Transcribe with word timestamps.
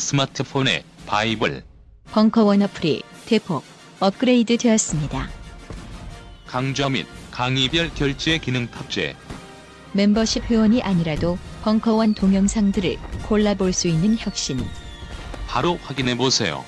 스마트폰의 0.00 0.82
바이블 1.06 1.62
벙커원 2.10 2.62
어플이 2.62 3.02
대폭 3.26 3.62
업그레이드 4.00 4.56
되었습니다. 4.56 5.28
강좌 6.46 6.88
및 6.88 7.06
강의별 7.30 7.94
결제 7.94 8.38
기능 8.38 8.68
탑재 8.68 9.14
멤버십 9.92 10.50
회원이 10.50 10.82
아니라도 10.82 11.38
벙커원 11.62 12.14
동영상들을 12.14 12.96
골라볼 13.28 13.72
수 13.72 13.86
있는 13.88 14.16
혁신. 14.18 14.64
바로 15.46 15.78
확인해 15.82 16.16
보세요. 16.16 16.64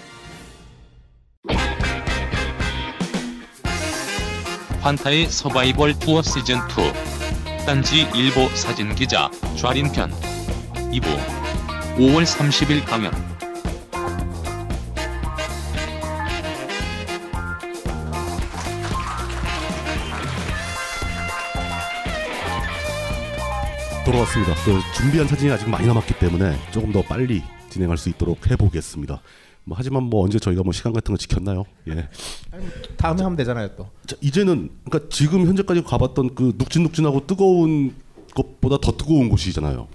환타의 4.83 5.30
서바이벌 5.30 5.98
투어 6.00 6.22
시즌 6.22 6.58
2 6.58 7.64
딴지 7.64 8.03
일보 8.14 8.48
사진 8.56 8.94
기자 8.94 9.30
좌린편 9.56 10.10
2부 10.91 11.41
5월 12.03 12.25
30일 12.25 12.84
강연 12.84 13.12
돌아왔습니다. 24.05 24.53
그 24.65 24.81
준비한 24.97 25.28
사진이 25.28 25.53
아직 25.53 25.69
많이 25.69 25.87
남았기 25.87 26.15
때문에 26.15 26.56
조금 26.72 26.91
더 26.91 27.03
빨리 27.03 27.44
진행할 27.71 27.97
수 27.97 28.09
있도록 28.09 28.50
해보겠습니다. 28.50 29.22
뭐 29.62 29.76
하지만 29.78 30.03
뭐 30.03 30.25
언제 30.25 30.41
저희가 30.41 30.65
뭐 30.65 30.72
시간 30.72 30.93
같은 30.93 31.15
거 31.15 31.16
지켰나요? 31.16 31.62
예. 31.87 32.09
다음에 32.97 33.22
하면 33.22 33.37
되잖아요 33.37 33.76
또. 33.76 33.88
자, 34.06 34.16
이제는 34.21 34.71
그러니까 34.84 35.09
지금 35.09 35.47
현재까지 35.47 35.84
가봤던 35.84 36.34
그 36.34 36.55
눅진눅진하고 36.59 37.28
뜨거운 37.28 37.94
것보다 38.34 38.78
더 38.78 38.91
뜨거운 38.97 39.28
곳이잖아요. 39.28 39.87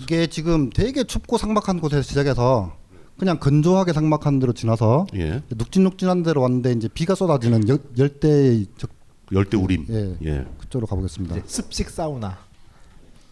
이게 0.00 0.26
지금 0.26 0.70
되게 0.70 1.04
춥고 1.04 1.38
삭막한 1.38 1.80
곳에서 1.80 2.02
시작해서 2.02 2.76
그냥 3.18 3.38
건조하게 3.40 3.92
삭막한 3.92 4.38
데로 4.38 4.52
지나서 4.52 5.06
예. 5.14 5.42
눅진눅진한 5.50 6.22
데로 6.22 6.42
왔는데 6.42 6.72
이제 6.72 6.88
비가 6.88 7.14
쏟아지는 7.14 7.68
열, 7.68 7.78
열대 7.98 8.64
적 8.76 8.90
열대 9.32 9.56
우림. 9.56 9.86
예. 9.90 10.16
예. 10.24 10.46
그쪽으로 10.58 10.86
가보겠습니다. 10.86 11.36
습식 11.46 11.90
사우나. 11.90 12.38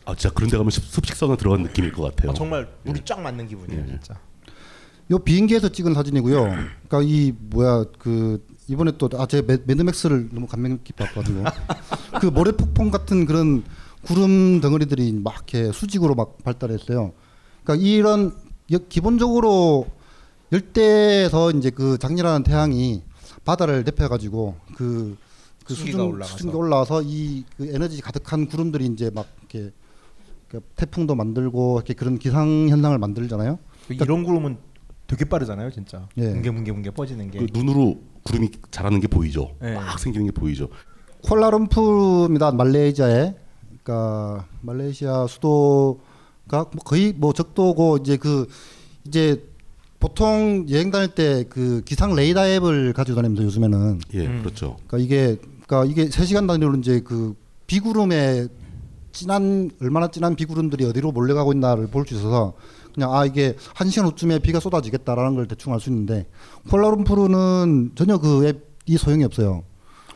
아 0.05 0.15
진짜 0.15 0.33
그런 0.35 0.51
데 0.51 0.57
가면 0.57 0.71
습- 0.71 0.85
습식사나 0.85 1.37
들어간 1.37 1.63
느낌일 1.63 1.93
것 1.93 2.03
같아요. 2.03 2.31
아, 2.33 2.35
정말 2.35 2.69
물이 2.85 3.01
쫙 3.05 3.21
맞는 3.21 3.49
기분이에요 3.49 3.83
예. 3.85 3.91
진짜. 3.93 4.19
요 5.13 5.19
비행기에서 5.21 5.69
찍은 5.71 5.95
사진이고요. 5.95 6.43
그러니까 6.43 7.01
이 7.03 7.33
뭐야 7.39 7.85
그 7.99 8.45
이번에 8.69 8.93
또 8.99 9.09
아제 9.19 9.41
매드맥스를 9.43 10.31
너무 10.33 10.49
감명 10.49 10.79
깊게 10.83 11.05
봤거든요. 11.05 11.45
그 12.21 12.27
모래 12.27 12.51
폭풍 12.51 12.91
같은 12.91 13.25
그런 13.25 13.63
구름 14.07 14.61
덩어리들이 14.61 15.13
막 15.15 15.35
이렇게 15.35 15.73
수직으로 15.73 16.15
막 16.15 16.39
발달했어요. 16.45 17.13
그러니까 17.65 17.87
이런 17.87 18.33
여- 18.73 18.79
기본적으로 18.89 19.87
열대에서 20.53 21.51
이제 21.53 21.71
그 21.71 21.99
장렬한 21.99 22.45
태양이 22.45 23.03
바다를 23.45 23.83
데펴가지고 23.85 24.55
그, 24.77 25.17
그 25.65 25.75
수중 25.75 26.01
올라가서. 26.09 26.33
수증기 26.37 26.57
올라와서 26.57 27.03
이 27.05 27.45
그 27.57 27.67
에너지 27.75 28.01
가득한 28.01 28.47
구름들이 28.47 28.87
이제 28.87 29.11
막 29.13 29.27
이렇게 29.41 29.73
그 30.49 30.61
태풍도 30.77 31.17
만들고 31.17 31.79
이렇게 31.79 31.95
그런 31.95 32.19
기상 32.19 32.69
현상을 32.69 32.97
만들잖아요. 32.99 33.59
이런 33.91 34.23
구름은 34.23 34.59
되게 35.09 35.25
빠르잖아요 35.25 35.71
진짜. 35.71 36.09
예. 36.17 36.29
뭉게 36.29 36.51
뭉게 36.51 36.73
뭉게 36.73 36.91
퍼지는 36.91 37.31
게. 37.33 37.41
그 37.41 37.47
눈으로 37.53 38.01
구름이 38.23 38.51
자라는 38.71 39.01
게 39.01 39.09
보이죠. 39.09 39.51
예. 39.63 39.75
막 39.75 39.99
생기는 39.99 40.27
게 40.27 40.33
보이죠. 40.33 40.69
쿠알라룸푸르입니다. 41.25 42.53
말레이시아에 42.53 43.35
그러니까 43.97 44.47
말레이시아 44.63 45.29
수도가 45.29 46.67
뭐 46.73 46.83
거의 46.85 47.13
뭐 47.17 47.33
적도고 47.33 47.99
이제 47.99 48.17
그 48.17 48.49
이제 49.07 49.45
보통 50.01 50.67
여행 50.69 50.91
다닐 50.91 51.09
때 51.15 51.45
그 51.49 51.83
기상 51.85 52.15
레이더 52.17 52.47
앱을 52.49 52.93
가지고 52.93 53.17
다니면서 53.17 53.45
요즘에는 53.45 54.01
예, 54.15 54.27
음. 54.27 54.41
그렇죠. 54.43 54.77
그러니까 54.89 54.99
이게 54.99 55.37
그러니까 55.67 55.85
이게 55.85 56.09
3시간 56.11 56.49
단위로 56.49 56.75
이제 56.79 57.01
그 57.01 57.35
비구름에 57.69 58.49
진한 59.13 59.71
얼마나 59.81 60.09
진한 60.09 60.35
비구름들이 60.35 60.85
어디로 60.85 61.13
몰려가고 61.13 61.53
있나를 61.53 61.87
볼 61.87 62.05
수 62.07 62.15
있어서 62.15 62.55
그냥 62.93 63.15
아 63.15 63.25
이게 63.25 63.55
한 63.75 63.89
시간 63.89 64.07
후쯤에 64.09 64.41
비가 64.41 64.59
쏟아지겠다라는 64.61 65.37
걸 65.37 65.47
대충 65.47 65.73
알 65.73 65.81
수 65.81 65.91
있는데 65.91 66.27
쿠알라룸푸르는 66.69 67.93
전혀 67.95 68.19
그 68.19 68.47
앱이 68.47 68.99
소용이 68.99 69.23
없어요. 69.25 69.63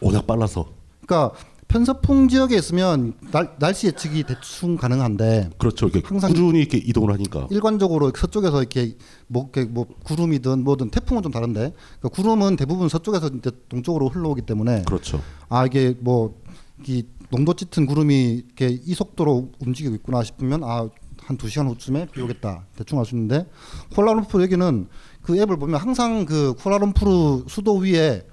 워낙 0.01 0.27
빨라서. 0.27 0.67
그러니까 1.07 1.35
편서풍 1.71 2.27
지역에 2.29 2.57
있으면 2.57 3.15
날, 3.31 3.55
날씨 3.61 3.87
예측이 3.87 4.25
대충 4.25 4.77
가능한데 4.77 5.51
그렇죠. 5.57 5.87
이렇게 5.87 6.07
항상 6.07 6.31
꾸준히 6.33 6.59
이렇게 6.59 6.79
이동을 6.79 7.13
하니까. 7.15 7.47
일관적으로 7.51 8.11
서쪽에서 8.15 8.59
이렇게 8.59 8.97
뭐, 9.29 9.49
이렇게 9.55 9.71
뭐 9.71 9.87
구름이든 10.05 10.65
뭐든 10.65 10.91
태풍은 10.91 11.23
좀 11.23 11.31
다른데 11.31 11.73
그러니까 12.01 12.09
구름은 12.09 12.57
대부분 12.57 12.89
서쪽에서 12.89 13.29
이제 13.39 13.53
동쪽으로 13.69 14.09
흘러오기 14.09 14.43
때문에 14.43 14.83
그렇죠. 14.83 15.23
아 15.49 15.65
이게 15.65 15.95
뭐이 16.01 17.05
농도 17.31 17.55
짙은 17.55 17.87
구름이 17.87 18.43
이렇게 18.47 18.69
이 18.85 18.93
속도로 18.95 19.53
움직이고 19.61 19.95
있구나 19.95 20.25
싶으면 20.25 20.65
아 20.65 20.89
한 21.27 21.37
두 21.37 21.49
시간 21.49 21.69
후쯤에 21.69 22.07
비 22.07 22.21
오겠다 22.23 22.65
대충 22.75 22.99
알 22.99 23.05
수 23.05 23.15
있는데 23.15 23.47
쿠알라룸푸르 23.95 24.43
여기는 24.43 24.89
그 25.23 25.37
앱을 25.39 25.59
보면 25.59 25.79
항상 25.79 26.25
그 26.25 26.55
쿠알라룸푸르 26.55 27.45
수도 27.47 27.77
위에 27.77 28.27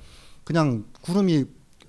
그냥 0.44 0.85
구름이 1.01 1.45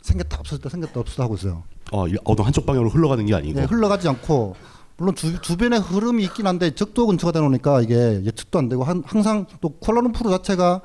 생겼다 0.08 0.38
없었다 0.40 0.68
생겼다 0.68 1.00
없었다 1.00 1.24
하고 1.24 1.34
있어요. 1.36 1.64
아, 1.92 2.04
이 2.08 2.14
어느 2.24 2.40
한쪽 2.40 2.66
방향으로 2.66 2.90
흘러가는 2.90 3.24
게 3.24 3.34
아니고. 3.34 3.60
네, 3.60 3.66
흘러가지 3.66 4.08
않고 4.08 4.56
물론 4.96 5.14
주, 5.14 5.40
주변에 5.40 5.76
흐름이 5.76 6.24
있긴 6.24 6.46
한데 6.46 6.74
적도 6.74 7.06
근처가 7.06 7.32
되놓으니까 7.32 7.82
이게 7.82 8.22
예측도 8.24 8.58
안 8.58 8.68
되고 8.68 8.84
한, 8.84 9.02
항상 9.06 9.46
또 9.60 9.70
쿠알라룸푸르 9.70 10.30
자체가 10.30 10.82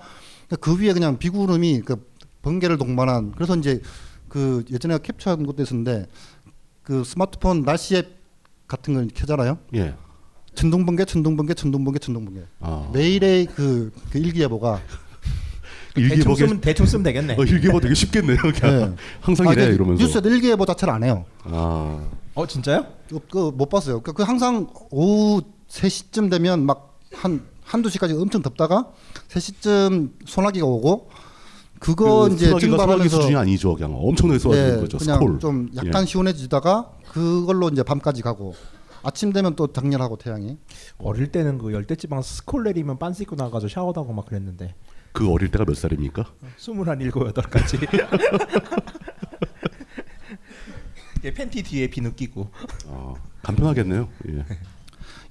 그 0.59 0.79
위에 0.79 0.93
그냥 0.93 1.17
비구름이 1.17 1.81
그 1.81 2.07
번개를 2.43 2.77
동반한 2.77 3.31
그래서 3.31 3.55
이제 3.55 3.81
그 4.27 4.63
예전에 4.71 4.99
캡처한 4.99 5.45
것도 5.45 5.63
있었는데 5.63 6.07
그 6.83 7.03
스마트폰 7.03 7.63
날씨 7.63 7.95
앱 7.95 8.19
같은 8.67 8.93
걸 8.93 9.07
켜잖아요. 9.13 9.57
예. 9.75 9.95
천둥번개, 10.55 11.05
천둥번개, 11.05 11.53
천둥번개, 11.55 11.99
천둥번개. 11.99 12.41
아. 12.59 12.89
매일의 12.93 13.47
그, 13.47 13.91
그 14.11 14.19
일기예보가 14.19 14.81
일기예보 15.95 16.35
쓰면 16.35 16.61
대충 16.61 16.85
쓰면 16.85 17.03
되겠네. 17.03 17.35
어, 17.37 17.43
일기예보 17.43 17.79
되게 17.79 17.93
쉽겠네요. 17.93 18.37
그냥 18.37 18.79
네. 18.79 18.95
항상 19.21 19.47
아, 19.47 19.53
이래 19.53 19.65
이러면서. 19.65 20.03
뉴스에도 20.03 20.29
일기예보 20.29 20.65
자체를 20.65 20.93
안 20.93 21.03
해요. 21.03 21.25
아. 21.43 22.07
어 22.35 22.47
진짜요? 22.47 22.85
그못 23.29 23.69
봤어요. 23.69 24.01
그, 24.01 24.11
그 24.11 24.23
항상 24.23 24.67
오후 24.89 25.41
3시쯤 25.69 26.31
되면 26.31 26.65
막 26.65 26.93
한 27.13 27.45
한두 27.63 27.89
시까지 27.89 28.13
엄청 28.13 28.41
덥다가 28.41 28.91
3시쯤 29.29 30.11
소나기가 30.25 30.65
오고 30.65 31.09
그거 31.79 32.27
그 32.27 32.33
이제 32.33 32.47
소나기가 32.47 32.59
소나기 32.59 32.77
증발하면서 32.77 33.15
수준이 33.17 33.35
아니죠. 33.35 33.75
그냥 33.75 33.95
엄청나게 33.95 34.39
쏟아지는 34.39 34.77
예, 34.77 34.81
거죠. 34.81 34.97
그냥 34.97 35.19
스콜. 35.19 35.39
좀 35.39 35.69
약간 35.75 36.03
예. 36.03 36.05
시원해지다가 36.05 36.91
그걸로 37.09 37.69
이제 37.69 37.83
밤까지 37.83 38.21
가고 38.21 38.55
아침 39.01 39.33
되면 39.33 39.55
또 39.55 39.67
장렬하고 39.71 40.17
태양이 40.17 40.57
어릴 40.97 41.31
때는 41.31 41.57
그 41.57 41.73
열대지방 41.73 42.21
스콜 42.21 42.63
내리면 42.63 42.99
빤스 42.99 43.23
입고 43.23 43.35
나가서 43.35 43.67
샤워도 43.67 44.01
하고 44.01 44.13
막 44.13 44.25
그랬는데 44.25 44.75
그 45.13 45.31
어릴 45.31 45.49
때가 45.51 45.63
몇 45.63 45.75
살입니까? 45.77 46.25
스물한 46.57 46.99
일곱 47.01 47.25
여덟까지. 47.27 47.77
이게 51.19 51.33
팬티 51.33 51.63
뒤에 51.63 51.87
비누 51.87 52.13
끼고. 52.13 52.49
아, 52.89 53.13
간편하겠네요. 53.43 54.09
예. 54.29 54.45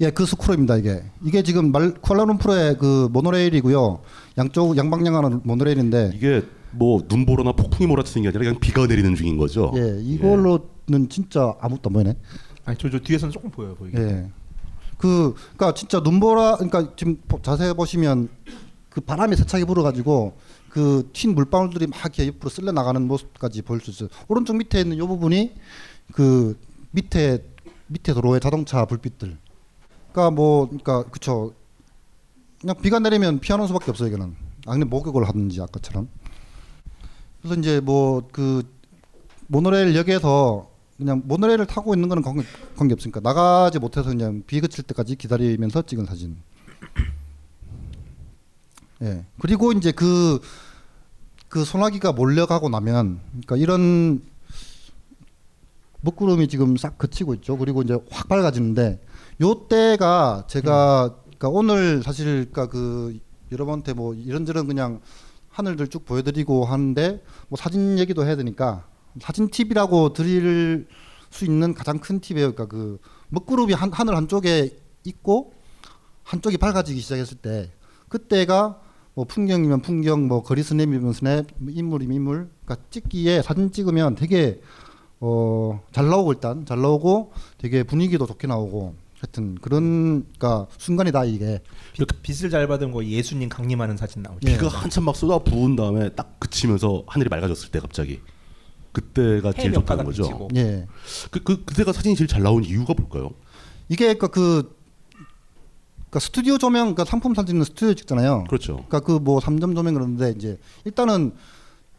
예, 0.00 0.10
그 0.10 0.24
스크롤입니다 0.24 0.76
이게. 0.76 1.02
이게 1.22 1.42
지금 1.42 1.70
말 1.72 1.92
쿠알라룸푸르의 1.94 2.78
그 2.78 3.08
모노레일이고요. 3.12 4.00
양쪽 4.38 4.76
양방향하는 4.76 5.40
모노레일인데 5.44 6.12
이게 6.14 6.42
뭐 6.70 7.02
눈보라나 7.08 7.52
폭풍이 7.52 7.86
몰아치는 7.86 8.22
게 8.22 8.28
아니라 8.28 8.44
그냥 8.44 8.60
비가 8.60 8.86
내리는 8.86 9.14
중인 9.14 9.36
거죠. 9.36 9.72
예, 9.76 9.98
이걸로는 10.00 11.08
진짜 11.10 11.54
아무것도 11.60 11.90
안 11.90 11.92
보이네. 11.92 12.16
아니 12.64 12.78
저, 12.78 12.88
저 12.88 12.98
뒤에서는 13.00 13.32
조금 13.32 13.50
보여요 13.50 13.74
보이게. 13.74 13.98
예. 14.00 14.30
그 14.96 15.34
그러니까 15.56 15.74
진짜 15.74 15.98
눈보라 16.00 16.56
그러니까 16.56 16.94
지금 16.96 17.16
보- 17.28 17.42
자세히 17.42 17.74
보시면 17.74 18.28
그 18.92 19.00
바람이 19.00 19.36
세차게 19.36 19.64
불어가지고 19.64 20.36
그 20.68 21.08
튄 21.12 21.34
물방울들이 21.34 21.86
막 21.86 22.00
옆으로 22.18 22.48
쓸려 22.50 22.72
나가는 22.72 23.00
모습까지 23.06 23.62
보일 23.62 23.80
수 23.80 23.90
있어요. 23.90 24.08
오른쪽 24.28 24.56
밑에 24.56 24.80
있는 24.80 24.96
이 24.96 25.00
부분이 25.00 25.54
그 26.12 26.58
밑에 26.92 27.44
밑에 27.88 28.14
도로의 28.14 28.40
자동차 28.40 28.84
불빛들. 28.84 29.36
그러니까 30.12 30.30
뭐 30.30 30.66
그러니까 30.66 31.04
그쵸. 31.04 31.52
그냥 32.60 32.76
비가 32.80 32.98
내리면 32.98 33.40
피하는 33.40 33.66
수밖에 33.66 33.90
없어요 33.90 34.08
이거는. 34.08 34.34
아니 34.66 34.84
목욕을 34.84 35.26
하든지 35.28 35.60
아까처럼. 35.60 36.08
그래서 37.40 37.58
이제 37.60 37.80
뭐 37.80 38.22
그 38.32 38.62
모노레일 39.48 39.94
역에서 39.96 40.70
그냥 40.96 41.22
모노레일을 41.24 41.66
타고 41.66 41.94
있는 41.94 42.08
거는 42.08 42.22
관계, 42.22 42.42
관계 42.76 42.94
없으니까 42.94 43.20
나가지 43.20 43.78
못해서 43.78 44.08
그냥 44.08 44.42
비 44.46 44.60
그칠 44.60 44.84
때까지 44.84 45.16
기다리면서 45.16 45.82
찍은 45.82 46.06
사진. 46.06 46.36
예. 49.02 49.26
그리고 49.40 49.72
이제 49.72 49.90
그, 49.90 50.40
그 51.48 51.64
소나기가 51.64 52.12
몰려가고 52.12 52.68
나면, 52.68 53.20
그러니까 53.30 53.56
이런 53.56 54.22
먹구름이 56.02 56.48
지금 56.48 56.76
싹 56.76 56.98
그치고 56.98 57.34
있죠. 57.34 57.56
그리고 57.58 57.82
이제 57.82 57.98
확 58.10 58.28
밝아지는데, 58.28 59.04
요 59.40 59.66
때가 59.68 60.44
제가, 60.46 61.16
그러니까 61.24 61.48
오늘 61.48 62.02
사실, 62.02 62.48
그러니까 62.50 62.68
그 62.68 63.18
여러분한테 63.50 63.92
뭐 63.92 64.14
이런저런 64.14 64.66
그냥 64.66 65.00
하늘들 65.50 65.88
쭉 65.88 66.04
보여드리고 66.04 66.64
하는데, 66.64 67.22
뭐 67.48 67.56
사진 67.56 67.98
얘기도 67.98 68.24
해야 68.24 68.36
되니까, 68.36 68.86
사진 69.20 69.50
팁이라고 69.50 70.12
드릴 70.12 70.86
수 71.30 71.44
있는 71.44 71.74
가장 71.74 71.98
큰 71.98 72.20
팁이에요. 72.20 72.52
그러니까 72.52 72.66
그 72.66 72.98
먹구름이 73.30 73.72
한, 73.72 73.92
하늘 73.92 74.16
한쪽에 74.16 74.78
있고, 75.04 75.54
한쪽이 76.22 76.56
밝아지기 76.58 77.00
시작했을 77.00 77.38
때, 77.38 77.72
그때가 78.08 78.81
뭐 79.14 79.24
풍경이면 79.24 79.82
풍경, 79.82 80.26
뭐 80.26 80.42
거리 80.42 80.62
스냅이면 80.62 81.12
스냅, 81.12 81.46
뭐 81.58 81.72
인물이면 81.72 82.16
인물. 82.16 82.48
그러니까 82.64 82.86
찍기에 82.90 83.42
사진 83.42 83.70
찍으면 83.70 84.14
되게 84.14 84.60
어, 85.20 85.80
잘 85.92 86.08
나오고 86.08 86.32
일단 86.32 86.64
잘 86.64 86.80
나오고 86.80 87.32
되게 87.58 87.82
분위기도 87.82 88.26
좋게 88.26 88.46
나오고 88.46 88.94
하여튼 89.20 89.54
그런 89.60 90.24
그러니까 90.38 90.66
순간이다 90.78 91.24
이게. 91.26 91.60
빛, 91.92 92.08
빛을 92.22 92.50
잘 92.50 92.66
받은 92.66 92.90
거 92.90 93.04
예수님 93.04 93.48
강림하는 93.48 93.96
사진 93.96 94.22
나오죠. 94.22 94.40
예. 94.48 94.52
비가 94.52 94.68
한참 94.68 95.04
막 95.04 95.14
쏟아 95.14 95.38
부은 95.38 95.76
다음에 95.76 96.08
딱 96.10 96.40
그치면서 96.40 97.04
하늘이 97.06 97.28
맑아졌을 97.28 97.70
때 97.70 97.78
갑자기 97.78 98.20
그때가 98.92 99.52
제일 99.52 99.72
좋다는 99.72 100.04
거죠. 100.04 100.48
예. 100.56 100.86
그, 101.30 101.42
그 101.42 101.64
그때가 101.64 101.92
사진이 101.92 102.16
제일 102.16 102.28
잘 102.28 102.42
나온 102.42 102.64
이유가 102.64 102.94
뭘까요? 102.94 103.30
이게 103.88 104.14
그러니까 104.14 104.28
그 104.28 104.74
그러니까 106.12 106.20
스튜디오 106.20 106.58
조명, 106.58 106.82
그러니까 106.94 107.06
상품 107.06 107.34
사진은 107.34 107.64
스튜디오 107.64 107.94
찍잖아요. 107.94 108.44
그렇죠. 108.48 108.74
그러니까 108.86 109.00
그 109.00 109.18
뭐 109.18 109.40
3점 109.40 109.74
조명 109.74 109.94
그러는데 109.94 110.34
이제 110.36 110.58
일단은 110.84 111.32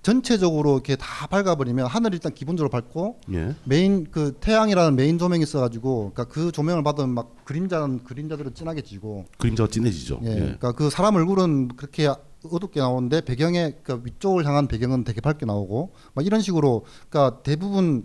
전체적으로 0.03 0.73
이렇게 0.73 0.95
다 0.97 1.25
밝아버리면 1.27 1.87
하늘 1.87 2.13
일단 2.13 2.33
기본적으로 2.33 2.69
밝고 2.69 3.21
예. 3.33 3.55
메인 3.63 4.05
그 4.11 4.33
태양이라는 4.39 4.95
메인 4.97 5.17
조명이 5.17 5.41
있어가지고 5.43 6.11
그러니까 6.13 6.25
그 6.25 6.51
조명을 6.51 6.83
받으면 6.83 7.09
막 7.11 7.45
그림자는 7.45 8.03
그림자대로 8.03 8.51
진하게 8.53 8.81
지고 8.81 9.25
그림자가 9.39 9.69
진해지죠. 9.69 10.19
예, 10.25 10.29
예. 10.29 10.35
그러니까 10.39 10.73
그 10.73 10.89
사람 10.89 11.15
얼굴은 11.15 11.69
그렇게 11.77 12.07
어둡게 12.43 12.81
나오는데 12.81 13.21
배경에 13.21 13.71
그러니까 13.81 14.01
위쪽을 14.05 14.45
향한 14.45 14.67
배경은 14.67 15.05
되게 15.05 15.21
밝게 15.21 15.45
나오고 15.45 15.93
막 16.13 16.25
이런 16.25 16.41
식으로 16.41 16.85
그러니까 17.09 17.41
대부분 17.41 18.03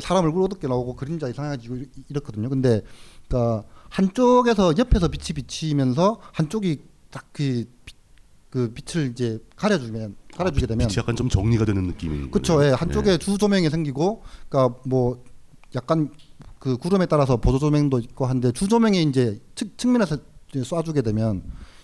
사람 0.00 0.24
얼굴 0.24 0.44
어둡게 0.44 0.68
나오고 0.68 0.94
그림자 0.94 1.28
이상해지고 1.28 1.76
이- 1.78 1.86
이렇거든요. 2.08 2.48
근데 2.48 2.80
그러니까 3.28 3.64
한쪽에서 3.90 4.74
옆에서 4.78 5.08
빛이 5.08 5.34
비치면서 5.34 6.20
한쪽이 6.32 6.80
딱그 7.10 7.66
그 8.50 8.72
빛을 8.72 9.10
이제 9.10 9.38
가려주면 9.56 10.16
가려주게 10.34 10.66
되면 10.66 10.88
빛이 10.88 10.98
약간 10.98 11.14
좀 11.14 11.28
정리가 11.28 11.64
되는 11.64 11.84
느낌이. 11.84 12.30
그렇죠. 12.30 12.64
예, 12.64 12.70
한쪽에 12.70 13.18
주 13.18 13.38
조명이 13.38 13.68
생기고, 13.68 14.22
그러니까 14.48 14.76
뭐 14.86 15.22
약간 15.74 16.10
그 16.58 16.76
구름에 16.76 17.06
따라서 17.06 17.36
보조 17.36 17.58
조명도 17.58 17.98
있고 17.98 18.26
한데 18.26 18.52
주 18.52 18.68
조명이 18.68 19.02
이제 19.02 19.40
측, 19.54 19.78
측면에서 19.78 20.18
쏴주게 20.52 21.04
되면 21.04 21.42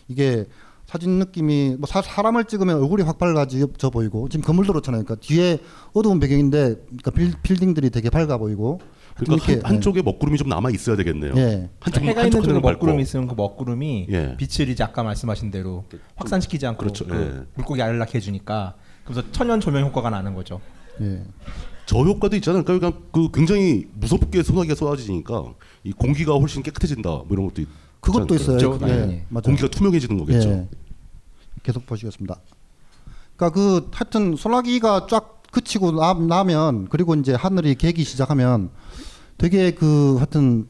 이게 0.09 0.47
사진 0.87 1.19
느낌이 1.19 1.77
뭐 1.79 1.87
사, 1.87 2.03
사람을 2.03 2.45
찍으면 2.45 2.77
얼굴이 2.83 3.03
확 3.03 3.19
밝아져 3.19 3.91
보이고 3.91 4.29
지금 4.29 4.45
건물도 4.45 4.73
그렇잖아요. 4.73 5.05
그러니까 5.05 5.27
뒤에 5.27 5.59
어두운 5.93 6.21
배경인데 6.21 6.77
그러니까 6.87 7.11
빌, 7.11 7.33
빌딩들이 7.43 7.91
되게 7.91 8.11
밝아 8.11 8.39
보이고 8.39 8.81
그러니까 9.17 9.47
이렇게, 9.47 9.63
한, 9.67 9.75
한쪽에 9.77 10.03
먹구름이 10.03 10.37
좀 10.39 10.49
남아 10.49 10.71
있어야 10.71 10.97
되겠네요. 10.97 11.33
예. 11.37 11.71
한쪽 11.81 12.03
해가 12.03 12.25
있는 12.25 12.43
쪽에 12.43 12.59
먹구름이. 12.61 13.03
있으면 13.03 13.27
그 13.29 13.35
먹구름이 13.35 14.09
예. 14.11 14.37
빛을 14.37 14.69
이제 14.69 14.85
아까 14.85 15.03
말씀하신 15.03 15.51
대로 15.51 15.85
확산시키지 16.17 16.67
않고 16.67 16.79
그렇죠. 16.79 17.07
그 17.07 17.15
예. 17.15 17.47
물고기 17.55 17.81
알락 17.83 18.15
해 18.15 18.21
주니까 18.21 18.75
그래서 19.05 19.23
천연 19.33 19.61
조명 19.61 19.85
효과가 19.87 20.11
나는 20.11 20.35
거죠. 20.35 20.61
예. 21.01 21.23
저 21.87 21.99
효과도 22.01 22.37
있잖아요. 22.37 22.65
그러니까 22.65 22.93
그 23.13 23.31
굉장히 23.33 23.87
무섭게 23.95 24.43
소나기가 24.43 24.75
쏟아지니까 24.75 25.45
이 25.85 25.93
공기가 25.93 26.35
훨씬 26.35 26.63
깨끗해진다. 26.63 27.09
뭐 27.09 27.27
이런 27.31 27.47
것도 27.49 27.63
있- 27.63 27.69
그것도 28.01 28.35
있어요. 28.35 28.59
그렇죠, 28.59 28.89
예. 28.89 29.25
공기가 29.43 29.69
투명해지는 29.69 30.19
거겠죠. 30.19 30.49
예. 30.49 30.69
계속 31.63 31.87
보시겠습니다. 31.87 32.37
그러니까 33.37 33.55
그 33.55 33.89
하여튼 33.93 34.37
소나기가 34.37 35.07
쫙 35.09 35.43
그치고 35.53 35.93
나, 35.93 36.13
나면 36.13 36.89
그리고 36.91 37.15
이제 37.15 37.33
하늘이 37.35 37.77
개기 37.77 38.05
시작하면 38.05 38.71
되게 39.39 39.71
그 39.73 40.17
하여튼 40.17 40.67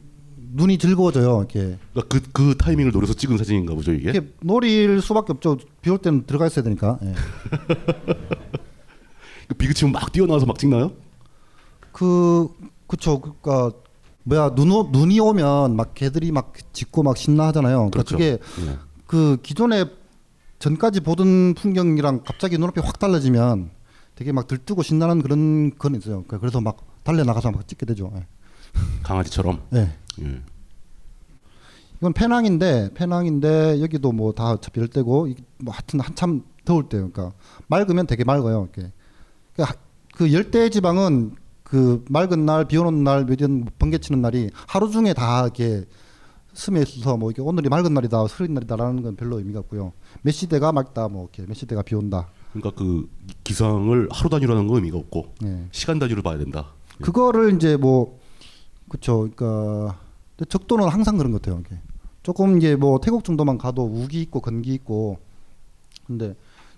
눈이 0.53 0.77
즐거워져요. 0.77 1.37
이렇게 1.39 1.77
그러니까 1.93 2.07
그, 2.09 2.21
그 2.31 2.55
타이밍을 2.57 2.91
노려서 2.91 3.13
찍은 3.13 3.37
사진인가 3.37 3.73
보죠 3.75 3.93
이게. 3.93 4.09
이렇게 4.09 4.33
노릴 4.41 5.01
수밖에 5.01 5.33
없죠. 5.33 5.57
비 5.81 5.89
올 5.89 5.97
때는 5.99 6.25
들어가 6.25 6.47
있어야 6.47 6.63
되니까. 6.63 6.97
예. 7.03 7.13
그 9.47 9.53
비그치면 9.55 9.91
막 9.93 10.11
뛰어나와서 10.11 10.45
막 10.45 10.57
찍나요? 10.57 10.91
그 11.91 12.49
그쵸. 12.87 13.19
그니까 13.21 13.71
뭐야 14.23 14.53
눈 14.55 14.71
오, 14.71 14.89
눈이 14.91 15.19
오면 15.19 15.75
막 15.75 15.93
개들이 15.93 16.31
막 16.31 16.53
짖고 16.73 17.03
막 17.03 17.17
신나하잖아요. 17.17 17.89
그러니까 17.89 18.03
그렇죠. 18.03 18.17
그게 18.17 18.37
예. 18.69 18.77
그 19.05 19.37
기존에 19.41 19.85
전까지 20.59 21.01
보던 21.01 21.53
풍경이랑 21.53 22.23
갑자기 22.25 22.57
눈앞이 22.57 22.81
확 22.81 22.99
달라지면 22.99 23.69
되게 24.15 24.31
막 24.31 24.47
들뜨고 24.47 24.81
신나는 24.83 25.21
그런 25.21 25.77
건 25.77 25.95
있어요. 25.95 26.23
그래서 26.27 26.59
막 26.59 26.77
달려 27.03 27.23
나가서 27.23 27.51
막 27.51 27.67
찍게 27.67 27.85
되죠. 27.85 28.11
예. 28.15 28.25
강아지처럼. 29.03 29.61
예. 29.73 29.91
예. 30.21 30.41
이건 31.97 32.13
페낭인데 32.13 32.91
페낭인데 32.93 33.81
여기도 33.81 34.11
뭐 34.11 34.31
다 34.31 34.51
어차피 34.51 34.79
열 34.79 34.87
때고 34.87 35.27
뭐 35.59 35.73
하여튼 35.73 35.99
한참 35.99 36.43
더울 36.63 36.89
때 36.89 36.97
그러니까 36.97 37.31
맑으면 37.67 38.05
되게 38.07 38.23
맑아요. 38.23 38.67
이렇게 38.73 38.91
그러니까 39.55 39.79
그 40.13 40.31
열대 40.33 40.69
지방은 40.69 41.35
그 41.63 42.05
맑은 42.09 42.45
날, 42.45 42.65
비 42.65 42.77
오는 42.77 43.03
날, 43.03 43.25
몇년 43.25 43.65
번개 43.77 43.97
치는 43.97 44.21
날이 44.21 44.49
하루 44.67 44.89
중에 44.89 45.13
다 45.13 45.43
이렇게 45.43 45.83
스며 46.53 46.81
있어서 46.81 47.17
뭐 47.17 47.29
이게 47.29 47.41
오늘이 47.41 47.67
맑은 47.69 47.93
날이다, 47.93 48.23
흐린 48.23 48.53
날이다라는 48.53 49.01
건 49.03 49.15
별로 49.15 49.37
의미가 49.37 49.59
없고요. 49.59 49.91
몇 50.21 50.31
시대가 50.31 50.71
맑다, 50.71 51.07
뭐 51.09 51.23
이렇게 51.23 51.45
몇 51.45 51.55
시대가 51.55 51.81
비 51.81 51.95
온다. 51.95 52.29
그러니까 52.53 52.71
그 52.81 53.09
기상을 53.43 54.07
하루 54.11 54.29
단위로 54.29 54.53
하는 54.53 54.67
건 54.67 54.77
의미가 54.77 54.97
없고 54.97 55.33
예. 55.43 55.67
시간 55.71 55.99
단위로 55.99 56.21
봐야 56.23 56.37
된다. 56.37 56.67
그거를 57.01 57.53
이제 57.55 57.75
뭐 57.75 58.17
그쵸. 58.89 59.29
그러니까 59.35 59.99
적도는 60.47 60.87
항상 60.87 61.17
그런 61.17 61.31
것 61.31 61.41
같아요 61.41 61.61
이게. 61.65 61.79
조금 62.23 62.57
이제 62.57 62.75
뭐 62.75 62.99
태국 62.99 63.23
정도만 63.23 63.57
가도 63.57 63.83
우기 63.83 64.21
있고 64.21 64.41
건기 64.41 64.73
있고. 64.73 65.19
근데 66.05 66.35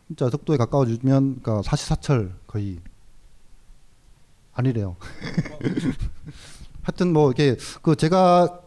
진짜 0.07 0.29
적도에 0.29 0.57
가까워지면 0.57 1.41
그러니까 1.41 1.61
사시사철 1.61 2.33
거의 2.47 2.79
아니래요. 4.53 4.95
하여튼 6.81 7.13
뭐 7.13 7.27
이렇게 7.27 7.57
그 7.81 7.95
제가 7.95 8.61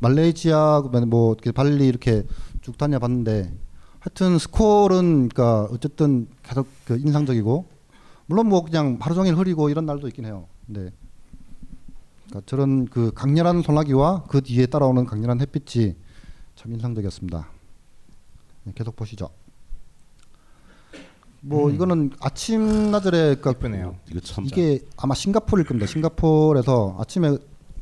말레이시아 0.00 0.82
뭐 1.06 1.32
이렇게 1.32 1.50
발리 1.52 1.86
이렇게 1.88 2.24
쭉 2.62 2.78
다녀봤는데 2.78 3.52
하여튼 3.98 4.38
스콜은 4.38 5.28
그러니까 5.28 5.64
어쨌든 5.72 6.28
계속 6.42 6.68
그 6.84 6.96
인상적이고. 6.98 7.66
물론 8.26 8.48
뭐 8.48 8.64
그냥 8.64 8.96
하루 9.00 9.14
종일 9.14 9.36
흐리고 9.36 9.68
이런 9.68 9.84
날도 9.86 10.08
있긴 10.08 10.24
해요. 10.24 10.46
근데 10.66 10.92
그러니까 12.26 12.42
저런 12.46 12.86
그 12.86 13.12
강렬한 13.14 13.62
소나기와 13.62 14.24
그 14.24 14.40
뒤에 14.40 14.66
따라오는 14.66 15.04
강렬한 15.06 15.40
햇빛이 15.40 15.94
참 16.54 16.72
인상적이었습니다. 16.72 17.48
네, 18.64 18.72
계속 18.74 18.96
보시죠. 18.96 19.28
뭐 21.40 21.70
이거는 21.70 22.10
아침 22.20 22.90
나절에 22.90 23.36
그러니까 23.36 23.98
이게 24.46 24.80
아마 24.96 25.14
싱가포르일 25.14 25.66
겁니다. 25.66 25.86
싱가포르에서 25.86 26.96
아침에 26.98 27.36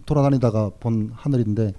돌아다니다가 0.05 0.71
본 0.81 1.13
하늘인데 1.15 1.73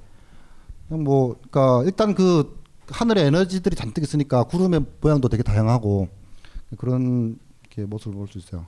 뭐 0.87 1.35
그러니까 1.51 1.83
일단 1.83 2.15
그 2.15 2.57
하늘에 2.87 3.23
에너지들이 3.25 3.75
잔뜩 3.75 4.03
있으니까 4.03 4.43
구름의 4.43 4.85
모양도 5.01 5.27
되게 5.27 5.43
다양하고 5.43 6.07
그런 6.77 7.37
모습을 7.77 8.15
볼 8.17 8.27
수 8.27 8.37
있어요. 8.37 8.65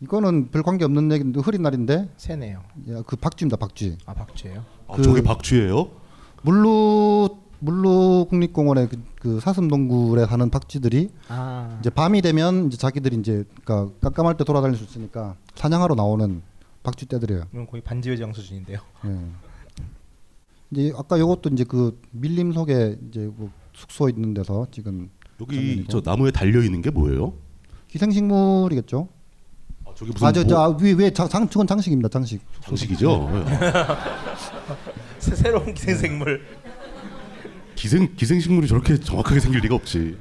이거는 0.00 0.50
별 0.50 0.62
관계 0.62 0.84
없는 0.84 1.10
얘기인데 1.12 1.40
흐린 1.40 1.62
날인데 1.62 2.10
새네요. 2.16 2.62
야, 2.90 3.02
그 3.06 3.16
박쥐입니다. 3.16 3.56
박쥐. 3.56 3.96
아 4.06 4.14
박쥐예요? 4.14 4.64
아, 4.88 4.94
그- 4.96 5.02
저게 5.02 5.22
박쥐예요? 5.22 5.88
물루 6.42 7.28
물루 7.58 8.26
국립공원의 8.28 8.88
그, 8.88 9.02
그 9.18 9.40
사슴동굴에 9.40 10.26
사는 10.26 10.50
박쥐들이 10.50 11.08
아 11.28 11.78
이제 11.80 11.88
밤이 11.88 12.20
되면 12.20 12.66
이제 12.66 12.76
자기들이 12.76 13.16
이제 13.16 13.44
그러니까 13.64 13.90
깜깜할 14.02 14.36
때 14.36 14.44
돌아다닐 14.44 14.76
수 14.76 14.84
있으니까 14.84 15.36
사냥하러 15.54 15.94
나오는 15.94 16.42
박쥐 16.82 17.06
떼들이에요. 17.06 17.44
이건 17.52 17.66
거의 17.66 17.82
반지의장 17.82 18.34
수준인데요. 18.34 18.78
예. 19.06 19.18
이제 20.70 20.92
아까 20.96 21.18
요것도 21.18 21.50
이제 21.54 21.64
그 21.64 21.98
밀림 22.10 22.52
속에 22.52 22.98
이제 23.08 23.30
뭐 23.34 23.50
숙소 23.72 24.08
있는 24.10 24.34
데서 24.34 24.66
지금 24.70 25.08
여기 25.40 25.56
장면이고. 25.56 25.88
저 25.88 26.02
나무에 26.04 26.30
달려 26.30 26.62
있는 26.62 26.82
게 26.82 26.90
뭐예요? 26.90 27.32
기생식물이겠죠. 27.88 29.08
아, 29.96 29.98
저게 29.98 30.12
무슨 30.12 30.26
아저저 30.26 30.54
뭐- 30.78 30.78
위에 30.82 31.10
장, 31.10 31.28
장 31.28 31.48
저건 31.48 31.66
장식입니다. 31.66 32.08
장식. 32.10 32.40
장식이죠? 32.60 33.28
새, 35.18 35.34
새로운 35.36 35.72
기생생물. 35.72 36.42
기생 37.74 38.14
기생식물이 38.14 38.68
저렇게 38.68 38.98
정확하게 39.00 39.40
생길 39.40 39.60
리가 39.62 39.74
없지. 39.74 40.18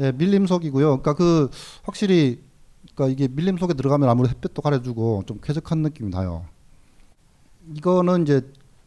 예, 0.00 0.12
밀림 0.12 0.46
속이고요. 0.46 1.00
그러니까 1.00 1.14
그 1.14 1.50
확실히 1.82 2.42
그러니까 2.94 3.12
이게 3.12 3.28
밀림 3.32 3.56
속에 3.58 3.74
들어가면 3.74 4.08
아무래도 4.08 4.34
햇볕도 4.34 4.62
가려주고 4.62 5.24
좀 5.26 5.38
쾌적한 5.42 5.78
느낌이 5.82 6.10
나요. 6.10 6.46
이거는 7.74 8.22
이제 8.22 8.40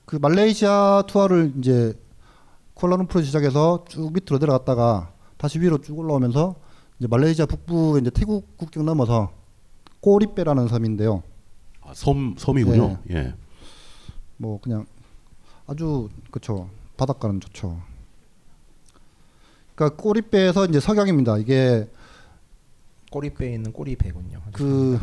그 0.06 0.16
말레이시아 0.16 1.04
투어를 1.08 1.54
이제 1.60 1.94
쿠알라룸푸르 2.76 3.24
시작해서 3.24 3.84
쭉 3.90 4.14
밑으로 4.14 4.38
내려갔다가 4.40 5.12
다시 5.38 5.60
위로 5.60 5.80
쭉 5.80 5.98
올라오면서 6.00 6.56
이제 7.00 7.08
말레이시아 7.08 7.46
북부 7.48 8.00
이제 8.00 8.10
태국 8.10 8.58
국경 8.58 8.86
넘어서 8.86 9.32
꼬리빼라는 10.02 10.68
섬인데요. 10.68 11.24
아, 11.82 11.94
섬 11.94 12.36
섬이군요. 12.38 13.00
예. 13.12 13.34
뭐 14.38 14.60
그냥 14.62 14.86
아주 15.68 16.10
그쵸 16.32 16.70
바닷가는 16.98 17.40
좋죠. 17.40 17.82
그러니까 19.76 20.02
꼬리빼에서 20.02 20.66
이제 20.66 20.80
석양입니다. 20.80 21.38
이게 21.38 21.88
꼬리배에 23.12 23.54
있는 23.54 23.72
꼬리배군요. 23.72 24.42
그 24.54 25.00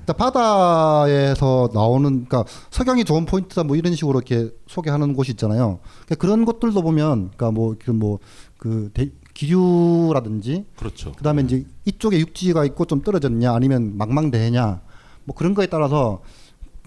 일단 0.00 0.16
바다에서 0.16 1.70
나오는 1.72 2.26
그러니까 2.26 2.44
석양이 2.70 3.04
좋은 3.04 3.24
포인트다 3.24 3.64
뭐 3.64 3.76
이런 3.76 3.94
식으로 3.94 4.18
이렇게 4.18 4.54
소개하는 4.66 5.14
곳이 5.14 5.32
있잖아요. 5.32 5.80
그러니까 6.04 6.14
그런 6.16 6.44
것들도 6.44 6.82
보면 6.82 7.30
그러니까 7.30 7.50
뭐 7.50 7.74
그뭐그 7.78 8.90
기류라든지 9.34 10.64
그렇죠. 10.76 11.12
그다음에 11.12 11.42
이제 11.42 11.66
이쪽에 11.84 12.18
육지가 12.20 12.64
있고 12.66 12.84
좀 12.86 13.02
떨어졌냐 13.02 13.52
아니면 13.52 13.96
망망대해냐 13.96 14.80
뭐 15.24 15.36
그런 15.36 15.54
거에 15.54 15.66
따라서 15.66 16.22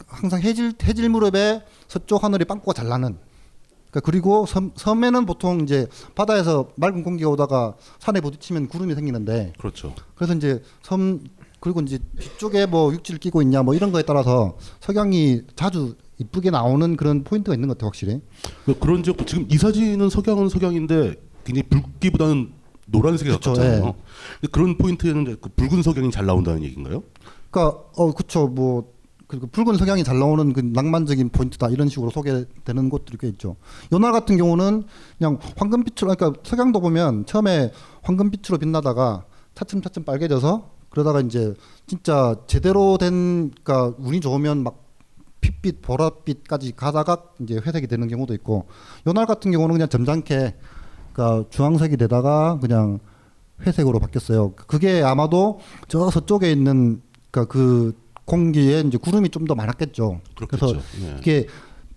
항상 0.07 0.41
해질 0.41 0.73
해질 0.83 1.09
무렵에 1.09 1.63
서쪽 1.87 2.23
하늘이 2.23 2.45
빵꾸가 2.45 2.73
잘 2.73 2.87
나는 2.87 3.17
그러니까 3.89 3.99
그리고 4.05 4.45
섬, 4.45 4.71
섬에는 4.75 5.25
보통 5.25 5.61
이제 5.61 5.87
바다에서 6.15 6.69
맑은 6.75 7.03
공기가 7.03 7.29
오다가 7.29 7.75
산에 7.99 8.21
부딪히면 8.21 8.67
구름이 8.67 8.95
생기는데 8.95 9.53
그렇죠. 9.57 9.93
그래서 10.15 10.33
이제 10.35 10.61
섬 10.83 11.23
그리고 11.59 11.81
이제 11.81 11.97
뒤쪽에 12.19 12.67
뭐 12.67 12.93
육지를 12.93 13.19
끼고 13.19 13.41
있냐 13.41 13.63
뭐 13.63 13.73
이런 13.73 13.91
거에 13.91 14.03
따라서 14.03 14.57
석양이 14.79 15.41
자주 15.55 15.95
이쁘게 16.19 16.51
나오는 16.51 16.95
그런 16.95 17.23
포인트가 17.23 17.55
있는 17.55 17.67
것 17.67 17.77
같아요 17.77 17.87
확실히 17.87 18.21
그- 18.65 18.77
그런 18.79 19.03
지역 19.03 19.25
지금 19.25 19.47
이 19.49 19.57
사진은 19.57 20.09
석양은 20.09 20.49
석양인데 20.49 21.15
굉장히 21.47 21.63
붉기보다는 21.69 22.51
노란색에 22.87 23.29
그쵸, 23.29 23.51
가깝잖아요. 23.53 23.85
예. 23.85 23.93
근데 24.41 24.51
그런 24.51 24.77
포인트에는 24.77 25.37
그 25.39 25.49
붉은 25.55 25.81
석양이 25.81 26.11
잘 26.11 26.25
나온다는 26.25 26.63
얘기인가요? 26.63 27.03
그러니까 27.49 27.81
어 27.95 28.13
그쵸 28.13 28.47
뭐 28.47 28.93
그, 29.27 29.39
그 29.39 29.47
붉은 29.47 29.77
석양이 29.77 30.03
잘 30.03 30.19
나오는 30.19 30.53
그 30.53 30.59
낭만적인 30.59 31.29
포인트다 31.29 31.69
이런 31.69 31.87
식으로 31.87 32.09
소개되는 32.09 32.89
곳들이 32.89 33.17
꽤 33.19 33.27
있죠. 33.29 33.55
요날 33.93 34.11
같은 34.11 34.37
경우는 34.37 34.83
그냥 35.17 35.39
황금빛으로 35.55 36.15
그러니까 36.15 36.41
석양도 36.43 36.81
보면 36.81 37.25
처음에 37.25 37.71
황금빛으로 38.03 38.57
빛나다가 38.57 39.25
차츰차츰 39.55 40.03
빨개져서 40.03 40.69
그러다가 40.89 41.21
이제 41.21 41.53
진짜 41.87 42.35
제대로 42.47 42.97
된 42.97 43.51
그러니까 43.63 43.95
운이 43.99 44.19
좋으면 44.21 44.63
막 44.63 44.83
핏빛 45.41 45.81
보랏빛까지 45.81 46.75
가다가 46.75 47.23
이제 47.41 47.55
회색이 47.55 47.87
되는 47.87 48.07
경우도 48.07 48.33
있고 48.33 48.67
요날 49.05 49.25
같은 49.25 49.51
경우는 49.51 49.73
그냥 49.73 49.89
점잖게 49.89 50.55
그러니까 51.17 51.49
주황색이 51.49 51.97
되다가 51.97 52.59
그냥 52.61 52.99
회색으로 53.65 53.97
바뀌었어요. 53.99 54.53
그게 54.55 55.01
아마도 55.01 55.59
저 55.87 56.11
서쪽에 56.11 56.51
있는 56.51 57.01
그러니까 57.31 57.51
그 57.51 57.97
공기에 58.25 58.81
이제 58.81 58.99
구름이 58.99 59.29
좀 59.29 59.47
더 59.47 59.55
많았겠죠. 59.55 60.21
그렇겠죠. 60.35 60.73
래서 60.73 60.79
예. 61.01 61.15
이게 61.17 61.47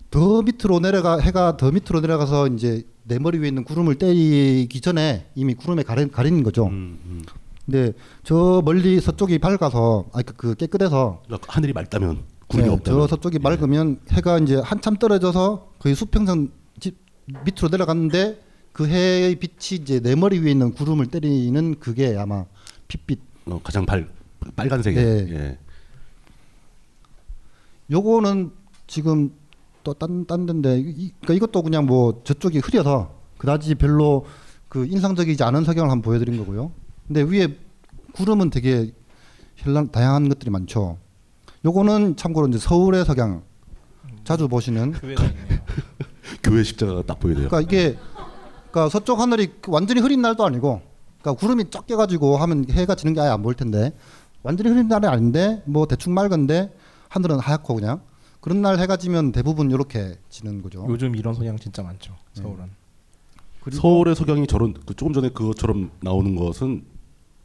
더 0.09 0.41
밑으로 0.41 0.79
내려가 0.79 1.19
해가 1.19 1.57
더 1.57 1.69
밑으로 1.69 1.99
내려가서 1.99 2.47
이제 2.47 2.83
내 3.03 3.19
머리 3.19 3.37
위에 3.37 3.49
있는 3.49 3.63
구름을 3.63 3.95
때리기 3.95 4.81
전에 4.81 5.27
이미 5.35 5.53
구름에 5.53 5.83
가리, 5.83 6.07
가리는 6.09 6.41
거죠. 6.43 6.65
음, 6.67 6.97
음. 7.05 7.21
근데 7.65 7.93
저 8.23 8.61
멀리 8.65 8.99
서쪽이 8.99 9.37
밝아서 9.39 10.05
아그 10.13 10.33
그 10.35 10.55
깨끗해서 10.55 11.21
그러니까 11.25 11.53
하늘이 11.53 11.73
맑다면 11.73 12.23
구름이 12.47 12.69
네, 12.69 12.73
없다면 12.75 13.01
저 13.01 13.07
서쪽이 13.07 13.39
맑으면 13.39 13.99
해가 14.11 14.39
이제 14.39 14.55
한참 14.55 14.95
떨어져서 14.95 15.73
거의 15.77 15.93
수평선 15.95 16.51
집 16.79 16.97
밑으로 17.45 17.69
내려갔는데 17.69 18.50
그 18.71 18.87
해의 18.87 19.35
빛이 19.35 19.81
이제 19.81 19.99
내 19.99 20.15
머리 20.15 20.39
위에 20.39 20.51
있는 20.51 20.71
구름을 20.71 21.07
때리는 21.07 21.79
그게 21.79 22.17
아마 22.17 22.45
핏빛. 22.87 23.19
어, 23.45 23.59
가장 23.63 23.85
발 23.85 24.09
빨간색에 24.55 24.95
네. 24.95 25.27
예. 25.31 25.57
요거는 27.91 28.51
지금 28.87 29.31
또딴딴 29.83 30.45
데인데 30.45 30.79
이, 30.79 31.11
그러니까 31.21 31.33
이것도 31.33 31.63
그냥 31.63 31.85
뭐 31.85 32.21
저쪽이 32.23 32.59
흐려서 32.59 33.15
그다지 33.37 33.75
별로 33.75 34.25
그 34.69 34.85
인상적이지 34.85 35.43
않은 35.43 35.65
석양을 35.65 35.89
한번 35.89 36.01
보여드린 36.01 36.37
거고요. 36.37 36.71
근데 37.07 37.23
위에 37.23 37.57
구름은 38.13 38.49
되게 38.51 38.93
현란 39.55 39.91
다양한 39.91 40.29
것들이 40.29 40.49
많죠. 40.49 40.97
요거는 41.65 42.15
참고로 42.15 42.47
이제 42.47 42.57
서울의 42.57 43.05
석양 43.05 43.43
자주 44.23 44.47
보시는 44.47 44.93
교회가 44.93 45.23
있네요. 45.25 45.59
교회 46.43 46.63
십자가가 46.63 47.03
딱 47.03 47.19
보이네요. 47.19 47.49
그러니까 47.49 47.61
이게 47.61 47.97
그러니까 48.71 48.89
서쪽 48.89 49.19
하늘이 49.19 49.53
완전히 49.67 50.01
흐린 50.01 50.21
날도 50.21 50.45
아니고 50.45 50.81
그러니까 51.21 51.39
구름이 51.39 51.69
적게 51.69 51.95
가지고 51.95 52.37
하면 52.37 52.65
해가 52.69 52.95
지는 52.95 53.13
게 53.13 53.21
아예 53.21 53.29
안 53.29 53.41
보일 53.41 53.55
텐데 53.55 53.93
완전히 54.43 54.69
흐린 54.71 54.87
날이 54.87 55.07
아닌데 55.07 55.61
뭐 55.65 55.85
대충 55.85 56.13
맑은데 56.13 56.73
하늘은 57.09 57.39
하얗고 57.39 57.75
그냥 57.75 58.01
그런 58.39 58.61
날 58.61 58.79
해가 58.79 58.97
지면 58.97 59.31
대부분 59.31 59.69
이렇게 59.69 60.17
지는 60.29 60.61
거죠. 60.61 60.85
요즘 60.89 61.15
이런 61.15 61.33
소양 61.33 61.57
진짜 61.57 61.83
많죠. 61.83 62.15
네. 62.35 62.41
서울은. 62.41 62.71
그리고 63.63 63.79
서울의 63.79 64.15
석양이 64.15 64.47
저런 64.47 64.73
그 64.73 64.95
조금 64.95 65.13
전에 65.13 65.29
그것처럼 65.29 65.91
나오는 66.01 66.35
것은 66.35 66.83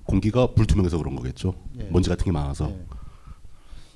공기가 0.04 0.46
불투명해서 0.54 0.96
그런 0.96 1.16
거겠죠. 1.16 1.52
예. 1.78 1.88
먼지 1.90 2.08
같은 2.08 2.24
게 2.24 2.30
많아서. 2.32 2.70
예. 2.70 2.86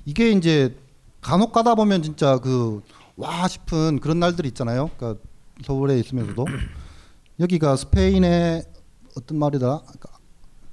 이게 0.05 0.29
이제 0.31 0.75
간혹 1.21 1.51
가다 1.51 1.75
보면 1.75 2.03
진짜 2.03 2.37
그 2.39 2.81
와 3.21 3.47
싶은 3.47 3.99
그런 3.99 4.19
날들이 4.19 4.47
있잖아요. 4.49 4.89
그러니까 4.97 5.21
서울에 5.63 5.99
있으면서도 5.99 6.45
여기가 7.41 7.75
스페인의 7.75 8.63
어떤 9.17 9.37
말이더라 9.39 9.81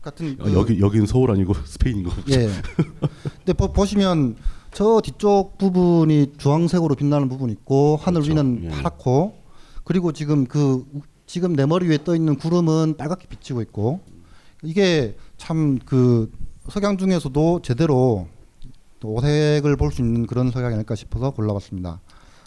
같은 0.02 0.36
어, 0.40 0.44
그- 0.44 0.54
여기 0.54 0.80
여기는 0.80 1.06
서울 1.06 1.30
아니고 1.32 1.54
스페인인 1.66 2.04
거. 2.04 2.12
예. 2.30 2.48
근데 3.38 3.52
보, 3.54 3.72
보시면 3.72 4.36
저 4.72 5.00
뒤쪽 5.02 5.58
부분이 5.58 6.34
주황색으로 6.38 6.94
빛나는 6.94 7.28
부분이 7.28 7.52
있고 7.54 7.96
하늘 8.00 8.20
그렇죠. 8.22 8.38
위는 8.40 8.64
예. 8.64 8.68
파랗고 8.68 9.34
그리고 9.84 10.12
지금 10.12 10.44
그 10.46 10.84
우- 10.92 11.00
지금 11.26 11.56
내 11.56 11.66
머리 11.66 11.88
위에 11.88 11.98
떠 12.04 12.14
있는 12.14 12.36
구름은 12.36 12.96
빨갛게 12.96 13.26
비치고 13.28 13.60
있고 13.62 14.00
이게 14.62 15.16
참 15.36 15.78
그 15.84 16.30
석양 16.70 16.96
중에서도 16.98 17.60
제대로 17.62 18.28
또 19.00 19.08
오색을 19.14 19.76
볼 19.76 19.90
수 19.90 20.02
있는 20.02 20.26
그런 20.26 20.50
석양이 20.50 20.74
아닐까 20.74 20.94
싶어서 20.94 21.30
골라봤습니다. 21.30 22.00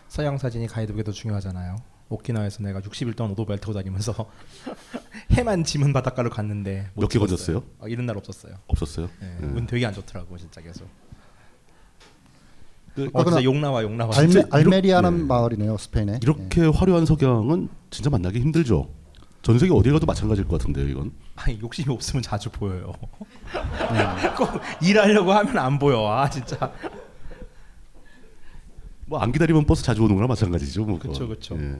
서양 0.08 0.38
사진이 0.38 0.68
가이드북에도 0.68 1.12
중요하잖아요. 1.12 1.78
오키나와에서 2.16 2.64
내가 2.64 2.82
60일 2.82 3.16
동안 3.16 3.32
오토바이 3.32 3.58
타고 3.60 3.74
다니면서 3.74 4.14
해만 5.32 5.64
지문 5.64 5.94
바닷가를 5.94 6.30
갔는데 6.30 6.90
못몇 6.94 7.10
개. 7.10 7.20
건졌어요? 7.20 7.64
어, 7.80 7.88
이런 7.88 8.06
날 8.06 8.18
없었어요. 8.18 8.56
없었어요. 8.68 9.10
네, 9.22 9.38
예. 9.42 9.46
운 9.46 9.66
되게 9.66 9.86
안 9.86 9.94
좋더라고 9.94 10.38
진짜 10.38 10.62
계속. 10.62 10.88
그- 12.94 13.04
어, 13.14 13.20
진짜 13.20 13.24
그러나 13.24 13.44
욕 13.44 13.56
나와 13.58 13.82
욕 13.84 13.92
나와. 13.96 14.12
알메, 14.18 14.30
진짜 14.32 14.48
알메리아는 14.52 15.10
이렇게- 15.12 15.26
마을이네요 15.26 15.78
스페인에. 15.78 16.20
이렇게 16.22 16.66
화려한 16.66 17.06
석양은 17.06 17.70
진짜 17.90 18.10
만나기 18.10 18.40
힘들죠. 18.42 18.90
전 19.42 19.58
세계 19.58 19.74
어디 19.74 19.90
가도 19.90 20.06
마찬가지일 20.06 20.48
것 20.48 20.60
같은데요, 20.60 20.88
이건. 20.90 21.14
아니 21.36 21.60
욕심이 21.62 21.92
없으면 21.94 22.22
자주 22.22 22.50
보여요. 22.52 22.92
꼭 24.38 24.50
일하려고 24.84 25.32
하면 25.32 25.58
안 25.58 25.80
보여. 25.80 26.06
아 26.12 26.30
진짜. 26.30 26.72
뭐 29.08 29.20
안 29.22 29.32
기다리면 29.32 29.66
버스 29.66 29.84
자주 29.84 30.04
오는 30.04 30.16
거랑 30.16 30.28
마찬가지죠. 30.28 30.86
뭐. 30.86 31.00
그쵸. 31.00 31.58
예. 31.60 31.80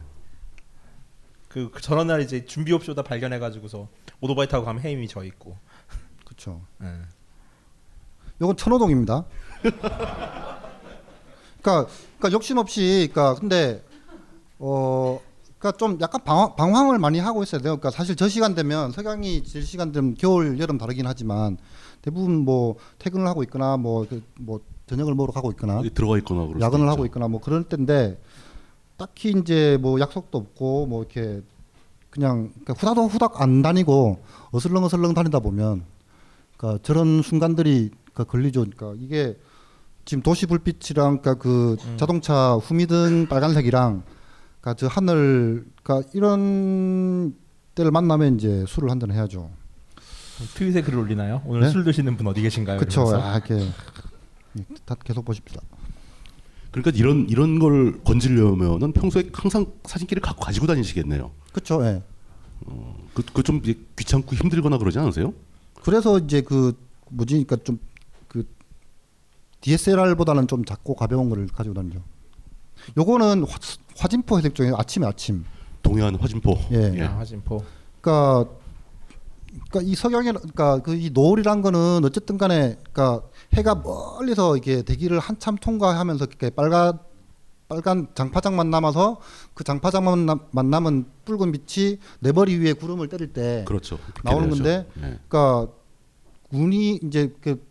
그, 1.52 1.70
그 1.70 1.82
저런 1.82 2.08
날 2.08 2.22
이제 2.22 2.46
준비 2.46 2.72
없이다 2.72 3.04
발견해가지고서 3.04 3.90
오토바이 4.22 4.48
타고 4.48 4.64
가면 4.64 4.84
해임이 4.84 5.10
져 5.10 5.26
있고. 5.26 5.58
그렇죠. 6.24 6.62
예. 6.82 6.88
요건 8.42 8.56
천호동입니다. 8.56 9.26
그러니까, 9.62 10.72
그러니까 11.62 12.32
욕심 12.32 12.58
없이, 12.58 13.10
그러니까 13.12 13.40
근데 13.40 13.84
어, 14.60 15.20
그러니까 15.60 15.78
좀 15.78 15.98
약간 16.00 16.24
방황, 16.24 16.56
방황을 16.56 17.00
많이 17.00 17.20
하고 17.20 17.44
있어야 17.44 17.62
돼요. 17.62 17.76
그러니까 17.76 17.92
사실 17.92 18.16
저 18.16 18.30
시간 18.30 18.56
되면 18.56 18.92
석양이 18.92 19.44
질 19.44 19.64
시간 19.64 19.92
되면 19.92 20.16
겨울, 20.16 20.58
여름 20.58 20.78
다르긴 20.78 21.06
하지만 21.06 21.58
대부분 22.02 22.46
뭐 22.46 22.78
퇴근을 22.98 23.28
하고 23.28 23.44
있거나 23.44 23.76
뭐, 23.76 24.08
그, 24.10 24.24
뭐 24.40 24.62
저녁을 24.88 25.16
먹으러 25.16 25.34
가고 25.34 25.52
있거나 25.52 25.82
들어가 25.94 26.18
있거나 26.20 26.44
야근을 26.62 26.86
있죠. 26.86 26.90
하고 26.90 27.06
있거나 27.06 27.28
뭐 27.28 27.42
그럴 27.42 27.66
때인데 27.66 28.18
딱히 29.02 29.32
이제 29.36 29.80
뭐 29.82 30.00
약속도 30.00 30.38
없고 30.38 30.86
뭐 30.86 31.02
이렇게 31.02 31.42
그냥 32.12 32.52
그러니까 32.52 32.74
후다도 32.74 33.08
후닥 33.08 33.42
안 33.42 33.64
다니고 33.64 34.24
어슬렁 34.52 34.84
어슬렁 34.84 35.16
다니다 35.16 35.40
보면 35.40 35.86
그러니까 36.56 36.84
저런 36.84 37.24
순간들이 37.24 37.90
그러니까 38.14 38.24
걸리죠. 38.26 38.64
그러니까 38.66 38.94
이게 39.04 39.40
지금 40.06 40.22
도시 40.22 40.46
불빛이랑 40.46 41.22
그러니까 41.22 41.34
그 41.36 41.78
자동차 41.98 42.54
후미등 42.58 43.26
빨간색이랑 43.28 44.04
그러니까 44.60 44.74
저 44.78 44.86
하늘 44.86 45.66
그러니까 45.82 46.08
이런 46.14 47.34
때를 47.74 47.90
만나면 47.90 48.36
이제 48.36 48.66
술을 48.68 48.92
한 48.92 49.00
잔 49.00 49.12
해야죠. 49.12 49.50
트윗에 50.54 50.84
글을 50.84 51.00
올리나요? 51.00 51.42
오늘 51.48 51.62
네? 51.62 51.70
술 51.70 51.84
드시는 51.84 52.18
분 52.18 52.28
어디 52.28 52.42
계신가요? 52.42 52.78
그렇죠. 52.78 53.16
아, 53.16 53.38
이렇게 53.38 53.68
다 54.86 54.96
계속 55.04 55.26
보십시다. 55.26 55.62
그러니까 56.72 56.92
이런 56.96 57.28
이런 57.30 57.60
걸 57.60 58.02
건지려면은 58.04 58.94
평소에 58.94 59.30
항상 59.34 59.66
사진기를 59.84 60.22
갖고 60.22 60.42
가지고 60.46 60.68
다니시겠네요. 60.68 61.32
그렇죠. 61.52 61.84
예. 61.86 62.02
그그좀 63.14 63.62
귀찮고 63.98 64.36
힘들거나 64.36 64.78
그러지 64.78 65.00
않으세요? 65.00 65.34
그래서 65.84 66.18
이제 66.20 66.42
그 66.42 66.78
뭐지 67.10 67.34
그러니까 67.44 67.58
좀 67.58 67.80
그 68.32 68.48
DSLR보다는 69.60 70.48
좀 70.48 70.64
작고 70.64 70.96
가벼운 70.96 71.28
거를 71.30 71.48
가지고 71.48 71.76
다니죠. 71.76 72.02
요거는 72.98 73.44
화, 73.44 73.58
화진포 73.98 74.38
해색 74.38 74.56
중에 74.56 74.72
아침에 74.74 75.06
아침. 75.06 75.44
동해안 75.84 76.16
화진포. 76.16 76.58
예. 76.72 77.02
아, 77.04 77.18
화진포. 77.18 77.62
그러니까 78.00 78.50
그러니까 79.72 79.82
이 79.92 79.96
석양이 79.96 80.32
그러니까 80.32 80.80
그 80.80 80.92
이 80.94 81.10
노을이란 81.12 81.62
거는 81.62 82.02
어쨌든 82.04 82.38
간에 82.38 82.78
그러니까 82.92 83.26
해가 83.54 83.76
멀리서 83.76 84.58
이게 84.58 84.82
대기를 84.84 85.20
한참 85.20 85.56
통과하면서 85.58 86.26
이렇게 86.26 86.50
빨간 86.50 87.00
빨간 87.70 88.08
장파장만 88.14 88.70
남아서 88.70 89.20
그 89.54 89.64
장파장만 89.64 90.26
남- 90.26 90.40
만남은 90.52 91.06
붉은 91.26 91.54
빛이 91.54 91.98
내 92.20 92.32
머리 92.34 92.58
위에 92.58 92.74
구름을 92.74 93.08
때릴 93.08 93.32
때 93.32 93.64
그렇죠. 93.66 93.98
나오는. 94.24 94.50
건데 94.50 94.88
예. 94.98 95.20
그러니까 95.30 95.68
운이 96.52 97.00
이제 97.04 97.34
그 97.42 97.66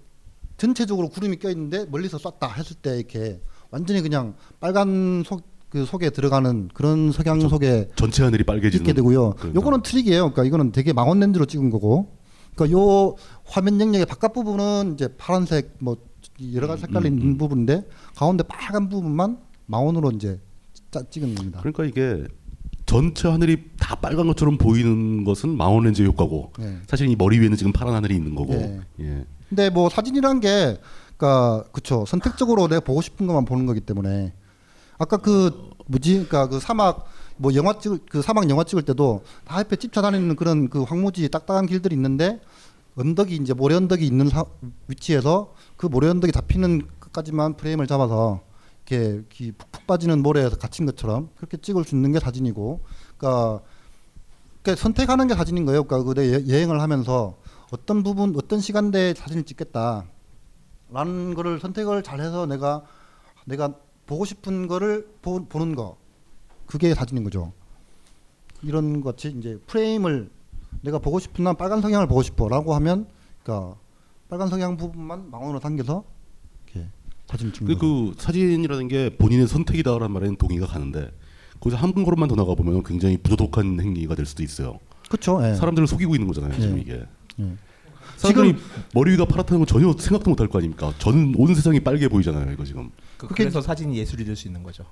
전체적으로 0.56 1.08
구름이 1.10 1.36
껴 1.36 1.50
있는데 1.50 1.84
멀리서 1.86 2.16
쐈다 2.18 2.48
했을 2.48 2.76
때 2.76 2.96
이렇게 2.96 3.40
완전히 3.70 4.00
그냥 4.00 4.34
빨간 4.58 5.22
속 5.26 5.42
그 5.70 5.84
속에 5.84 6.10
들어가는 6.10 6.68
그런 6.74 7.12
석양 7.12 7.40
속에 7.40 7.88
전체 7.94 8.24
하늘이 8.24 8.44
빨개지는 8.44 8.84
있게 8.84 8.92
되고요. 8.92 9.34
그런 9.38 9.54
요거는 9.54 9.82
트릭이에요. 9.82 10.32
그러니까 10.32 10.44
이거는 10.44 10.72
되게 10.72 10.92
망원 10.92 11.20
렌즈로 11.20 11.46
찍은 11.46 11.70
거고. 11.70 12.18
그러니까 12.54 12.76
요 12.78 13.14
화면 13.44 13.80
영역의 13.80 14.04
바깥 14.06 14.32
부분은 14.32 14.94
이제 14.94 15.08
파란색 15.16 15.76
뭐 15.78 15.96
여러 16.52 16.66
가지 16.66 16.82
색깔이 16.82 17.08
음, 17.08 17.12
음, 17.12 17.18
있는 17.18 17.38
부분인데 17.38 17.86
가운데 18.16 18.42
빨간 18.42 18.88
부분만 18.88 19.38
망원으로 19.66 20.10
이제 20.10 20.40
짜, 20.90 21.02
찍은 21.08 21.36
겁니다. 21.36 21.60
그러니까 21.60 21.84
이게 21.84 22.26
전체 22.84 23.28
하늘이 23.28 23.70
다 23.78 23.94
빨간 23.94 24.26
것처럼 24.26 24.58
보이는 24.58 25.22
것은 25.22 25.50
망원 25.56 25.84
렌즈 25.84 26.02
효과고 26.02 26.52
네. 26.58 26.78
사실 26.88 27.08
이 27.08 27.14
머리 27.14 27.38
위에는 27.38 27.56
지금 27.56 27.72
파란 27.72 27.94
하늘이 27.94 28.16
있는 28.16 28.34
거고. 28.34 28.54
예. 28.54 28.80
예. 29.00 29.24
근데 29.48 29.70
뭐 29.70 29.88
사진이란 29.88 30.40
게 30.40 30.78
그러니까 31.16 31.64
그쵸 31.70 32.04
선택적으로 32.08 32.66
내가 32.66 32.80
보고 32.80 33.00
싶은 33.00 33.28
것만 33.28 33.44
보는 33.44 33.66
거기 33.66 33.80
때문에 33.80 34.32
아까 35.00 35.16
그 35.16 35.70
뭐지 35.86 36.12
그러니까 36.12 36.46
그 36.48 36.60
사막 36.60 37.06
뭐 37.38 37.54
영화 37.54 37.78
찍을 37.78 38.00
그 38.10 38.20
사막 38.20 38.48
영화 38.50 38.64
찍을 38.64 38.82
때도 38.82 39.24
다 39.46 39.58
옆에 39.58 39.76
찝혀다니는 39.76 40.36
그런 40.36 40.68
그 40.68 40.82
황무지 40.82 41.26
딱딱한 41.30 41.64
길들이 41.66 41.94
있는데 41.94 42.38
언덕이 42.96 43.34
이제 43.36 43.54
모래 43.54 43.74
언덕이 43.76 44.04
있는 44.06 44.28
사, 44.28 44.44
위치에서 44.88 45.54
그 45.78 45.86
모래 45.86 46.08
언덕이 46.08 46.32
잡히는 46.32 46.82
끝까지만 46.98 47.56
프레임을 47.56 47.86
잡아서 47.86 48.42
이렇게 48.86 49.22
기- 49.30 49.52
푹푹 49.52 49.86
빠지는 49.86 50.22
모래에서 50.22 50.56
갇힌 50.58 50.84
것처럼 50.84 51.30
그렇게 51.36 51.56
찍을 51.56 51.84
수 51.84 51.94
있는 51.94 52.12
게 52.12 52.20
사진이고 52.20 52.80
그러니까 53.16 53.62
그러니까 54.62 54.82
선택하는 54.82 55.28
게 55.28 55.34
사진인 55.34 55.64
거예요. 55.64 55.84
그러니까 55.84 56.12
그내 56.12 56.46
여행을 56.46 56.82
하면서 56.82 57.36
어떤 57.70 58.02
부분, 58.02 58.34
어떤 58.36 58.60
시간대에 58.60 59.14
사진을 59.14 59.44
찍겠다라는 59.44 60.04
거를 61.34 61.58
선택을 61.58 62.02
잘해서 62.02 62.44
내가 62.44 62.82
내가 63.46 63.72
보고 64.10 64.24
싶은 64.24 64.66
거를 64.66 65.06
보, 65.22 65.44
보는 65.44 65.76
거 65.76 65.96
그게 66.66 66.94
사진인 66.94 67.22
거죠. 67.22 67.52
이런 68.60 69.00
것 69.00 69.10
같이 69.10 69.32
이제 69.38 69.56
프레임을 69.68 70.28
내가 70.80 70.98
보고 70.98 71.20
싶은 71.20 71.44
난 71.44 71.56
빨간 71.56 71.80
성향을 71.80 72.08
보고 72.08 72.20
싶어라고 72.20 72.74
하면 72.74 73.06
그러니까 73.44 73.76
빨간 74.28 74.48
성향 74.48 74.76
부분만 74.76 75.30
망원으로 75.30 75.60
당겨서 75.60 76.02
이렇게 76.66 76.88
사진을 77.28 77.52
찍는 77.52 77.74
그. 77.74 77.80
그 77.80 78.14
사진이라는 78.20 78.88
게 78.88 79.16
본인의 79.16 79.46
선택이다라는 79.46 80.10
말에는 80.10 80.36
동의가 80.36 80.66
가는데 80.66 81.12
거기서 81.60 81.80
한 81.80 81.92
걸음만 81.92 82.28
더 82.28 82.34
나가 82.34 82.56
보면 82.56 82.82
굉장히 82.82 83.16
부도덕한 83.16 83.80
행위가 83.80 84.16
될 84.16 84.26
수도 84.26 84.42
있어요. 84.42 84.80
그렇죠. 85.08 85.40
예. 85.46 85.54
사람들을 85.54 85.86
속이고 85.86 86.16
있는 86.16 86.26
거잖아요. 86.26 86.58
지금 86.58 86.78
예. 86.78 86.80
이게. 86.80 87.06
예. 87.38 87.56
사람들이 88.28 88.56
머리 88.94 89.12
위가 89.12 89.24
파랗다는 89.24 89.60
건 89.60 89.66
전혀 89.66 89.92
생각도 89.98 90.30
못할 90.30 90.48
거 90.48 90.58
아닙니까? 90.58 90.92
전온 90.98 91.54
세상이 91.54 91.80
빨개 91.80 92.08
보이잖아요. 92.08 92.52
이거 92.52 92.64
지금. 92.64 92.90
그, 93.16 93.26
그래서 93.28 93.60
사진이 93.60 93.96
예술이 93.98 94.24
될 94.24 94.36
수 94.36 94.46
있는 94.48 94.62
거죠. 94.62 94.84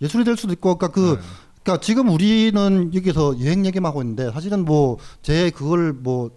예술이 0.00 0.24
될 0.24 0.36
수도 0.36 0.52
있고 0.52 0.76
그러니까 0.76 0.88
그 0.94 1.18
그러니까 1.62 1.80
지금 1.84 2.08
우리는 2.10 2.92
여기서 2.94 3.40
여행 3.40 3.66
얘기만 3.66 3.88
하고 3.90 4.02
있는데 4.02 4.30
사실은 4.32 4.64
뭐 4.64 4.98
제 5.22 5.50
그걸 5.50 5.92
뭐 5.92 6.30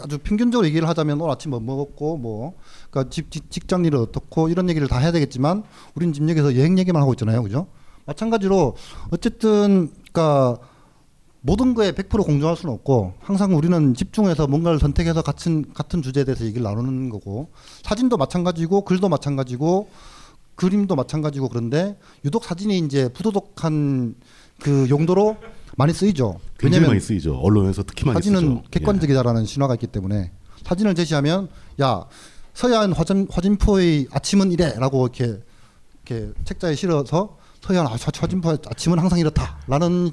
아주 0.00 0.16
평균적으로 0.18 0.66
얘기를 0.66 0.88
하자면 0.88 1.20
오늘 1.20 1.30
아침 1.32 1.50
뭐 1.50 1.60
먹었고 1.60 2.16
뭐 2.16 2.54
그러니까 2.90 3.10
집, 3.10 3.30
직- 3.30 3.50
직장 3.50 3.84
일은 3.84 4.00
어떻고 4.00 4.48
이런 4.48 4.70
얘기를 4.70 4.88
다 4.88 4.96
해야 4.98 5.12
되겠지만 5.12 5.64
우리는 5.94 6.14
지금 6.14 6.30
여기서 6.30 6.56
여행 6.56 6.78
얘기만 6.78 7.02
하고 7.02 7.12
있잖아요. 7.12 7.42
그죠? 7.42 7.66
마찬가지로 8.06 8.74
어쨌든 9.10 9.90
그러니까 10.12 10.58
모든 11.42 11.74
거에 11.74 11.92
100% 11.92 12.24
공정할 12.24 12.56
수는 12.56 12.72
없고 12.74 13.14
항상 13.20 13.56
우리는 13.56 13.94
집중해서 13.94 14.46
뭔가를 14.46 14.78
선택해서 14.78 15.22
같은 15.22 15.72
같은 15.74 16.00
주제에 16.00 16.24
대해서 16.24 16.44
얘기를 16.44 16.62
나누는 16.62 17.10
거고 17.10 17.50
사진도 17.82 18.16
마찬가지고 18.16 18.82
글도 18.84 19.08
마찬가지고 19.08 19.90
그림도 20.54 20.94
마찬가지고 20.94 21.48
그런데 21.48 21.98
유독 22.24 22.44
사진이 22.44 22.78
이제 22.78 23.08
부도덕한 23.08 24.14
그 24.60 24.88
용도로 24.88 25.36
많이 25.76 25.92
쓰이죠. 25.92 26.38
굉장히 26.58 26.86
많이 26.86 27.00
쓰이죠. 27.00 27.36
언론에서 27.38 27.82
특히 27.82 28.04
많이 28.04 28.14
사진은 28.14 28.40
쓰죠. 28.40 28.62
예. 28.64 28.68
객관적이다라는 28.70 29.44
신화가 29.44 29.74
있기 29.74 29.88
때문에 29.88 30.30
사진을 30.64 30.94
제시하면 30.94 31.48
야 31.80 32.04
서해안 32.54 32.92
화진, 32.92 33.26
화진포의 33.30 34.08
아침은 34.12 34.52
이래라고 34.52 35.06
이렇게 35.06 35.40
이렇게 36.04 36.32
책자에 36.44 36.76
실어서 36.76 37.38
서해안 37.62 37.86
아, 37.86 37.96
화진포의 37.96 38.58
아침은 38.66 38.98
항상 38.98 39.18
이렇다라는 39.18 40.12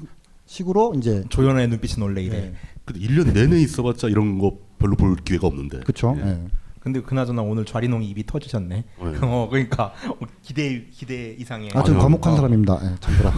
식으로 0.54 0.94
이제 0.96 1.22
조연의 1.28 1.68
눈빛은 1.68 2.02
원래 2.02 2.22
이래. 2.22 2.40
네. 2.40 2.54
근데 2.84 3.00
1년 3.06 3.32
내내 3.32 3.60
있어봤자 3.60 4.08
이런 4.08 4.38
거 4.38 4.58
별로 4.80 4.96
볼 4.96 5.14
기회가 5.14 5.46
없는데. 5.46 5.78
그렇죠. 5.80 6.16
예. 6.18 6.26
예. 6.26 6.46
근데 6.80 7.00
그나저나 7.00 7.42
오늘 7.42 7.64
좌리농이 7.64 8.08
입이 8.10 8.26
터지셨네. 8.26 8.68
네. 8.76 8.84
어, 9.22 9.48
그러니까 9.48 9.92
어, 10.08 10.26
기대 10.42 10.86
기대 10.90 11.36
이상의. 11.38 11.70
아주. 11.72 11.96
과묵한 11.96 12.32
어. 12.32 12.36
사람입니다. 12.36 12.80
예, 12.82 12.96
참고라. 12.98 13.32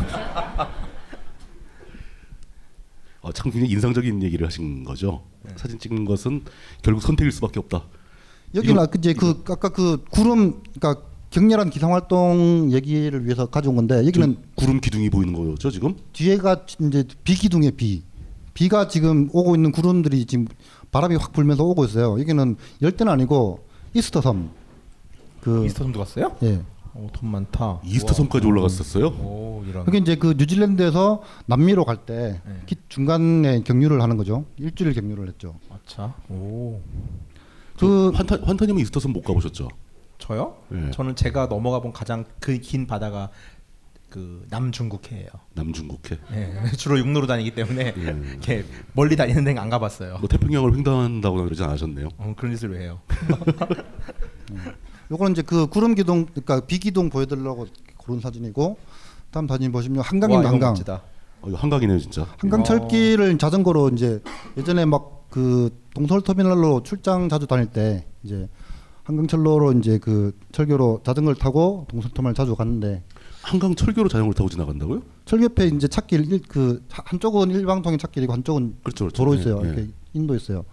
어, 3.20 3.32
참 3.34 3.52
굉장히 3.52 3.72
인상적인 3.74 4.22
얘기를 4.22 4.46
하신 4.46 4.82
거죠. 4.84 5.22
네. 5.42 5.52
사진 5.56 5.78
찍는 5.78 6.06
것은 6.06 6.44
결국 6.82 7.02
선택일 7.02 7.30
수밖에 7.30 7.58
없다. 7.60 7.84
여기는 8.54 8.74
이거- 8.74 8.82
아, 8.82 8.86
그 8.86 8.96
이제 8.98 9.12
그 9.12 9.44
아까 9.50 9.68
그 9.68 10.02
구름 10.10 10.62
그러니까 10.80 11.02
격렬한 11.32 11.70
기상 11.70 11.94
활동 11.94 12.68
얘기를 12.72 13.24
위해서 13.24 13.46
가져온 13.46 13.74
건데 13.76 14.06
여기는 14.06 14.34
저 14.36 14.40
구름 14.54 14.80
기둥이 14.80 15.08
보이는 15.10 15.32
거죠 15.32 15.70
지금? 15.70 15.96
뒤에가 16.12 16.64
이제 16.80 17.04
비기둥의 17.24 17.72
비. 17.72 18.02
비가 18.54 18.86
지금 18.86 19.30
오고 19.32 19.54
있는 19.56 19.72
구름들이 19.72 20.26
지금 20.26 20.46
바람이 20.90 21.16
확 21.16 21.32
불면서 21.32 21.64
오고 21.64 21.86
있어요. 21.86 22.20
여기는 22.20 22.56
열대는 22.82 23.10
아니고 23.10 23.60
이스터 23.94 24.20
섬. 24.20 24.50
그 25.40 25.64
이스터 25.64 25.84
섬도 25.84 25.98
갔어요? 26.00 26.36
예. 26.42 26.60
오, 26.94 27.08
돈 27.14 27.30
많다. 27.30 27.80
이스터 27.82 28.12
섬까지 28.12 28.46
올라갔었어요? 28.46 29.06
오, 29.06 29.64
이런. 29.66 29.86
그게 29.86 29.96
이제 29.96 30.14
그 30.16 30.34
뉴질랜드에서 30.36 31.22
남미로 31.46 31.86
갈때 31.86 32.42
네. 32.44 32.74
중간에 32.90 33.62
경유를 33.62 34.02
하는 34.02 34.18
거죠. 34.18 34.44
일주일 34.58 34.92
경유를 34.92 35.28
했죠. 35.28 35.54
아차. 35.70 36.12
오. 36.28 36.78
그 37.78 38.10
환타 38.10 38.36
환타님은 38.44 38.82
이스터 38.82 39.00
섬 39.00 39.14
못 39.14 39.22
가보셨죠? 39.22 39.68
저요? 40.22 40.54
예. 40.72 40.90
저는 40.92 41.16
제가 41.16 41.48
넘어가 41.48 41.80
본 41.80 41.92
가장 41.92 42.24
그 42.38 42.60
긴 42.60 42.86
바다가 42.86 43.30
그 44.08 44.46
남중국해예요. 44.50 45.26
남중국해. 45.54 46.18
예. 46.34 46.62
주로 46.78 46.96
육로로 46.98 47.26
다니기 47.26 47.54
때문에 47.56 47.92
예. 47.96 48.16
이렇게 48.30 48.64
멀리 48.92 49.16
다니는 49.16 49.42
데는 49.42 49.60
안 49.60 49.68
가봤어요. 49.68 50.18
뭐 50.18 50.28
태평양을 50.28 50.76
횡단한다거나 50.76 51.42
그러지 51.44 51.64
않으셨네요. 51.64 52.08
어, 52.18 52.34
그런 52.36 52.54
짓을 52.54 52.70
왜 52.72 52.82
해요? 52.82 53.00
요거는 55.10 55.32
이제 55.32 55.42
그 55.42 55.66
구름 55.66 55.94
기둥 55.96 56.26
그러니까 56.26 56.60
비기둥 56.66 57.10
보여드리려고 57.10 57.66
고른 57.96 58.20
사진이고 58.20 58.78
다음 59.32 59.48
사진 59.48 59.72
보시면 59.72 60.04
이거 60.04 60.08
한강. 60.08 60.58
멋지다. 60.72 61.02
어, 61.42 61.48
이거 61.48 61.56
한강이네요 61.58 61.98
진짜. 61.98 62.26
한강 62.38 62.62
철길을 62.62 63.36
자전거로 63.38 63.88
이제 63.90 64.22
예전에 64.56 64.84
막 64.84 65.20
그 65.32 65.70
동서울 65.94 66.20
터미널로 66.20 66.82
출장 66.82 67.30
자주 67.30 67.46
다닐 67.46 67.64
때 67.64 68.04
이제 68.22 68.50
한강철로로 69.12 69.72
이제 69.72 69.98
그 69.98 70.36
철교로 70.52 71.00
자전거를 71.04 71.38
타고 71.38 71.86
동서울 71.90 72.12
터미널 72.14 72.34
자주 72.34 72.54
갔는데 72.56 73.02
한강 73.42 73.74
철교로 73.74 74.08
자전거를 74.08 74.34
타고 74.34 74.48
지나간다고요? 74.48 75.02
철교 75.24 75.44
옆에 75.44 75.66
이제 75.68 75.86
찾길 75.88 76.32
일, 76.32 76.40
그 76.48 76.82
한쪽은 76.90 77.50
일방통행 77.50 77.98
찾길이고 77.98 78.32
한쪽은 78.32 78.76
그렇죠, 78.82 79.04
그렇죠. 79.04 79.16
도로 79.16 79.36
예, 79.36 79.40
있어요. 79.40 79.60
예. 79.64 79.68
이렇게 79.68 79.88
인도 80.14 80.34
있어요. 80.34 80.64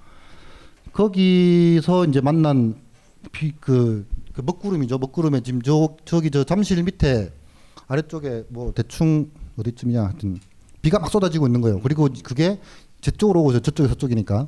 거기서 0.94 2.06
이제 2.06 2.22
만난 2.22 2.76
비 3.32 3.52
그 3.60 4.06
그 4.40 4.42
먹구름이죠. 4.46 4.98
먹구름에 5.00 5.42
지금 5.42 5.62
저 5.62 5.98
저기 6.06 6.32
저 6.32 6.46
잠실 6.46 6.82
밑에 6.84 7.34
아래쪽에 7.88 8.46
뭐 8.50 8.72
대충 8.74 9.32
어디쯤이냐 9.58 10.02
하여튼 10.02 10.40
비가 10.82 10.98
막 11.00 11.10
쏟아지고 11.12 11.48
있는 11.48 11.60
거예요. 11.60 11.82
그리고 11.82 12.08
그게 12.24 12.60
제 13.02 13.12
쪽으로 13.12 13.42
오고 13.42 13.60
저쪽에 13.60 13.90
저쪽이니까 13.90 14.48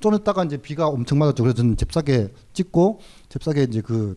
좀 0.00 0.14
있다가 0.14 0.44
이제 0.44 0.56
비가 0.56 0.86
엄청 0.88 1.18
맞았죠. 1.18 1.42
그래서 1.42 1.56
저는 1.56 1.76
잽싸게 1.76 2.28
찍고 2.52 3.00
잽싸게 3.28 3.64
이제 3.64 3.80
그 3.80 4.16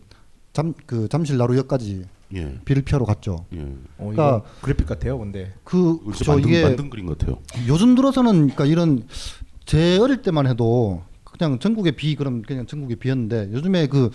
잠 0.54 0.74
그 0.86 1.08
잠실 1.10 1.38
나루역까지 1.38 2.06
예. 2.36 2.60
비를 2.64 2.84
피하러 2.84 3.06
갔죠. 3.06 3.46
예. 3.56 3.60
어, 3.98 4.12
그러니까- 4.12 4.44
그래픽 4.62 4.86
같아요, 4.88 5.18
근데. 5.18 5.52
그 5.64 5.98
이거 6.04 6.12
진짜 6.14 6.26
저 6.26 6.32
만든, 6.34 6.50
이게 6.50 6.64
만든 6.64 6.90
그림 6.92 7.08
같아요. 7.08 7.40
요즘 7.68 7.96
들어서는 7.96 8.32
그러니까 8.50 8.66
이런 8.66 9.08
제 9.66 9.98
어릴 9.98 10.22
때만 10.22 10.46
해도 10.46 11.02
그냥 11.24 11.58
전국에 11.58 11.92
비 11.92 12.16
그럼 12.16 12.44
그냥 12.44 12.68
전국에 12.68 12.94
비였는데 12.96 13.50
요즘에 13.52 13.88
그 13.88 14.12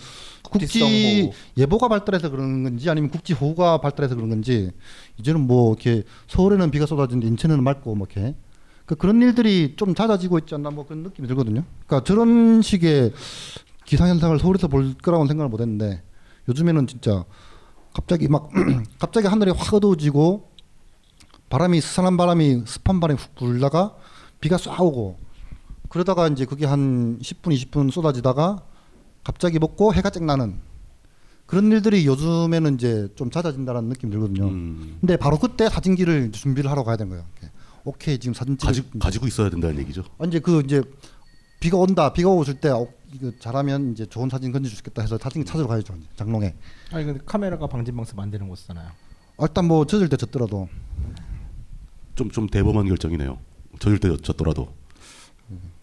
국지. 0.49 1.29
예보가 1.57 1.89
발달해서 1.89 2.29
그런 2.29 2.63
건지 2.63 2.89
아니면 2.89 3.09
국지 3.09 3.33
호우가 3.33 3.79
발달해서 3.81 4.15
그런 4.15 4.29
건지 4.29 4.71
이제는 5.19 5.41
뭐 5.45 5.73
이렇게 5.73 6.03
서울에는 6.27 6.71
비가 6.71 6.85
쏟아지는데 6.85 7.27
인천에는 7.27 7.61
맑고 7.61 7.95
뭐 7.95 8.07
이렇게 8.09 8.33
그 8.89 8.95
그런 8.95 9.21
일들이 9.21 9.75
좀 9.75 9.93
잦아지고 9.93 10.39
있지 10.39 10.55
않나 10.55 10.71
뭐 10.71 10.83
그런 10.83 11.03
느낌이 11.03 11.27
들거든요. 11.27 11.63
그러니까 11.85 12.03
저런 12.03 12.63
식의 12.63 13.13
기상 13.85 14.09
현상을 14.09 14.39
서울에서 14.39 14.67
볼 14.67 14.95
거라고는 14.95 15.27
생각을 15.27 15.47
못 15.47 15.61
했는데 15.61 16.01
요즘에는 16.47 16.87
진짜 16.87 17.23
갑자기 17.93 18.27
막 18.27 18.49
갑자기 18.97 19.27
하늘이 19.27 19.51
확 19.51 19.71
어두워지고 19.71 20.49
바람이 21.49 21.79
스산한 21.81 22.17
바람이 22.17 22.63
습한 22.65 22.99
바람이 22.99 23.19
훅 23.19 23.35
불다가 23.35 23.95
비가 24.41 24.55
쏴 24.55 24.79
오고 24.79 25.19
그러다가 25.89 26.27
이제 26.27 26.45
그게 26.45 26.65
한 26.65 27.19
10분 27.19 27.53
20분 27.53 27.91
쏟아지다가 27.91 28.63
갑자기 29.23 29.59
먹고 29.59 29.93
해가 29.93 30.09
쨍 30.09 30.25
나는 30.25 30.55
그런 31.45 31.71
일들이 31.71 32.07
요즘에는 32.07 32.73
이제 32.73 33.07
좀 33.15 33.29
잦아진다는 33.29 33.83
느낌이 33.89 34.11
들거든요. 34.11 34.47
음. 34.47 34.97
근데 34.99 35.15
바로 35.15 35.37
그때 35.37 35.69
사진기를 35.69 36.31
준비를 36.31 36.71
하러 36.71 36.83
가야 36.83 36.97
되는 36.97 37.11
거예요. 37.11 37.25
이렇게. 37.39 37.53
오케이 37.83 38.17
지금 38.17 38.33
사진 38.33 38.57
찍 38.57 38.65
가지, 38.65 38.83
가지고 38.99 39.27
있어야 39.27 39.49
된다는 39.49 39.77
얘기죠. 39.79 40.03
이제 40.27 40.39
그 40.39 40.61
이제 40.65 40.81
비가 41.59 41.77
온다 41.77 42.13
비가 42.13 42.29
오실 42.29 42.55
때 42.55 42.69
어, 42.69 42.87
이거 43.13 43.31
잘하면 43.39 43.91
이제 43.93 44.05
좋은 44.05 44.29
사진 44.29 44.51
건질 44.51 44.71
수 44.71 44.77
있겠다 44.79 45.01
해서 45.01 45.17
사진 45.17 45.43
찾으러 45.43 45.67
가야죠 45.67 45.95
장롱에 46.15 46.55
아니 46.91 47.05
근데 47.05 47.19
카메라가 47.25 47.67
방진방사 47.67 48.13
만드는 48.15 48.47
곳이잖아요. 48.47 48.87
아, 49.37 49.43
일단 49.43 49.65
뭐 49.65 49.85
젖을 49.85 50.09
때 50.09 50.17
젖더라도 50.17 50.67
좀 52.15 52.29
좀 52.31 52.47
대범한 52.47 52.87
결정이네요. 52.87 53.39
젖을 53.79 53.99
때 53.99 54.15
젖더라도. 54.17 54.73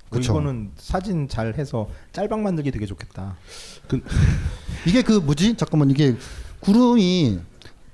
그 0.09 0.19
그쵸. 0.19 0.33
이거는 0.33 0.71
사진 0.77 1.27
잘 1.29 1.55
해서 1.59 1.89
짤방 2.13 2.43
만들기 2.43 2.71
되게 2.71 2.87
좋겠다. 2.87 3.37
이게 4.87 5.03
그 5.03 5.13
뭐지 5.15 5.57
잠깐만 5.57 5.91
이게 5.91 6.15
구름이 6.61 7.41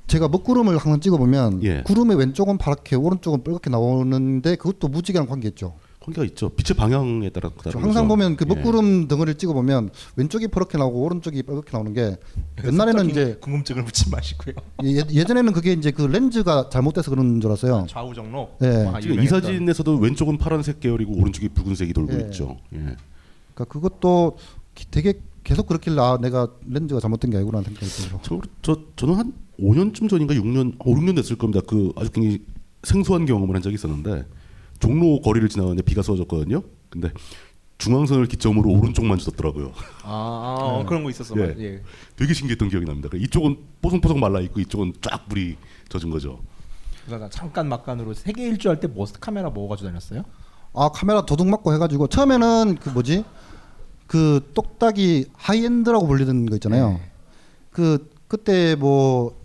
제가 0.06 0.28
먹구름을 0.28 0.76
항상 0.76 1.00
찍어보면 1.00 1.62
예. 1.64 1.82
구름의 1.82 2.16
왼쪽은 2.18 2.58
파랗게 2.58 2.96
오른쪽은 2.96 3.44
빨갛게 3.44 3.70
나오는데 3.70 4.56
그것도 4.56 4.88
무지개랑 4.88 5.26
관계 5.26 5.48
있죠. 5.48 5.74
관계가 6.00 6.24
있죠. 6.26 6.48
빛의 6.50 6.76
방향에 6.76 7.30
따라 7.30 7.48
다른 7.62 7.80
항상 7.80 8.02
거죠. 8.04 8.08
보면 8.08 8.36
그 8.36 8.44
예. 8.50 8.54
먹구름 8.54 9.06
덩어리를 9.08 9.38
찍어보면 9.38 9.90
왼쪽이 10.16 10.48
파랗게 10.48 10.76
나오고 10.76 11.00
오른쪽이 11.04 11.44
빨갛게 11.44 11.70
나오는 11.72 11.94
게 11.94 12.16
옛날에는 12.64 13.08
이제 13.08 13.38
궁금증을 13.40 13.84
묻지 13.84 14.10
마시고요. 14.10 14.54
예, 14.84 14.96
예전에는 14.96 15.52
그게 15.52 15.72
이제 15.72 15.92
그 15.92 16.02
렌즈가 16.02 16.68
잘못돼서 16.70 17.10
그런 17.10 17.40
줄 17.40 17.50
알았어요. 17.50 17.86
좌우 17.88 18.12
정록. 18.14 18.58
예. 18.62 18.90
아, 18.92 19.00
지금 19.00 19.22
이. 19.22 19.26
사진에서도 19.28 19.96
왼쪽은 19.96 20.38
파란색 20.38 20.80
계열이고 20.80 21.12
오른쪽이 21.20 21.50
붉은색이 21.50 21.92
돌고 21.92 22.12
예. 22.14 22.18
있죠. 22.26 22.58
예. 22.74 22.78
그러니까 23.54 23.64
그것도 23.68 24.36
기- 24.74 24.90
되게 24.90 25.14
계속 25.44 25.66
그렇길래 25.68 26.00
아, 26.00 26.18
내가 26.20 26.48
렌즈가 26.66 27.00
잘못된 27.00 27.30
게 27.30 27.36
아니구나 27.36 27.62
생각이 27.62 27.86
들어서. 27.86 28.20
참고로 28.22 28.42
저 28.62 28.76
저는 28.96 29.14
한 29.14 29.32
5년쯤 29.62 30.08
전인가 30.08 30.34
6년, 30.34 30.74
어, 30.78 30.90
5, 30.90 30.94
6년 30.96 31.16
됐을 31.16 31.36
겁니다. 31.36 31.60
그 31.66 31.92
아주 31.96 32.10
굉장히 32.10 32.44
생소한 32.82 33.26
경험을 33.26 33.54
한 33.54 33.62
적이 33.62 33.74
있었는데 33.74 34.26
종로 34.80 35.20
거리를 35.20 35.48
지나가는데 35.48 35.82
비가 35.82 36.02
쏟아졌거든요. 36.02 36.62
근데 36.90 37.10
중앙선을 37.78 38.26
기점으로 38.26 38.70
오른쪽만 38.70 39.18
젖더라고요. 39.18 39.72
아, 40.02 40.10
아 40.10 40.56
어, 40.60 40.84
그런 40.86 41.02
거 41.02 41.10
있었어. 41.10 41.34
예. 41.38 41.54
예. 41.58 41.82
되게 42.16 42.34
신기했던 42.34 42.68
기억이 42.68 42.86
납니다. 42.86 43.08
그러니까 43.08 43.26
이쪽은 43.26 43.56
뽀송뽀송 43.80 44.20
말라 44.20 44.40
있고 44.40 44.60
이쪽은 44.60 44.94
쫙 45.00 45.24
물이 45.28 45.56
젖은 45.88 46.10
거죠. 46.10 46.40
그러니까 47.06 47.28
잠깐 47.30 47.68
막간으로 47.68 48.14
세계 48.14 48.46
일주 48.46 48.68
할때 48.68 48.86
뭐 48.86 49.06
카메라 49.20 49.50
뭐 49.50 49.68
가지고 49.68 49.88
다녔어요? 49.88 50.22
아 50.74 50.90
카메라 50.90 51.26
도둑 51.26 51.48
맞고 51.48 51.72
해가지고 51.74 52.06
처음에는 52.06 52.76
그 52.80 52.90
뭐지 52.90 53.24
그 54.06 54.50
똑딱이 54.54 55.26
high-end라고 55.34 56.06
불리던 56.06 56.46
거 56.46 56.54
있잖아요. 56.56 56.90
네. 56.90 57.10
그 57.70 58.10
그때 58.28 58.76
뭐 58.76 59.41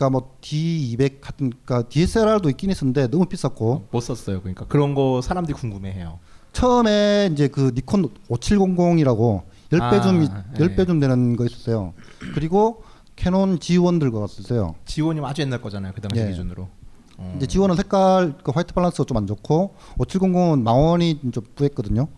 그러니까 0.00 0.08
뭐 0.10 0.36
D200 0.40 1.20
같은 1.20 1.52
그러니까 1.64 1.86
DSLR도 1.90 2.48
있긴 2.48 2.70
했었는데 2.70 3.08
너무 3.08 3.26
비쌌고 3.26 3.88
못 3.90 4.00
썼어요. 4.00 4.40
그러니까 4.40 4.64
그런 4.66 4.94
거 4.94 5.20
사람들이 5.22 5.54
궁금해해요. 5.54 6.18
처음에 6.54 7.28
이제 7.32 7.48
그 7.48 7.72
니콘 7.74 8.08
5700이라고 8.30 9.42
10배 9.70 9.82
아, 9.82 10.00
좀 10.00 10.22
예. 10.22 10.26
10배 10.58 10.86
좀 10.86 11.00
되는 11.00 11.36
거 11.36 11.44
있었어요. 11.44 11.92
그리고 12.34 12.82
캐논 13.14 13.58
G1 13.58 14.00
들고 14.00 14.20
갔었어요. 14.20 14.74
G1이 14.86 15.20
아주 15.22 15.42
옛날 15.42 15.60
거잖아요. 15.60 15.92
그 15.94 16.00
당시 16.00 16.22
예. 16.22 16.28
기준으로. 16.30 16.66
어. 17.18 17.34
이제 17.36 17.46
G1은 17.46 17.76
색깔 17.76 18.38
그 18.42 18.52
화이트 18.52 18.72
밸런스가 18.72 19.04
좀 19.04 19.18
안 19.18 19.26
좋고 19.26 19.74
5700은 19.98 20.62
망원이 20.62 21.20
좀 21.30 21.44
부했거든요. 21.54 22.08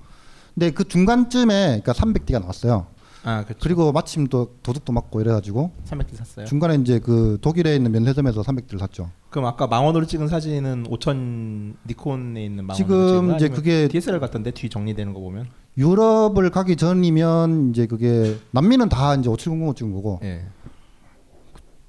근데 0.54 0.70
그 0.70 0.86
중간쯤에 0.86 1.80
그러니까 1.82 1.92
300D가 1.92 2.40
나왔어요. 2.40 2.86
아, 3.24 3.44
그렇죠. 3.44 3.61
그리고 3.62 3.92
마침 3.92 4.26
또 4.26 4.56
도둑도 4.62 4.92
맞고 4.92 5.20
이래가지고 5.20 5.70
300D 5.87 6.16
샀어요. 6.16 6.46
중간에 6.46 6.74
이제 6.76 6.98
그 6.98 7.38
독일에 7.40 7.76
있는 7.76 7.92
면세점에서 7.92 8.42
300D를 8.42 8.78
샀죠. 8.80 9.11
그럼 9.30 9.46
아까 9.46 9.66
망원으로 9.68 10.06
찍은 10.06 10.26
사진은 10.28 10.87
5000 10.90 11.76
니콘에 11.87 12.44
있는 12.44 12.64
망원으로 12.66 12.74
지금 12.74 13.37
이제 13.37 13.48
그게- 13.48 13.87
DSLR 13.88 14.18
같던데 14.20 14.50
뒤 14.50 14.68
정리되는 14.68 15.14
거 15.14 15.20
보면. 15.20 15.46
유럽을 15.78 16.50
가기 16.50 16.76
전이면 16.76 17.70
이제 17.70 17.87
그게 17.87 18.37
남미는 18.50 18.88
다 18.88 19.14
이제 19.14 19.28
5700 19.30 19.74
찍은 19.76 19.92
거고 19.92 20.20
예. 20.22 20.44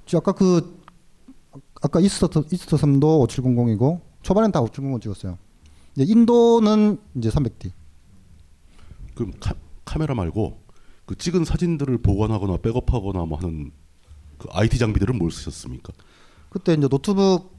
지- 0.06 0.16
아까 0.16 0.32
그 0.32 0.80
아까 1.82 2.00
이스터 2.00 2.44
이스터 2.52 2.78
섬도 2.78 3.26
5700이고 3.28 4.00
초반엔 4.22 4.52
다 4.54 4.62
5700 4.62 5.02
찍었어요. 5.02 5.38
이제 5.96 6.06
인도는 6.10 6.98
이제 7.16 7.30
300D. 7.30 7.72
그럼 9.16 9.34
카, 9.40 9.54
카메라 9.84 10.16
말고 10.16 10.63
그 11.06 11.16
찍은 11.16 11.46
사진들을 11.46 11.98
보관하거나 12.00 12.58
백업하거나 12.58 13.26
뭐 13.26 13.38
하는 13.38 13.72
그 14.38 14.48
IT 14.52 14.78
장비들은 14.78 15.18
뭘 15.18 15.32
쓰셨습니까? 15.32 15.94
그때 16.50 16.74
이제 16.74 16.88
노트북 16.88 17.54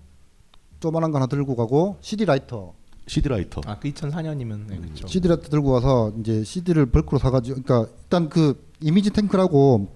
조만한 0.81 1.11
거 1.11 1.19
하나 1.19 1.27
들고 1.27 1.57
가고 1.57 1.99
CD 2.01 2.25
writer, 2.25 2.75
CD 3.07 3.29
writer. 3.29 3.61
아, 3.67 3.79
그 3.79 3.91
2004년이면 3.91 4.67
네, 4.67 4.79
그렇죠. 4.79 5.07
CD 5.07 5.29
writer 5.29 5.49
들고 5.49 5.71
와서 5.71 6.13
이제 6.21 6.43
CD를 6.45 6.87
bulk로 6.87 7.19
사가지고, 7.19 7.63
그러니까 7.63 7.93
일단 8.03 8.29
그 8.29 8.71
image 8.81 9.11
tank라고 9.11 9.89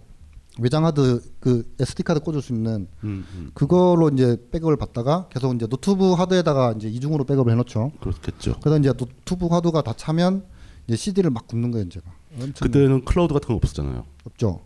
외장 0.61 0.85
하드 0.85 1.23
그 1.41 1.73
SD 1.79 2.03
카드 2.03 2.21
꽂을 2.21 2.43
수 2.43 2.53
있는 2.53 2.89
음, 3.05 3.25
음. 3.35 3.51
그걸로 3.55 4.09
이제 4.09 4.37
백업을 4.51 4.77
받다가 4.77 5.29
계속 5.29 5.55
이제 5.55 5.67
노트북 5.67 6.19
하드에다가 6.19 6.75
이제 6.77 6.89
이중으로 6.89 7.25
백업을 7.25 7.53
해놓죠. 7.53 7.93
그렇겠죠. 8.01 8.59
그래서 8.61 8.79
이제 8.79 8.93
노트북 8.93 9.53
하드가 9.53 9.83
다 9.83 9.95
차면 9.97 10.45
이제 10.87 10.97
CD를 10.97 11.31
막 11.31 11.47
굽는 11.47 11.71
거예요, 11.71 11.89
제가. 11.89 12.11
엄청 12.41 12.67
그때는 12.67 13.05
클라우드 13.05 13.35
같은 13.35 13.49
거 13.49 13.55
없었잖아요. 13.55 14.05
없죠. 14.25 14.61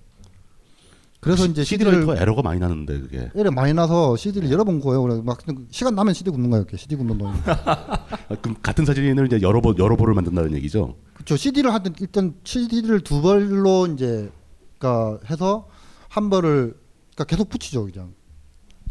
그래서 1.21 1.47
이제 1.47 1.63
CD를 1.63 2.05
더 2.05 2.17
에러가 2.17 2.43
많이 2.43 2.59
나는데 2.59 2.99
그게 2.99 3.31
에러 3.37 3.53
많이 3.53 3.73
나서 3.73 4.17
CD를 4.17 4.51
여러 4.51 4.69
번 4.69 4.81
거예요. 4.81 5.03
그래 5.03 5.21
막 5.25 5.39
시간 5.71 5.95
나면 5.95 6.15
CD 6.15 6.31
굽는 6.31 6.51
거예요, 6.51 6.63
이렇게 6.63 6.77
CD 6.77 6.97
굽는 6.97 7.19
돈. 7.19 7.29
아, 7.29 8.07
그럼 8.43 8.57
같은 8.61 8.85
사진을 8.85 9.27
이제 9.27 9.41
여러 9.41 9.61
번 9.61 9.79
여러 9.79 9.97
벌을 9.97 10.15
만든다는 10.15 10.53
얘기죠. 10.57 10.97
그렇죠. 11.15 11.37
CD를 11.37 11.73
하든 11.75 11.95
일단 12.01 12.35
CD를 12.43 13.03
두 13.03 13.23
벌로 13.23 13.87
이제 13.87 14.33
그러니까 14.79 15.21
해서 15.31 15.69
한 16.09 16.29
벌을 16.29 16.77
그러니까 17.15 17.25
계속 17.25 17.49
붙이죠, 17.51 17.87
그냥 17.87 18.15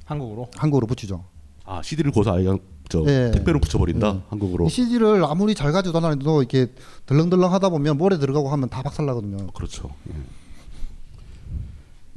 한국으로. 0.05 0.47
한국으로 0.55 0.87
붙이죠. 0.87 1.25
아 1.65 1.81
CD를 1.81 2.11
고서 2.11 2.33
아예 2.33 2.47
저 2.91 3.03
예. 3.07 3.31
택배로 3.31 3.59
붙여버린다 3.61 4.07
예. 4.07 4.21
한국으로. 4.29 4.65
이 4.65 4.69
CD를 4.69 5.23
아무리 5.23 5.55
잘 5.55 5.71
가지고 5.71 5.99
다녀도 5.99 6.41
이렇게 6.41 6.67
덜렁덜렁 7.05 7.53
하다 7.53 7.69
보면 7.69 7.97
모래 7.97 8.19
들어가고 8.19 8.49
하면 8.49 8.69
다 8.69 8.81
박살나거든요. 8.83 9.47
그렇죠. 9.53 9.89
예. 10.09 10.13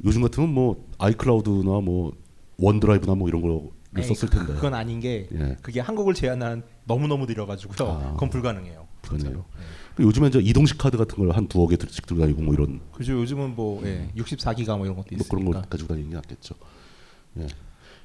요즘 0.05 0.21
같으면 0.21 0.53
뭐 0.53 0.85
아이클라우드나 0.97 1.79
뭐 1.81 2.13
원드라이브나 2.57 3.15
뭐 3.15 3.27
이런 3.29 3.41
아니, 3.93 4.05
썼을 4.05 4.29
그- 4.29 4.37
텐데. 4.37 4.53
그건 4.55 4.73
아닌 4.73 4.99
게 4.99 5.27
예. 5.33 5.57
그게 5.61 5.79
한국을 5.79 6.13
제한하는 6.13 6.63
너무 6.85 7.07
너무 7.07 7.25
느려가지고요. 7.25 7.89
아. 7.89 8.11
그건 8.13 8.29
불가능해요. 8.29 8.85
그러네요. 9.01 9.45
그 9.95 10.03
요즘에 10.03 10.29
저 10.29 10.41
이동식 10.41 10.77
카드 10.77 10.97
같은 10.97 11.15
걸 11.15 11.31
한 11.31 11.47
두어 11.47 11.67
개 11.67 11.77
들씩 11.77 12.05
들고 12.05 12.21
다니고 12.21 12.41
뭐 12.41 12.53
이런 12.53 12.81
그죠 12.91 13.13
요즘은 13.13 13.55
뭐 13.55 13.81
예, 13.85 14.09
64기가 14.17 14.75
뭐 14.77 14.85
이런 14.85 14.95
것도 14.97 15.07
뭐 15.11 15.17
있으니까. 15.19 15.29
그런 15.29 15.45
걸 15.45 15.61
가지고 15.69 15.87
다니는 15.87 16.09
게 16.09 16.15
낫겠죠. 16.15 16.55
예. 17.39 17.47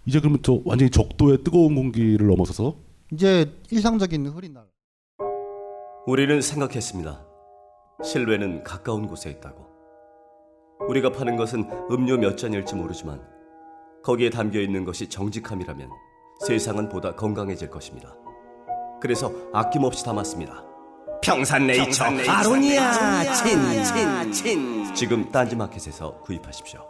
이제 0.06 0.18
그러면 0.20 0.40
저 0.42 0.60
완전히 0.64 0.90
적도의 0.90 1.44
뜨거운 1.44 1.74
공기를 1.74 2.26
넘어서서 2.26 2.76
이제 3.12 3.52
일상적인 3.70 4.26
흐린 4.28 4.54
날. 4.54 4.64
우리는 6.06 6.40
생각했습니다. 6.40 7.24
실외는 8.02 8.64
가까운 8.64 9.06
곳에 9.06 9.30
있다고. 9.30 9.66
우리가 10.88 11.12
파는 11.12 11.36
것은 11.36 11.68
음료 11.90 12.16
몇 12.16 12.36
잔일지 12.38 12.74
모르지만 12.74 13.20
거기에 14.02 14.30
담겨 14.30 14.58
있는 14.60 14.84
것이 14.84 15.08
정직함이라면 15.08 15.90
세상은 16.46 16.88
보다 16.88 17.14
건강해질 17.14 17.68
것입니다. 17.70 18.14
그래서 19.02 19.30
아낌없이 19.52 20.02
담았습니다. 20.04 20.64
평산네이처, 21.22 22.04
아로니아 22.04 23.34
친 23.34 23.58
친 24.32 24.32
친 24.32 24.94
지금 24.94 25.30
딴지마켓에서 25.30 26.20
구입하십시오. 26.20 26.89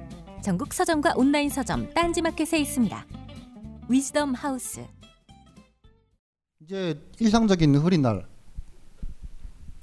전국 0.41 0.73
서점과 0.73 1.13
온라인 1.17 1.49
서점 1.49 1.93
딴지마켓에 1.93 2.59
있습니다. 2.59 3.05
위즈덤 3.89 4.33
하우스. 4.33 4.83
이제 6.61 6.99
일상적인 7.19 7.75
흐린 7.75 8.01
날. 8.01 8.25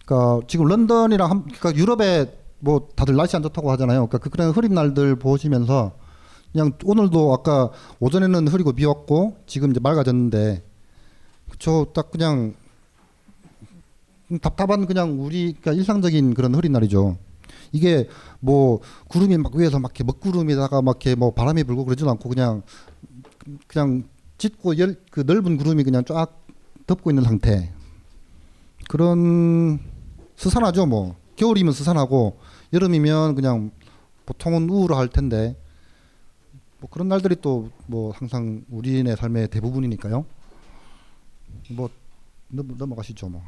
그러니까 0.05 0.45
지금 0.49 0.67
런던이랑 0.67 1.31
함, 1.31 1.45
그러니까 1.45 1.77
유럽에 1.77 2.37
뭐 2.59 2.89
다들 2.97 3.15
날씨 3.15 3.37
안 3.37 3.43
좋다고 3.43 3.71
하잖아요. 3.73 4.09
그러니까 4.09 4.19
그 4.19 4.31
그런 4.31 4.51
흐린 4.51 4.75
날들 4.75 5.17
보시면서 5.17 5.97
그냥 6.53 6.73
오늘도 6.85 7.35
아까 7.35 7.71
오전에는 8.01 8.49
흐리고 8.49 8.73
비 8.73 8.85
왔고 8.85 9.37
지금 9.47 9.71
이제 9.71 9.79
맑아졌는데 9.79 10.65
그쵸 11.51 11.93
딱 11.95 12.11
그냥 12.11 12.55
답답한 14.43 14.87
그냥 14.87 15.21
우리 15.21 15.53
그러니까 15.53 15.73
일상적인 15.73 16.35
그런 16.35 16.55
흐린 16.55 16.73
날이죠. 16.73 17.17
이게 17.73 18.09
뭐 18.41 18.81
구름이 19.09 19.37
막 19.39 19.55
위에서 19.55 19.79
막 19.79 19.91
이렇게 19.91 20.05
먹구름에다가 20.05 20.83
막 20.83 20.93
이렇게 21.03 21.15
뭐 21.15 21.33
바람이 21.33 21.65
불고 21.65 21.85
그러지도 21.85 22.11
않고 22.11 22.29
그냥 22.29 22.63
그냥 23.67 24.05
짙고 24.39 24.79
열, 24.79 24.97
그 25.11 25.21
넓은 25.21 25.57
구름이 25.57 25.85
그냥 25.85 26.05
쫙 26.05 26.39
덮고 26.87 27.11
있는 27.11 27.25
상태. 27.25 27.73
그런 28.89 29.81
스산하죠 30.37 30.87
뭐 30.87 31.17
겨울이면 31.37 31.73
스산하고 31.73 32.39
여름이면 32.73 33.35
그냥 33.35 33.71
보통은 34.25 34.69
우울할 34.69 35.09
텐데 35.09 35.57
뭐 36.81 36.89
그런 36.91 37.09
날들이 37.09 37.37
또 37.41 37.71
뭐 37.91 38.13
항상 38.13 38.65
우리네 38.69 39.17
삶의 39.17 39.49
대부분이니까요. 39.49 40.27
뭐 41.71 41.89
넘, 42.49 42.69
넘어가시죠 42.77 43.29
뭐. 43.29 43.43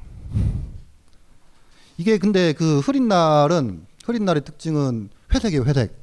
이게 1.98 2.16
근데 2.16 2.54
그 2.54 2.80
흐린 2.80 3.08
날은 3.08 3.86
흐린 4.10 4.24
날의 4.24 4.44
특징은 4.44 5.08
회색이에요 5.32 5.64
회색. 5.64 5.96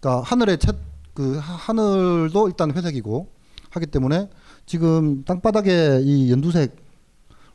그러니까 0.00 0.22
하늘의 0.22 0.58
첫그 0.58 1.38
하늘도 1.40 2.48
일단 2.48 2.70
회색이고 2.70 3.28
하기 3.70 3.86
때문에 3.86 4.30
지금 4.64 5.24
땅바닥에 5.24 6.00
이 6.02 6.30
연두색 6.30 6.76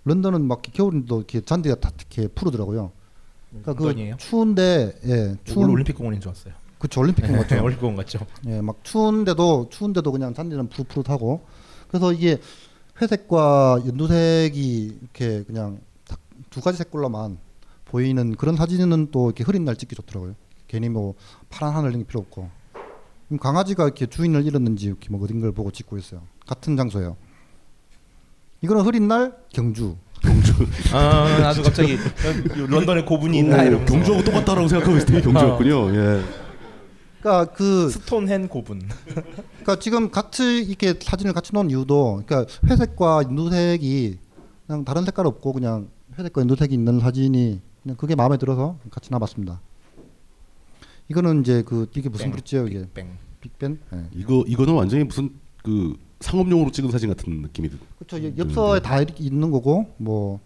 런던은 0.03 0.45
막 0.45 0.61
겨울인도 0.61 1.17
이렇게 1.17 1.39
잔디가 1.39 1.75
다 1.75 1.91
이렇게 1.97 2.27
푸르더라고요. 2.27 2.91
그러니까 3.49 3.73
그 3.73 3.83
런던이에요? 3.85 4.17
추운데 4.17 4.93
예, 5.05 5.37
추운 5.45 5.65
오늘 5.65 5.73
올림픽 5.75 5.93
공원인 5.93 6.19
줄 6.19 6.29
알았어요. 6.29 6.53
그쵸 6.77 6.99
올림픽 6.99 7.21
공원 7.21 7.41
같죠. 7.43 7.55
올림픽 7.63 7.79
공원 7.79 7.95
같죠. 7.95 8.19
예, 8.47 8.59
막 8.59 8.83
추운데도 8.83 9.69
추운데도 9.69 10.11
그냥 10.11 10.33
잔디는 10.33 10.67
푸릇푸릇하고 10.67 11.45
그래서 11.87 12.11
이게 12.11 12.39
회색과 13.01 13.83
연두색이 13.87 14.97
이렇게 15.01 15.43
그냥 15.43 15.79
딱두 16.05 16.59
가지 16.59 16.77
색깔로만 16.77 17.37
보이는 17.93 18.36
그런 18.36 18.56
사진은 18.56 19.10
또 19.12 19.27
이렇게 19.27 19.43
흐린 19.43 19.65
날 19.65 19.75
찍기 19.75 19.95
좋더라고요. 19.95 20.34
괜히 20.67 20.89
뭐 20.89 21.13
파란 21.51 21.75
하늘 21.75 21.91
이런 21.91 22.01
게 22.01 22.08
필요 22.08 22.21
없고 22.21 22.49
그럼 23.27 23.39
강아지가 23.39 23.84
이렇게 23.84 24.08
주인을 24.08 24.47
잃었는지 24.47 24.88
이렇게 24.88 25.10
뭐 25.12 25.23
어딘 25.23 25.39
걸 25.41 25.51
보고 25.51 25.69
찍고 25.69 25.99
있어요. 25.99 26.21
같은 26.47 26.75
장소예요. 26.75 27.15
이거는 28.62 28.84
흐린 28.84 29.08
날 29.08 29.38
경주. 29.53 29.95
경주. 30.23 30.53
아 30.91 31.38
나도 31.39 31.62
갑자기 31.62 31.99
런던에 32.67 33.03
고분이 33.06 33.38
있나 33.38 33.58
오, 33.58 33.62
이러면서 33.62 33.93
경주하고 33.93 34.23
똑같다라고 34.23 34.67
생각하고 34.67 34.97
있을 34.97 35.08
때 35.10 35.21
경주였군요. 35.21 35.95
예. 35.95 36.23
그러니까 37.21 37.53
그 37.53 37.91
스톤헨 37.91 38.47
고분. 38.47 38.82
그러니까 39.06 39.77
지금 39.77 40.10
같이 40.10 40.63
이렇게 40.63 40.95
사진을 40.99 41.34
같이 41.34 41.53
놓은 41.53 41.69
이유도 41.69 42.23
그러니까 42.25 42.51
회색과 42.67 43.25
연두색이 43.25 44.17
그냥 44.65 44.84
다른 44.84 45.06
색깔 45.06 45.27
없고 45.27 45.53
그냥 45.53 45.89
회색과 46.17 46.41
연두색이 46.41 46.73
있는 46.73 46.99
사진이 46.99 47.62
그냥 47.83 47.97
그게 47.97 48.15
마음에 48.15 48.37
들어서 48.37 48.77
같이 48.89 49.11
놔봤습니다. 49.11 49.61
이거는 51.09 51.41
이제 51.41 51.61
그 51.63 51.89
이게 51.95 52.09
무슨 52.09 52.25
뱅, 52.27 52.31
브릿지예요 52.31 52.67
이게 52.67 52.87
뱅. 52.93 53.17
빅벤? 53.41 53.79
예. 53.93 54.03
이거 54.13 54.43
이거는 54.47 54.73
완전히 54.73 55.03
무슨 55.03 55.31
그 55.61 55.95
상업용으로 56.21 56.71
찍은 56.71 56.89
사진 56.91 57.09
같은 57.09 57.41
느낌이 57.41 57.69
드. 57.69 57.77
그렇죠. 57.99 58.37
엽서에 58.37 58.79
다 58.79 59.01
이렇게 59.01 59.23
있는 59.23 59.51
거고 59.51 59.93
뭐 59.97 60.39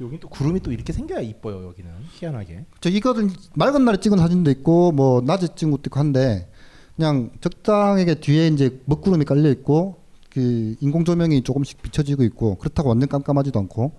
여기 0.00 0.18
또 0.18 0.28
구름이 0.28 0.60
또 0.60 0.72
이렇게 0.72 0.92
생겨야 0.94 1.20
이뻐요 1.20 1.62
여기는 1.66 1.90
희한하게. 2.12 2.64
저 2.80 2.88
이거는 2.88 3.30
맑은 3.54 3.84
날에 3.84 3.98
찍은 4.00 4.16
사진도 4.16 4.50
있고 4.50 4.92
뭐 4.92 5.20
낮에 5.20 5.48
찍은 5.54 5.70
것도 5.72 5.82
있고 5.88 6.00
한데 6.00 6.50
그냥 6.96 7.30
적당하게 7.42 8.14
뒤에 8.14 8.48
이제 8.48 8.80
먹구름이 8.86 9.26
깔려 9.26 9.50
있고 9.50 10.00
그 10.30 10.74
인공 10.80 11.04
조명이 11.04 11.42
조금씩 11.42 11.82
비춰지고 11.82 12.22
있고 12.24 12.54
그렇다고 12.56 12.88
완전 12.88 13.10
깜깜하지도 13.10 13.58
않고 13.60 13.92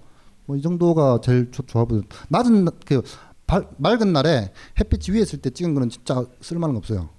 뭐 0.49 0.57
이 0.57 0.61
정도가 0.63 1.19
제일 1.21 1.51
좋- 1.51 1.67
좋아 1.67 1.85
보여. 1.85 2.01
낮은 2.29 2.65
나- 2.65 2.71
그 2.85 3.03
발- 3.45 3.67
맑은 3.77 4.11
날에 4.11 4.51
햇빛이 4.79 5.15
위에 5.15 5.21
있을 5.21 5.39
때 5.39 5.51
찍은 5.51 5.75
거는 5.75 5.89
진짜 5.89 6.25
쓸만한 6.41 6.73
거 6.73 6.79
없어요. 6.79 7.09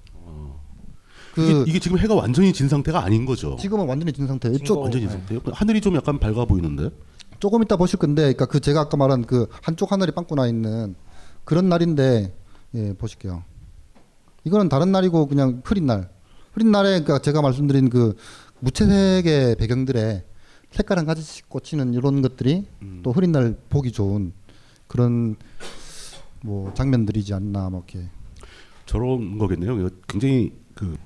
그 1.32 1.42
이게, 1.48 1.70
이게 1.70 1.78
지금 1.78 1.96
해가 1.98 2.16
완전히 2.16 2.52
진 2.52 2.68
상태가 2.68 3.04
아닌 3.04 3.24
거죠. 3.24 3.54
지금은 3.60 3.86
완전히 3.86 4.12
진 4.12 4.26
상태. 4.26 4.48
진 4.50 4.60
이쪽 4.60 4.74
거- 4.76 4.80
완전히 4.82 5.02
진 5.08 5.12
상태요. 5.12 5.40
하늘이 5.52 5.80
좀 5.80 5.94
약간 5.94 6.18
밝아 6.18 6.44
보이는데. 6.44 6.90
조금 7.38 7.62
이따 7.62 7.76
보실 7.76 8.00
건데, 8.00 8.22
그러니까 8.22 8.46
그 8.46 8.58
제가 8.58 8.80
아까 8.80 8.96
말한 8.96 9.24
그 9.26 9.46
한쪽 9.62 9.92
하늘이 9.92 10.10
빵꾸 10.10 10.34
나 10.34 10.48
있는 10.48 10.96
그런 11.44 11.68
날인데, 11.68 12.34
예 12.74 12.92
보실게요. 12.94 13.44
이거는 14.44 14.68
다른 14.68 14.90
날이고 14.90 15.26
그냥 15.26 15.62
흐린 15.64 15.86
날. 15.86 16.10
흐린 16.52 16.72
날에 16.72 16.88
그러니까 17.00 17.20
제가 17.20 17.42
말씀드린 17.42 17.90
그 17.90 18.16
무채색의 18.58 19.54
배경들에 19.56 20.24
색깔 20.70 20.98
한 20.98 21.06
가지씩 21.06 21.48
꽂히는 21.48 21.94
이런 21.94 22.22
것들이 22.22 22.66
또 23.02 23.12
흐린 23.12 23.32
날 23.32 23.56
보기 23.68 23.92
좋은 23.92 24.32
그런 24.86 25.36
뭐 26.42 26.72
장면들이지 26.74 27.34
않나 27.34 27.70
뭐 27.70 27.84
이렇게. 27.88 28.08
저런 28.86 29.38
거겠네요. 29.38 29.88
굉장히 30.08 30.52
그 30.74 30.96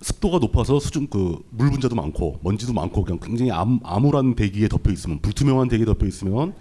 습도가 0.00 0.38
높아서 0.38 0.78
수중 0.80 1.06
그 1.06 1.38
물 1.50 1.70
분자도 1.70 1.94
많고 1.94 2.38
먼지도 2.42 2.72
많고 2.72 3.04
그냥 3.04 3.18
굉장히 3.20 3.50
암, 3.50 3.80
암울한 3.82 4.34
대기에 4.34 4.68
덮여 4.68 4.90
있으면 4.92 5.20
불투명한 5.20 5.68
대기에 5.68 5.86
덮여 5.86 6.04
있으면 6.06 6.54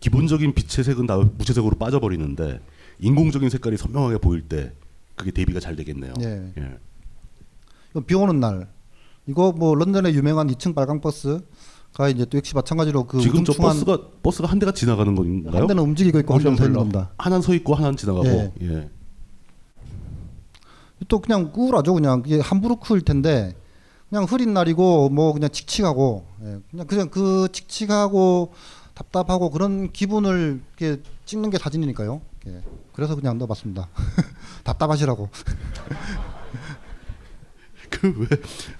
기본적인 0.00 0.54
빛의 0.54 0.84
색은 0.84 1.06
다 1.06 1.16
무채색으로 1.18 1.76
빠져버리는데 1.76 2.60
인공적인 3.00 3.50
색깔이 3.50 3.76
선명하게 3.76 4.18
보일 4.18 4.42
때 4.42 4.72
그게 5.14 5.30
대비가 5.30 5.60
잘 5.60 5.74
되겠네요. 5.76 6.14
예. 6.20 6.52
예. 6.58 6.78
비 8.06 8.14
오는 8.14 8.38
날. 8.40 8.68
이거 9.26 9.52
뭐 9.52 9.74
런던의 9.74 10.14
유명한 10.14 10.48
2층 10.48 10.74
빨강 10.74 11.00
버스가 11.00 12.08
이제 12.10 12.24
또 12.26 12.38
역시 12.38 12.54
마찬가지로 12.54 13.04
그 13.04 13.20
지금 13.20 13.44
저 13.44 13.52
버스가 13.52 13.98
버스가 14.22 14.48
한 14.48 14.58
대가 14.58 14.72
지나가는 14.72 15.14
건가요? 15.14 15.60
한 15.62 15.66
대는 15.66 15.82
움직이고 15.82 16.18
있고 16.20 16.34
한 16.34 16.42
대는 16.42 16.56
서 16.56 16.64
있는 16.64 16.78
겁니다. 16.78 17.10
하나는 17.18 17.42
서 17.42 17.54
있고 17.54 17.74
하나는 17.74 17.96
지나가고. 17.96 18.26
예. 18.26 18.52
예. 18.62 18.90
또 21.08 21.20
그냥 21.20 21.52
우울하죠 21.54 21.92
그냥 21.94 22.22
이게 22.24 22.40
함부르크일 22.40 23.02
텐데 23.02 23.54
그냥 24.08 24.24
흐린 24.24 24.54
날이고 24.54 25.10
뭐 25.10 25.32
그냥 25.32 25.50
칙칙하고 25.50 26.26
예, 26.42 26.58
그냥 26.70 26.86
그냥 26.86 27.08
그 27.10 27.48
칙칙하고 27.52 28.52
답답하고 28.94 29.50
그런 29.50 29.92
기분을 29.92 30.62
이렇게 30.78 31.02
찍는 31.26 31.50
게 31.50 31.58
사진이니까요. 31.58 32.20
예, 32.46 32.62
그래서 32.92 33.14
그냥 33.16 33.36
넣어봤습니다. 33.38 33.88
답답하시라고. 34.64 35.28
그 38.00 38.14
왜 38.18 38.26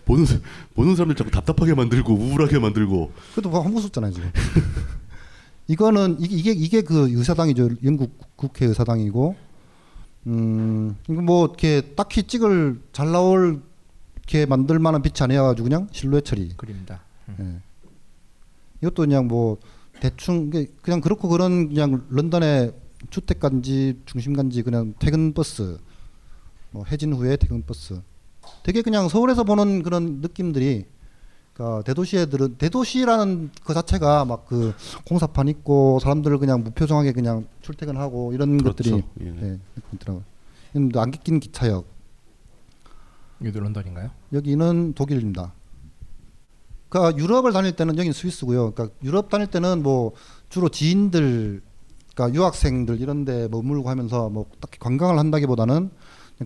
보는 0.04 0.24
사- 0.26 0.38
보는 0.74 0.94
사람들 0.96 1.16
자꾸 1.16 1.30
답답하게 1.30 1.74
만들고 1.74 2.12
우울하게 2.14 2.58
만들고 2.58 3.12
그래도 3.34 3.48
뭐 3.50 3.60
한무섭잖아요 3.60 4.12
지금. 4.12 4.30
이거는 5.68 6.16
이게 6.20 6.36
이게 6.36 6.52
이게 6.52 6.82
그 6.82 7.08
의사당이죠 7.10 7.70
영국 7.84 8.18
국회 8.36 8.66
의사당이고 8.66 9.34
음 10.28 10.96
이거 11.08 11.22
뭐 11.22 11.46
이렇게 11.46 11.80
딱히 11.96 12.22
찍을 12.24 12.80
잘 12.92 13.10
나올 13.12 13.62
이렇게 14.16 14.46
만들 14.46 14.78
만한 14.78 15.02
빛이 15.02 15.14
아니어가지고 15.20 15.64
그냥 15.68 15.88
실루엣 15.92 16.24
처리. 16.24 16.48
그립니다. 16.56 17.00
예. 17.40 17.60
이것도 18.82 19.02
그냥 19.02 19.26
뭐 19.28 19.58
대충 20.00 20.50
그냥 20.82 21.00
그렇고 21.00 21.28
그런 21.28 21.68
그냥 21.68 22.04
런던의 22.10 22.72
주택 23.10 23.40
간지 23.40 24.00
중심 24.04 24.34
간지 24.34 24.62
그냥 24.62 24.94
퇴근 24.98 25.32
버스 25.32 25.78
뭐 26.70 26.84
해진 26.90 27.12
후에 27.12 27.36
퇴근 27.36 27.64
버스 27.64 28.00
되게 28.62 28.82
그냥 28.82 29.08
서울에서 29.08 29.44
보는 29.44 29.82
그런 29.82 30.20
느낌들이 30.20 30.86
그러니까 31.52 31.82
대도시에 31.82 32.26
들은 32.26 32.56
대도시라는 32.56 33.50
그 33.64 33.72
자체가 33.74 34.24
막 34.24 34.46
그 34.46 34.74
공사판 35.06 35.48
있고 35.48 35.98
사람들 36.00 36.38
그냥 36.38 36.62
무표정하게 36.62 37.12
그냥 37.12 37.46
출퇴근하고 37.62 38.32
이런 38.32 38.58
그렇죠. 38.58 39.00
것들이 39.00 39.04
예. 39.22 39.48
예, 39.48 39.58
있더라고요. 39.94 40.24
이건 40.70 40.88
또 40.90 41.00
안개 41.00 41.18
낀 41.22 41.40
기차역 41.40 41.86
여기도 43.42 43.60
런던인가요? 43.60 44.10
여기는 44.32 44.94
독일입니다. 44.94 45.52
그러니까 46.88 47.18
유럽을 47.20 47.52
다닐 47.52 47.72
때는 47.72 47.96
여기는 47.96 48.12
스위스고요. 48.12 48.72
그러니까 48.72 48.96
유럽 49.02 49.28
다닐 49.28 49.46
때는 49.48 49.82
뭐 49.82 50.12
주로 50.48 50.68
지인들, 50.68 51.60
그러니까 52.14 52.38
유학생들 52.38 53.00
이런데 53.00 53.48
머물고 53.48 53.90
하면서 53.90 54.30
뭐 54.30 54.46
딱히 54.60 54.78
관광을 54.78 55.18
한다기보다는 55.18 55.90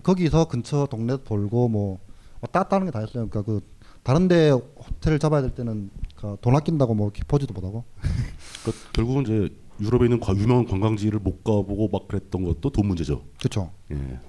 거기서 0.03 0.45
근처 0.45 0.87
동네 0.89 1.17
돌고 1.23 1.67
뭐 1.69 1.99
왔다 2.41 2.63
갔다 2.63 2.75
하는 2.77 2.87
게 2.87 2.91
다였어요. 2.91 3.27
그러니까 3.27 3.41
그 3.43 3.61
다른데 4.03 4.51
호텔을 4.51 5.19
잡아야 5.19 5.41
될 5.41 5.51
때는 5.51 5.89
그돈 6.15 6.55
아낀다고 6.55 6.95
뭐 6.95 7.11
보지도 7.27 7.53
못하고. 7.53 7.83
그러니까 8.63 8.91
결국은 8.93 9.23
이제 9.23 9.49
유럽에 9.79 10.05
있는 10.05 10.19
과- 10.19 10.35
유명한 10.35 10.65
관광지를 10.65 11.19
못 11.19 11.43
가보고 11.43 11.89
막 11.91 12.07
그랬던 12.07 12.43
것도 12.45 12.69
돈 12.69 12.87
문제죠. 12.87 13.23
그렇죠. 13.39 13.71
예. 13.91 14.19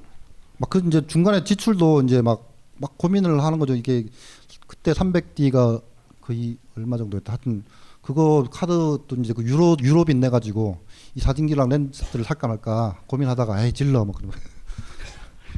막그 0.58 0.82
이제 0.86 1.06
중간에 1.06 1.44
지출도 1.44 2.02
이제 2.02 2.22
막 2.22 2.52
막 2.78 2.98
고민을 2.98 3.44
하는 3.44 3.60
거죠. 3.60 3.76
이게 3.76 4.06
그때 4.66 4.92
300D가 4.92 5.80
거의 6.20 6.56
얼마 6.76 6.96
정도였다. 6.96 7.32
하여튼 7.34 7.62
그거 8.00 8.44
카드도 8.50 9.06
이제 9.20 9.32
그 9.34 9.44
유로 9.44 9.76
유로빈 9.80 10.18
내 10.18 10.28
가지고 10.30 10.78
이 11.14 11.20
사진기랑 11.20 11.68
렌즈를 11.68 12.24
살까 12.24 12.48
말까 12.48 13.00
고민하다가 13.06 13.64
에이 13.64 13.72
질러 13.72 14.04
뭐 14.04 14.12
그러고. 14.16 14.34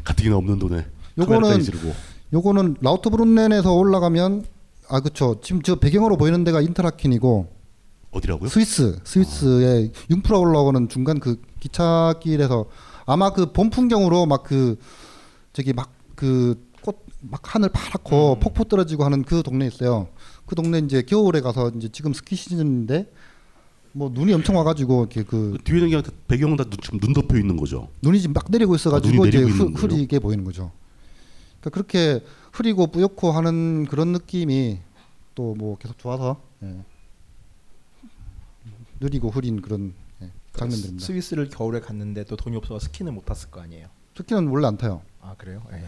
가뜩이나 0.03 0.37
없는 0.37 0.59
돈에 0.59 0.87
요거는. 1.19 1.61
요거는 2.33 2.77
라우트브룬넨에서 2.81 3.73
올라가면 3.75 4.45
아 4.89 5.01
그쵸 5.01 5.41
지금 5.43 5.63
저 5.63 5.77
배경으로 5.77 6.17
보이는 6.17 6.43
데가 6.45 6.61
인터라킨이고 6.61 7.47
어디라고요? 8.11 8.49
스위스 8.49 8.99
스위스의 9.05 9.93
융프라 10.11 10.39
올라오는 10.39 10.89
중간 10.89 11.21
그 11.21 11.41
기차길에서 11.61 12.67
아마 13.07 13.31
그 13.31 13.53
봄 13.53 13.71
풍경으로 13.71 14.27
막 14.27 14.43
그 14.45 14.77
저기 15.53 15.73
막 15.73 15.91
그 16.17 16.55
꽃 16.83 16.99
막 17.21 17.41
하늘 17.55 17.71
파랗고 17.71 18.39
폭포 18.41 18.65
떨어지고 18.65 19.05
하는 19.05 19.23
그 19.23 19.43
동네 19.43 19.67
있어요. 19.67 20.09
그 20.47 20.55
동네 20.55 20.79
이제 20.79 21.01
겨울에 21.03 21.41
가서 21.41 21.71
이제 21.77 21.89
지금 21.91 22.13
스키 22.13 22.37
시즌인데 22.37 23.11
뭐 23.97 24.11
눈이 24.13 24.33
엄청 24.33 24.57
와가지고 24.57 25.03
이렇게 25.03 25.23
그 25.23 25.57
뒤에는 25.63 25.89
그냥 25.89 26.03
다- 26.03 26.11
배경은 26.27 26.57
다 26.57 26.65
눈, 26.65 26.73
지금 26.83 26.99
눈 26.99 27.13
덮여 27.13 27.39
있는 27.39 27.57
거죠. 27.57 27.89
눈이 28.03 28.21
지금 28.21 28.33
막 28.35 28.47
내리고 28.51 28.73
아, 28.73 28.77
있어가지고 28.77 29.15
눈이 29.17 29.29
이제 29.29 29.39
내리고 29.41 29.57
흐? 29.67 29.73
흐리게 29.87 30.19
보이는 30.19 30.43
거죠. 30.45 30.73
그러니까 31.61 31.71
그렇게 31.71 32.21
흐리고 32.53 32.89
뿌옇고 32.89 33.31
하는 33.31 33.87
그런 33.87 34.09
느낌이 34.13 34.81
또 35.37 35.55
뭐 35.57 35.77
계속 35.79 35.97
좋아서 35.99 36.41
예. 36.65 36.77
느리고 39.01 39.31
흐린 39.31 39.61
그런 39.63 39.95
예, 40.23 40.31
장면들입니다. 40.55 41.05
스위스를 41.07 41.49
겨울에 41.49 41.79
갔는데 41.81 42.25
또 42.25 42.37
돈이 42.37 42.57
없어서 42.57 42.79
스키는 42.81 43.15
못 43.15 43.25
탔을 43.25 43.51
거 43.51 43.61
아니에요. 43.61 43.87
스키는 44.17 44.49
원래 44.49 44.67
안 44.67 44.77
타요. 44.77 45.03
아 45.21 45.35
그래요? 45.39 45.63
예. 45.73 45.85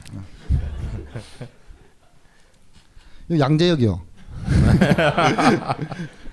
이 3.37 3.41
양재역이요. 3.41 4.01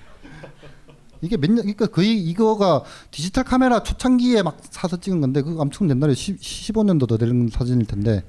이게 1.24 1.36
몇 1.36 1.48
년, 1.48 1.56
그러니까 1.58 1.86
거의 1.86 2.20
이거가 2.20 2.82
디지털 3.10 3.44
카메라 3.44 3.82
초창기에 3.82 4.42
막 4.42 4.58
사서 4.70 4.98
찍은 4.98 5.20
건데 5.20 5.42
그거 5.42 5.60
엄청 5.62 5.88
옛날에 5.90 6.14
10, 6.14 6.38
15년도 6.38 7.08
더 7.08 7.16
되는 7.18 7.48
사진일 7.48 7.86
텐데, 7.86 8.24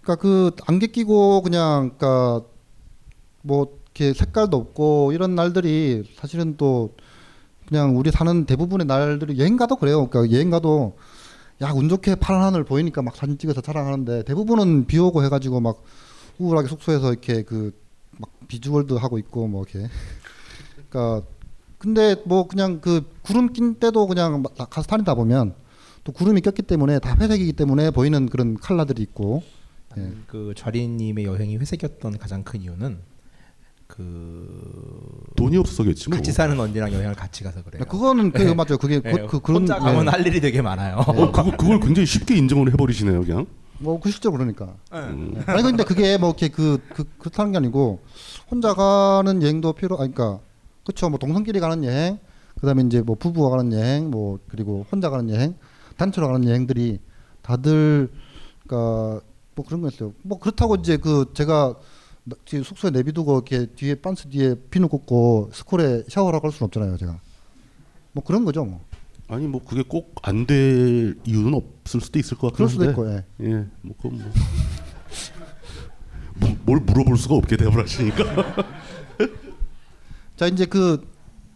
그러니까 0.00 0.22
그 0.22 0.50
안개 0.66 0.88
끼고 0.88 1.42
그냥 1.42 1.92
그러니까 1.96 2.46
뭐 3.42 3.78
이렇게 3.94 4.14
색깔도 4.14 4.56
없고 4.56 5.12
이런 5.12 5.34
날들이 5.34 6.04
사실은 6.16 6.56
또 6.56 6.94
그냥 7.68 7.96
우리 7.98 8.10
사는 8.10 8.46
대부분의 8.46 8.86
날들이 8.86 9.38
여행 9.38 9.56
가도 9.56 9.76
그래요. 9.76 10.08
그러니까 10.08 10.34
여행 10.34 10.50
가도 10.50 10.96
야 11.62 11.72
운 11.72 11.88
좋게 11.88 12.16
파란 12.16 12.42
하늘 12.42 12.64
보이니까 12.64 13.02
막 13.02 13.14
사진 13.14 13.38
찍어서 13.38 13.60
자랑하는데 13.60 14.24
대부분은 14.24 14.86
비 14.86 14.98
오고 14.98 15.22
해가지고 15.24 15.60
막 15.60 15.82
우울하게 16.38 16.68
숙소에서 16.68 17.10
이렇게 17.12 17.42
그 17.42 17.82
막 18.18 18.30
비주얼도 18.48 18.98
하고 18.98 19.18
있고 19.18 19.48
뭐 19.48 19.64
이렇게 19.64 19.88
그러니까 20.90 21.26
근데 21.82 22.14
뭐 22.24 22.46
그냥 22.46 22.80
그 22.80 23.10
구름 23.22 23.52
낀 23.52 23.74
때도 23.74 24.06
그냥 24.06 24.40
막 24.40 24.54
가서 24.70 24.86
다니다 24.86 25.16
보면 25.16 25.52
또 26.04 26.12
구름이 26.12 26.40
꼈기 26.40 26.62
때문에 26.62 27.00
다 27.00 27.16
회색이기 27.18 27.54
때문에 27.54 27.90
보이는 27.90 28.28
그런 28.28 28.54
컬러들이 28.54 29.02
있고 29.02 29.42
예. 29.98 30.12
그 30.28 30.54
좌리님의 30.56 31.24
여행이 31.24 31.56
회색이었던 31.56 32.18
가장 32.18 32.44
큰 32.44 32.62
이유는 32.62 32.98
그 33.88 35.24
돈이 35.34 35.56
없어서겠지 35.56 36.08
뭐. 36.08 36.18
같이 36.18 36.30
사는 36.30 36.58
언니랑 36.58 36.92
여행을 36.92 37.16
같이 37.16 37.42
가서 37.42 37.64
그래요. 37.64 37.82
그거는 37.88 38.30
그 38.30 38.42
맞아요. 38.54 38.78
그게 38.78 39.00
예, 39.04 39.10
그, 39.10 39.26
그 39.26 39.40
그런 39.40 39.62
혼자 39.62 39.80
가면 39.80 40.06
예. 40.06 40.10
할 40.10 40.24
일이 40.24 40.40
되게 40.40 40.62
많아요. 40.62 40.98
어, 40.98 41.32
그거 41.32 41.50
그걸 41.56 41.80
굉장히 41.80 42.06
쉽게 42.06 42.36
인정을 42.36 42.72
해버리시네요, 42.74 43.24
그냥. 43.24 43.46
뭐 43.80 43.98
그 43.98 44.08
실제로 44.08 44.32
그러니까. 44.32 44.76
네. 44.92 45.00
네. 45.00 45.40
아니 45.46 45.62
근데 45.64 45.82
그게 45.82 46.16
뭐 46.16 46.28
이렇게 46.28 46.46
그, 46.46 46.78
그 46.94 47.04
그렇다는 47.18 47.50
게 47.50 47.58
아니고 47.58 48.00
혼자 48.48 48.72
가는 48.72 49.42
여행도 49.42 49.72
필요. 49.72 49.98
아니 49.98 50.14
그러니까 50.14 50.40
그렇죠. 50.84 51.08
뭐 51.10 51.18
동성끼리 51.18 51.60
가는 51.60 51.84
여행, 51.84 52.18
그다음에 52.60 52.82
이제 52.84 53.02
뭐 53.02 53.16
부부가 53.16 53.56
가는 53.56 53.72
여행, 53.72 54.10
뭐 54.10 54.38
그리고 54.48 54.86
혼자 54.90 55.10
가는 55.10 55.28
여행, 55.30 55.54
단체로 55.96 56.28
가는 56.28 56.48
여행들이 56.48 56.98
다들 57.42 58.10
그러니까 58.66 59.20
뭐 59.54 59.64
그런 59.66 59.80
거였어요. 59.82 60.14
뭐 60.22 60.38
그렇다고 60.38 60.76
이제 60.76 60.96
그 60.96 61.30
제가 61.34 61.74
숙소에 62.46 62.90
내비두고 62.90 63.34
이렇게 63.34 63.66
뒤에 63.66 63.96
반스 63.96 64.28
뒤에 64.28 64.54
비누 64.70 64.88
꽂고 64.88 65.50
스콜에 65.52 66.04
샤워를 66.08 66.36
하고 66.36 66.42
갈 66.48 66.52
수는 66.52 66.66
없잖아요, 66.66 66.96
제가. 66.96 67.20
뭐 68.12 68.24
그런 68.24 68.44
거죠, 68.44 68.64
뭐. 68.64 68.80
아니 69.28 69.46
뭐 69.46 69.62
그게 69.64 69.82
꼭 69.82 70.14
안 70.22 70.46
될 70.46 71.16
이유는 71.24 71.54
없을 71.54 72.00
수도 72.00 72.18
있을 72.18 72.36
것 72.36 72.48
같긴 72.48 72.56
그럴 72.56 72.68
수도 72.68 72.84
한데. 72.84 72.92
있고, 72.92 73.46
예. 73.48 73.50
예, 73.50 73.66
뭐 73.82 73.94
그건 73.96 74.18
뭐. 74.18 74.32
뭐, 76.40 76.56
뭘 76.64 76.80
물어볼 76.80 77.16
수가 77.16 77.36
없게 77.36 77.56
대답을 77.56 77.82
하시니까. 77.82 78.24
자 80.36 80.46
이제 80.46 80.64
그 80.66 81.06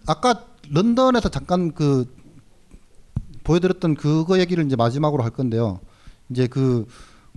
아까 0.06 0.44
런던에서 0.70 1.28
잠깐 1.28 1.72
그 1.72 2.14
보여드렸던 3.44 3.94
그거 3.94 4.38
얘기를 4.38 4.64
이제 4.64 4.76
마지막으로 4.76 5.22
할 5.22 5.30
건데요. 5.30 5.80
이제 6.30 6.46
그 6.46 6.86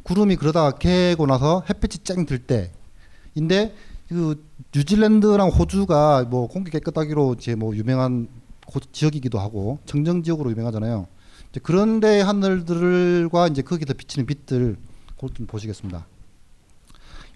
구름이 0.04 0.36
그러다가 0.38 0.72
개고 0.72 1.26
나서 1.28 1.64
햇빛이 1.70 2.04
쨍 2.04 2.26
들 2.26 2.40
때인데 2.40 3.76
그 4.08 4.44
뉴질랜드랑 4.76 5.50
호주가 5.50 6.24
뭐 6.30 6.48
공기 6.48 6.72
깨끗하기로 6.72 7.36
이제 7.38 7.54
뭐 7.56 7.76
유명한 7.76 8.28
고- 8.66 8.80
지역이기도 8.92 9.40
하고 9.40 9.80
청정 9.86 10.24
지역으로 10.24 10.50
유명하잖아요. 10.52 11.08
이제 11.52 11.60
그런데 11.62 12.22
하늘들과 12.22 13.48
이제 13.48 13.62
거기서 13.62 13.94
비치는 13.94 14.26
빛들 14.26 14.78
그걸 15.16 15.30
좀 15.36 15.46
보시겠습니다. 15.46 16.08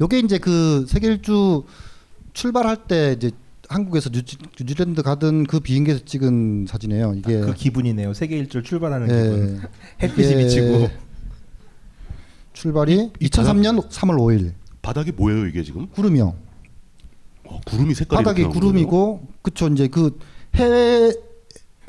요게 0.01 0.19
이제 0.19 0.39
그 0.39 0.85
세계 0.87 1.07
일주 1.07 1.63
출발할 2.33 2.87
때 2.87 3.13
이제 3.15 3.31
한국에서 3.69 4.09
뉴지, 4.09 4.37
뉴질랜드 4.59 5.01
가던 5.01 5.45
그 5.45 5.59
비행기에서 5.59 6.03
찍은 6.05 6.67
사진이에요. 6.67 7.13
이게 7.17 7.39
그 7.39 7.53
기분이네요. 7.53 8.13
세계 8.13 8.37
일주를 8.37 8.63
출발하는 8.63 9.09
예. 9.09 9.23
기분. 9.23 9.61
햇빛이 10.01 10.35
비치고. 10.43 10.89
출발이 12.53 13.11
2003년 13.21 13.89
3월 13.89 14.17
5일. 14.17 14.53
바닥이 14.81 15.11
뭐예요 15.13 15.47
이게 15.47 15.63
지금? 15.63 15.87
구름이요. 15.87 16.35
어, 17.45 17.59
구름이 17.65 17.93
색깔이 17.95 18.23
바닥이 18.23 18.45
구름이고 18.45 19.27
그쵸 19.41 19.67
이제 19.67 19.87
그 19.87 20.17
해 20.55 21.11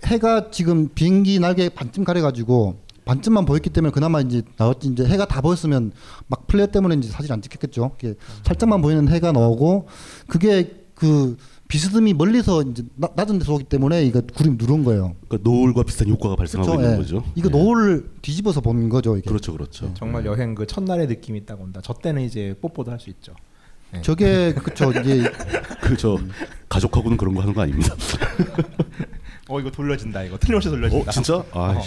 해가 0.06 0.50
지금 0.50 0.88
비행기 0.88 1.38
날개 1.38 1.68
반쯤 1.68 2.04
가려가지고 2.04 2.76
반쯤만 3.04 3.44
보였기 3.44 3.70
때문에 3.70 3.90
그나마 3.92 4.20
이제 4.20 4.42
나왔지 4.56 4.88
이제 4.88 5.04
해가 5.04 5.26
다 5.26 5.40
보였으면 5.40 5.92
막 6.26 6.46
플레어 6.46 6.66
때문에 6.66 6.94
이제 6.96 7.08
사진 7.10 7.32
안 7.32 7.42
찍혔겠죠. 7.42 7.96
이게 7.98 8.14
살짝만 8.44 8.80
보이는 8.80 9.08
해가 9.08 9.32
나오고 9.32 9.88
그게 10.26 10.84
그 10.94 11.36
비스듬히 11.68 12.12
멀리서 12.14 12.62
이제 12.62 12.82
나- 12.94 13.08
낮은 13.16 13.38
데서 13.38 13.54
오기 13.54 13.64
때문에 13.64 14.04
이거 14.04 14.20
구름이 14.34 14.56
누른 14.58 14.84
거예요. 14.84 15.14
그러니까 15.28 15.48
노을과 15.50 15.82
비슷한 15.82 16.08
효과가 16.08 16.36
발생하고 16.36 16.70
그쵸, 16.70 16.80
있는 16.80 16.94
예. 16.94 16.96
거죠. 17.02 17.24
이거 17.34 17.48
노을을 17.48 18.10
뒤집어서 18.22 18.60
본 18.60 18.88
거죠. 18.88 19.16
이게. 19.16 19.28
그렇죠, 19.28 19.52
그렇죠. 19.52 19.92
정말 19.94 20.26
여행 20.26 20.54
그 20.54 20.66
첫날의 20.66 21.06
느낌이 21.08 21.46
딱 21.46 21.60
온다. 21.60 21.80
저 21.82 21.94
때는 21.94 22.22
이제 22.22 22.54
뽀뽀도 22.60 22.90
할 22.90 23.00
수 23.00 23.10
있죠. 23.10 23.34
네. 23.92 24.02
저게 24.02 24.52
그쵸 24.54 24.90
이게 24.90 25.22
그저 25.80 26.18
가족하고는 26.68 27.16
그런 27.16 27.34
거 27.34 27.40
하는 27.42 27.54
거 27.54 27.62
아닙니다. 27.62 27.94
어 29.48 29.60
이거 29.60 29.70
돌려진다 29.70 30.22
이거 30.24 30.38
틀림없이 30.38 30.68
돌려진다. 30.68 31.10
어 31.10 31.12
진짜? 31.12 31.44
아, 31.52 31.80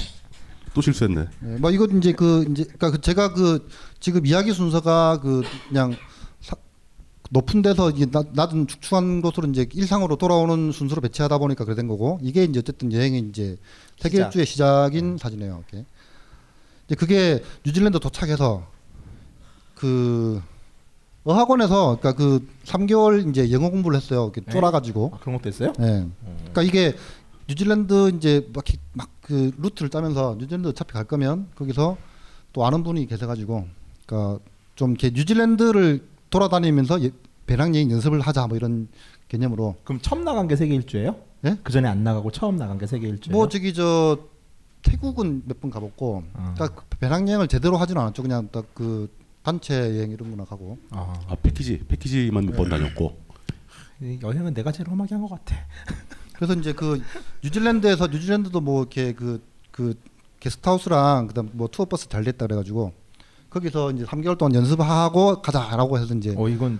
또 0.73 0.81
실수했네. 0.81 1.21
예, 1.43 1.47
뭐 1.57 1.71
이거 1.71 1.85
이제 1.85 2.11
그 2.13 2.45
이제 2.51 2.63
그러니까 2.63 2.91
그 2.91 3.01
제가 3.01 3.33
그 3.33 3.67
지금 3.99 4.25
이야기 4.25 4.53
순서가 4.53 5.19
그 5.21 5.41
그냥 5.67 5.91
사- 5.91 5.97
높은 7.29 7.61
데서 7.61 7.89
이제 7.89 8.05
낮- 8.05 8.27
낮은 8.33 8.67
축축한 8.67 9.21
곳으로 9.21 9.47
이제 9.49 9.67
일상으로 9.73 10.15
돌아오는 10.15 10.71
순서로 10.71 11.01
배치하다 11.01 11.37
보니까 11.39 11.65
그래 11.65 11.75
된 11.75 11.87
거고 11.87 12.19
이게 12.21 12.43
이제 12.43 12.59
어쨌든 12.59 12.91
여행의 12.93 13.19
이제 13.29 13.57
세계 13.97 14.17
시작. 14.17 14.25
일주의 14.27 14.45
시작인 14.45 15.17
사진이에요. 15.17 15.63
이렇게. 15.69 15.85
이제 16.85 16.95
그게 16.95 17.43
뉴질랜드 17.65 17.99
도착해서 17.99 18.65
그 19.75 20.41
어학원에서 21.25 21.97
그러니까 21.99 22.13
그 22.13 22.47
3개월 22.65 23.29
이제 23.29 23.51
영어 23.51 23.69
공부를 23.69 23.97
했어요. 23.97 24.23
이렇게 24.33 24.41
네? 24.41 24.51
쫄아가지고. 24.51 25.11
아, 25.13 25.19
그런 25.19 25.37
것도 25.37 25.49
했어요? 25.49 25.73
예. 25.81 26.05
그러니까 26.53 26.61
이게 26.63 26.95
뉴질랜드 27.49 28.11
이제 28.15 28.47
막 28.53 28.65
그 29.27 29.51
루트를 29.57 29.89
짜면서 29.89 30.37
뉴질랜드 30.39 30.69
어차피 30.69 30.93
갈 30.93 31.03
거면 31.03 31.49
거기서 31.55 31.97
또 32.53 32.65
아는 32.65 32.81
분이 32.83 33.07
계셔가지고 33.07 33.67
그러니까 34.05 34.41
좀 34.77 34.91
이렇게 34.91 35.09
뉴질랜드를 35.09 36.01
돌아다니면서 36.29 37.01
예- 37.03 37.11
배낭 37.45 37.73
여행 37.75 37.89
연습을 37.91 38.19
하자 38.21 38.47
뭐 38.47 38.57
이런 38.57 38.87
개념으로 39.29 39.75
그럼 39.83 40.01
처음 40.01 40.23
나간 40.25 40.47
게 40.47 40.55
세계 40.55 40.75
일주예요? 40.75 41.15
예? 41.45 41.57
그 41.63 41.71
전에 41.71 41.87
안 41.87 42.03
나가고 42.03 42.31
처음 42.31 42.57
나간 42.57 42.77
게 42.77 42.87
세계 42.87 43.07
일주예요? 43.07 43.35
뭐 43.37 43.47
저기 43.47 43.73
저 43.73 44.17
태국은 44.83 45.43
몇 45.45 45.59
번 45.61 45.71
가봤고 45.71 46.23
그러니까 46.33 46.67
그 46.69 46.85
배낭 46.99 47.27
여행을 47.27 47.47
제대로 47.47 47.77
하지는 47.77 48.01
않았죠 48.01 48.21
그냥 48.21 48.49
딱 48.51 48.65
그 48.73 49.09
단체 49.43 49.75
여행 49.97 50.11
이런 50.11 50.29
거나 50.31 50.43
가고 50.43 50.77
아, 50.91 51.13
아 51.29 51.35
패키지 51.41 51.79
패키지만 51.87 52.45
몇 52.47 52.55
번 52.57 52.69
다녔고. 52.69 53.17
이 54.01 54.19
여행은 54.21 54.53
내가 54.53 54.71
제일 54.73 54.89
험하게 54.89 55.15
한 55.15 55.21
것 55.23 55.29
같아. 55.29 55.55
그래서 56.35 56.53
이제 56.53 56.73
그 56.73 57.01
뉴질랜드에서 57.43 58.07
뉴질랜드도 58.07 58.59
뭐 58.61 58.81
이렇게 58.81 59.13
그그 59.13 59.95
게스트하우스랑 60.41 61.27
그다음 61.27 61.49
뭐 61.53 61.67
투어 61.69 61.85
버스 61.85 62.07
잘 62.09 62.23
됐다 62.25 62.45
그래가지고 62.45 62.91
거기서 63.49 63.91
이제 63.91 64.05
3개월 64.05 64.37
동안 64.37 64.55
연습하고 64.55 65.41
가자라고 65.41 65.97
해서 65.99 66.13
이제 66.15 66.33
어 66.37 66.49
이건 66.49 66.79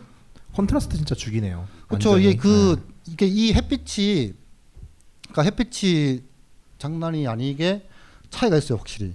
contrast 0.53 0.97
진짜 0.97 1.15
죽이네요. 1.15 1.68
그렇죠. 1.88 2.18
이게 2.20 2.36
그 2.36 2.82
이게 3.07 3.26
이 3.28 3.53
햇빛이 3.53 4.34
그러니까 5.32 5.43
햇빛이 5.43 6.22
장난이 6.78 7.28
아니게 7.28 7.88
차이가 8.30 8.57
있어요 8.57 8.78
확실히 8.78 9.13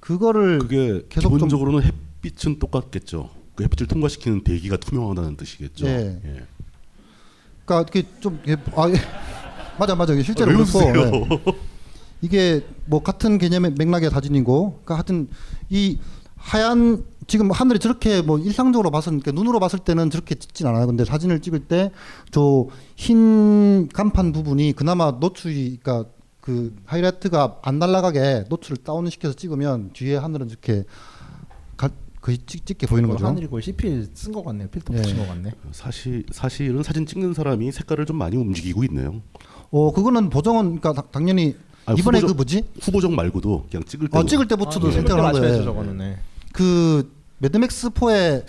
그거를 0.00 0.58
그게 0.58 1.02
계속 1.08 1.28
좀- 1.30 1.32
기본적으로는 1.38 1.82
햇빛은 1.82 2.58
똑같겠죠. 2.58 3.30
그 3.54 3.64
햇빛을 3.64 3.86
통과시키는 3.86 4.44
대기가 4.44 4.76
투명하다는 4.76 5.36
뜻이겠죠. 5.36 5.86
예. 5.86 6.20
예. 6.24 6.46
그러니까 7.64 7.88
이게 7.90 8.08
좀 8.20 8.40
이게 8.44 8.56
아 8.74 8.88
예. 8.88 8.94
맞아 9.78 9.94
맞아 9.94 10.12
이게 10.12 10.22
실제로 10.22 10.50
아, 10.52 10.54
왜 10.58 10.64
그렇고? 10.64 11.28
예. 11.46 11.71
이게 12.22 12.64
뭐 12.86 13.02
같은 13.02 13.36
개념의 13.38 13.74
맥락의 13.76 14.08
사진이고 14.10 14.70
그러니까 14.84 14.94
하여튼 14.94 15.28
이 15.68 15.98
하얀 16.36 17.04
지금 17.28 17.50
하늘이 17.50 17.78
저렇게 17.78 18.20
뭐 18.22 18.38
일상적으로 18.38 18.90
봤을 18.90 19.20
때 19.20 19.30
눈으로 19.32 19.60
봤을 19.60 19.78
때는 19.78 20.10
저렇게 20.10 20.34
찍진 20.34 20.66
않아요. 20.66 20.86
근데 20.86 21.04
사진을 21.04 21.40
찍을 21.40 21.60
때 21.66 21.90
저 22.30 22.66
흰 22.96 23.88
간판 23.88 24.32
부분이 24.32 24.72
그나마 24.74 25.10
노출이 25.12 25.78
그러니까 25.82 26.08
그 26.40 26.74
하이라이트가 26.86 27.58
안 27.62 27.78
날아가게 27.78 28.44
노출을 28.48 28.78
다운 28.78 29.08
시켜서 29.10 29.34
찍으면 29.34 29.90
뒤에 29.92 30.16
하늘은 30.16 30.48
이렇게 30.50 30.84
가, 31.76 31.88
거의 32.20 32.38
찍, 32.46 32.64
찍게 32.66 32.86
보이는 32.86 33.08
거죠. 33.08 33.26
하늘이 33.26 33.48
거의 33.48 33.62
CP 33.62 34.08
쓴것 34.14 34.44
같네요. 34.44 34.68
필터 34.68 34.94
예. 34.94 35.02
붙인 35.02 35.18
것 35.18 35.28
같네. 35.28 35.50
사실 35.72 36.24
사실은 36.32 36.82
사진 36.82 37.06
찍는 37.06 37.34
사람이 37.34 37.70
색깔을 37.72 38.06
좀 38.06 38.16
많이 38.16 38.36
움직이고 38.36 38.82
있네요. 38.84 39.20
어 39.70 39.92
그거는 39.92 40.30
보정은 40.30 40.80
그러니까 40.80 40.92
다- 40.92 41.08
당연히 41.12 41.56
아니, 41.86 41.98
이번에 42.00 42.20
후보적- 42.20 42.26
그 42.28 42.32
뭐지? 42.34 42.64
후보적 42.80 43.12
말고도 43.12 43.66
그냥 43.70 43.84
찍을 43.84 44.08
때 44.08 44.18
어, 44.18 44.24
찍을 44.24 44.48
때부터도 44.48 44.86
아, 44.86 44.90
예. 44.90 44.94
선택을 44.94 45.18
한 45.18 45.32
맞춰야죠, 45.32 45.48
거예요. 45.48 45.64
저거는, 45.64 45.98
네. 45.98 46.18
그 46.52 47.12
매드맥스 47.38 47.90
4에 47.90 48.44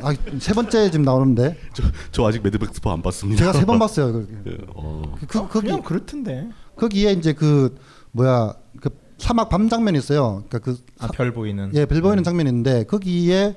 아, 0.00 0.14
세 0.38 0.52
번째 0.52 0.90
지금 0.90 1.04
나오는데 1.04 1.56
저, 1.72 1.82
저 2.12 2.26
아직 2.28 2.42
매드맥스 2.42 2.80
4 2.80 2.87
안 2.87 3.02
봤습니다. 3.02 3.38
제가 3.40 3.52
세 3.58 3.64
번 3.64 3.78
봤어요. 3.78 4.12
그, 4.12 4.42
예, 4.46 4.56
어. 4.74 5.14
그, 5.20 5.26
그 5.26 5.48
거기 5.48 5.66
그냥 5.66 5.82
그렇던데. 5.82 6.48
거기에 6.76 7.12
이제 7.12 7.32
그 7.32 7.74
뭐야 8.12 8.54
그 8.80 8.90
사막 9.18 9.48
밤 9.48 9.68
장면이 9.68 9.98
있어요. 9.98 10.44
그러니까 10.48 10.58
그 10.60 10.78
아 11.00 11.08
별 11.08 11.32
보이는. 11.32 11.70
예, 11.74 11.84
별 11.86 12.00
보이는 12.02 12.22
장면이 12.22 12.48
있는데 12.50 12.84
거기에 12.84 13.56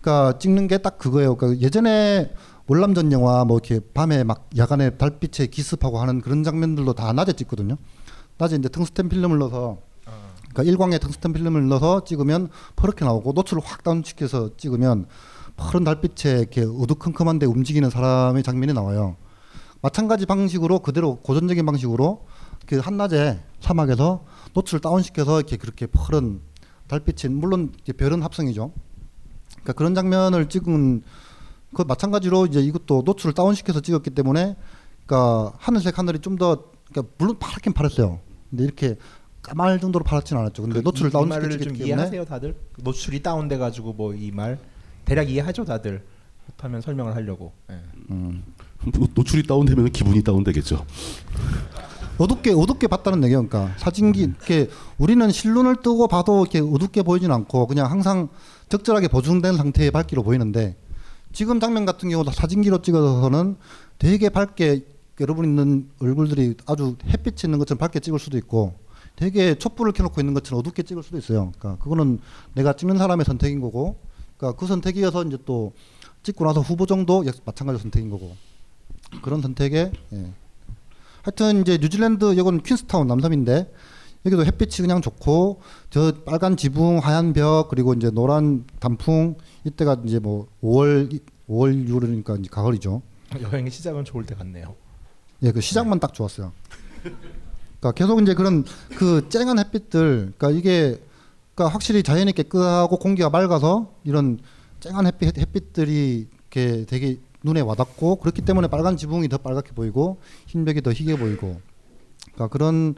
그러니까 0.00 0.38
찍는 0.38 0.68
게 0.68 0.78
딱 0.78 0.98
그거예요. 0.98 1.36
그러니까 1.36 1.60
예전에 1.64 2.32
월남전 2.68 3.10
영화 3.10 3.44
뭐 3.44 3.58
이렇게 3.58 3.80
밤에 3.92 4.22
막 4.24 4.48
야간에 4.56 4.90
달빛에 4.90 5.46
기습하고 5.48 5.98
하는 6.00 6.20
그런 6.20 6.44
장면들도 6.44 6.92
다 6.92 7.12
낮에 7.12 7.32
찍거든요. 7.32 7.76
낮에 8.42 8.56
이제 8.56 8.68
텅스텐 8.68 9.08
필름을 9.08 9.38
넣어서 9.38 9.78
그러니까 10.50 10.64
일광에 10.64 10.98
텅스텐 10.98 11.32
필름을 11.32 11.68
넣어서 11.68 12.04
찍으면 12.04 12.48
퍼렇게 12.74 13.04
나오고 13.04 13.32
노출을 13.32 13.62
확 13.64 13.84
다운시켜서 13.84 14.56
찍으면 14.56 15.06
푸른 15.56 15.84
달빛에 15.84 16.38
이렇게 16.40 16.62
우두컴컴한데 16.62 17.46
움직이는 17.46 17.88
사람의 17.88 18.42
장면이 18.42 18.72
나와요. 18.72 19.16
마찬가지 19.80 20.26
방식으로 20.26 20.80
그대로 20.80 21.16
고전적인 21.16 21.64
방식으로 21.64 22.26
그 22.66 22.78
한낮에 22.78 23.40
사막에서 23.60 24.24
노출을 24.54 24.80
다운시켜서 24.80 25.38
이렇게 25.38 25.56
그렇게 25.56 25.86
푸른 25.86 26.40
달빛이 26.88 27.32
물론 27.34 27.72
별은 27.96 28.22
합성이죠. 28.22 28.72
그러니까 29.50 29.72
그런 29.74 29.94
장면을 29.94 30.48
찍은 30.48 31.02
그 31.74 31.82
마찬가지로 31.82 32.46
이제 32.46 32.60
이것도 32.60 33.02
노출을 33.06 33.34
다운시켜서 33.34 33.80
찍었기 33.80 34.10
때문에 34.10 34.56
그러니까 35.06 35.52
하늘색 35.58 35.98
하늘이 35.98 36.18
좀 36.18 36.36
더 36.36 36.72
그러니까 36.92 37.14
물론 37.18 37.38
파랗긴 37.38 37.72
파랬어요. 37.72 38.20
근데 38.52 38.64
이렇게 38.64 38.96
까말 39.40 39.80
정도로 39.80 40.04
파랗진 40.04 40.36
않았죠. 40.36 40.62
근데 40.62 40.78
그 40.78 40.84
노출 40.84 41.10
다운 41.10 41.28
말을 41.28 41.50
시키기 41.52 41.64
좀 41.64 41.72
때문에 41.72 41.86
이해하세요, 41.88 42.24
다들? 42.26 42.54
노출이 42.82 43.22
다운돼 43.22 43.56
가지고 43.58 43.92
뭐 43.94 44.14
이 44.14 44.30
말 44.30 44.58
대략 45.06 45.28
이해하죠, 45.30 45.64
다들. 45.64 46.04
그렇다면 46.46 46.80
설명을 46.82 47.16
하려고. 47.16 47.52
예. 47.70 47.80
음. 48.10 48.44
노- 48.92 49.08
노출이 49.14 49.44
다운되면 49.44 49.90
기분이 49.90 50.22
다운되겠죠. 50.22 50.84
어둡게 52.18 52.52
어둡게 52.52 52.86
봤다는 52.88 53.24
얘기예요. 53.24 53.46
그러니까 53.48 53.74
사진기 53.78 54.20
이렇게 54.22 54.68
우리는 54.98 55.28
실눈을 55.30 55.76
뜨고 55.82 56.06
봐도 56.08 56.42
이렇게 56.42 56.60
어둡게 56.60 57.02
보이진 57.02 57.32
않고 57.32 57.66
그냥 57.66 57.90
항상 57.90 58.28
적절하게 58.68 59.08
보정된 59.08 59.56
상태의 59.56 59.90
밝기로 59.90 60.22
보이는데 60.22 60.76
지금 61.32 61.58
장면 61.58 61.84
같은 61.86 62.10
경우도 62.10 62.30
사진기로 62.30 62.82
찍어서는 62.82 63.56
되게 63.98 64.28
밝게 64.28 64.84
여러분 65.20 65.44
있는 65.44 65.88
얼굴들이 66.00 66.54
아주 66.66 66.96
햇빛이 67.06 67.36
있는 67.44 67.58
것처럼 67.58 67.78
밝게 67.78 68.00
찍을 68.00 68.18
수도 68.18 68.38
있고 68.38 68.74
되게 69.16 69.54
촛불을 69.54 69.92
켜놓고 69.92 70.20
있는 70.20 70.32
것처럼 70.34 70.60
어둡게 70.60 70.82
찍을 70.84 71.02
수도 71.02 71.18
있어요. 71.18 71.52
그러니까 71.58 71.82
그거는 71.82 72.18
내가 72.54 72.72
찍는 72.72 72.96
사람의 72.96 73.24
선택인 73.26 73.60
거고, 73.60 73.96
그러니까 74.38 74.58
그 74.58 74.66
선택이어서 74.66 75.24
이제 75.24 75.36
또 75.44 75.72
찍고 76.22 76.44
나서 76.46 76.60
후보 76.60 76.86
정도 76.86 77.24
역- 77.26 77.34
마찬가지 77.44 77.80
선택인 77.82 78.08
거고 78.10 78.34
그런 79.20 79.42
선택에 79.42 79.92
예. 80.14 80.26
하여튼 81.22 81.60
이제 81.60 81.78
뉴질랜드 81.78 82.36
여건 82.38 82.62
퀸스타운 82.62 83.06
남섬인데 83.06 83.72
여기도 84.24 84.44
햇빛이 84.46 84.86
그냥 84.86 85.02
좋고 85.02 85.60
저 85.90 86.12
빨간 86.24 86.56
지붕 86.56 86.98
하얀 86.98 87.32
벽 87.32 87.68
그리고 87.68 87.92
이제 87.92 88.10
노란 88.10 88.64
단풍 88.80 89.36
이때가 89.64 90.00
이제 90.06 90.18
뭐 90.20 90.48
5월 90.62 91.20
5월 91.48 91.88
6월이니까 91.88 92.38
이제 92.40 92.48
가을이죠. 92.50 93.02
여행의 93.40 93.70
시작은 93.70 94.04
좋을 94.04 94.24
때 94.24 94.34
같네요. 94.34 94.74
예, 95.42 95.52
그 95.52 95.60
시작만 95.60 96.00
딱 96.00 96.14
좋았어요. 96.14 96.52
그러니까 97.02 97.92
계속 97.92 98.20
이제 98.22 98.34
그런 98.34 98.64
그 98.96 99.28
쨍한 99.28 99.58
햇빛들, 99.58 100.32
그러니까 100.36 100.50
이게 100.50 101.00
그러니까 101.54 101.74
확실히 101.74 102.02
자연이 102.02 102.32
깨끗하고 102.32 102.96
공기가 102.98 103.28
맑아서 103.28 103.92
이런 104.04 104.38
쨍한 104.80 105.06
햇빛 105.06 105.36
햇빛들이 105.36 106.28
이렇게 106.40 106.84
되게 106.86 107.18
눈에 107.44 107.60
와닿고 107.60 108.16
그렇기 108.16 108.42
때문에 108.42 108.68
빨간 108.68 108.96
지붕이 108.96 109.28
더 109.28 109.38
빨갛게 109.38 109.72
보이고 109.72 110.20
흰 110.46 110.64
벽이 110.64 110.80
더 110.80 110.92
희게 110.92 111.18
보이고 111.18 111.60
그러니까 112.32 112.48
그런 112.48 112.94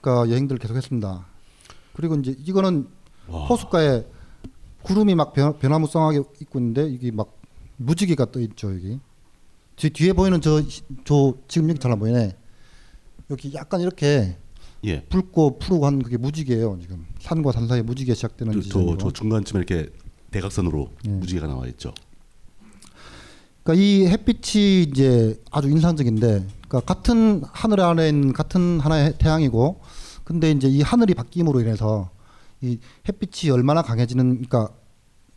그러니까 0.00 0.30
여행들을 0.30 0.58
계속했습니다. 0.58 1.26
그리고 1.94 2.14
이제 2.16 2.34
이거는 2.38 2.88
호숫가에 3.28 4.04
구름이 4.82 5.14
막 5.14 5.32
변, 5.32 5.58
변화무쌍하게 5.58 6.22
있고 6.40 6.58
있는데 6.58 6.88
이게 6.88 7.10
막 7.10 7.38
무지개가 7.76 8.30
떠 8.30 8.40
있죠 8.40 8.72
여기. 8.72 9.00
뒤, 9.82 9.90
뒤에 9.90 10.12
보이는 10.12 10.40
저, 10.40 10.62
저 11.04 11.34
지금 11.48 11.68
여기 11.68 11.80
잘 11.80 11.90
안 11.90 11.98
보이네. 11.98 12.36
여기 13.30 13.52
약간 13.54 13.80
이렇게 13.80 14.36
예. 14.84 15.02
붉고 15.06 15.58
푸르고 15.58 15.86
한 15.86 16.02
그게 16.02 16.16
무지개예요 16.16 16.78
지금 16.80 17.04
산과 17.20 17.50
산 17.50 17.66
사이에 17.66 17.82
무지개 17.82 18.14
시작되는 18.14 18.60
저. 18.62 18.68
저, 18.68 18.96
저 18.98 19.10
중간쯤에 19.10 19.64
이렇게 19.64 19.90
대각선으로 20.30 20.88
예. 21.06 21.08
무지개가 21.08 21.48
나와 21.48 21.66
있죠. 21.68 21.92
그러니까 23.64 23.82
이 23.82 24.06
햇빛이 24.06 24.82
이제 24.82 25.40
아주 25.50 25.68
인상적인데, 25.68 26.46
그러니까 26.68 26.80
같은 26.80 27.42
하늘 27.52 27.80
안에 27.80 28.08
있는 28.08 28.32
같은 28.32 28.78
하나의 28.80 29.14
태양이고, 29.18 29.80
근데 30.24 30.50
이제 30.50 30.68
이 30.68 30.82
하늘이 30.82 31.14
바뀜으로 31.14 31.60
인해서 31.60 32.10
이 32.60 32.78
햇빛이 33.08 33.50
얼마나 33.50 33.82
강해지는, 33.82 34.42
그러니까 34.42 34.74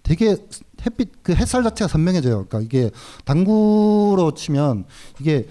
되게 0.05 0.37
햇빛 0.85 1.23
그 1.23 1.33
햇살 1.33 1.63
자체가 1.63 1.87
선명해져요. 1.89 2.45
그러니까 2.45 2.59
이게 2.61 2.91
당구로 3.25 4.33
치면 4.35 4.85
이게 5.19 5.47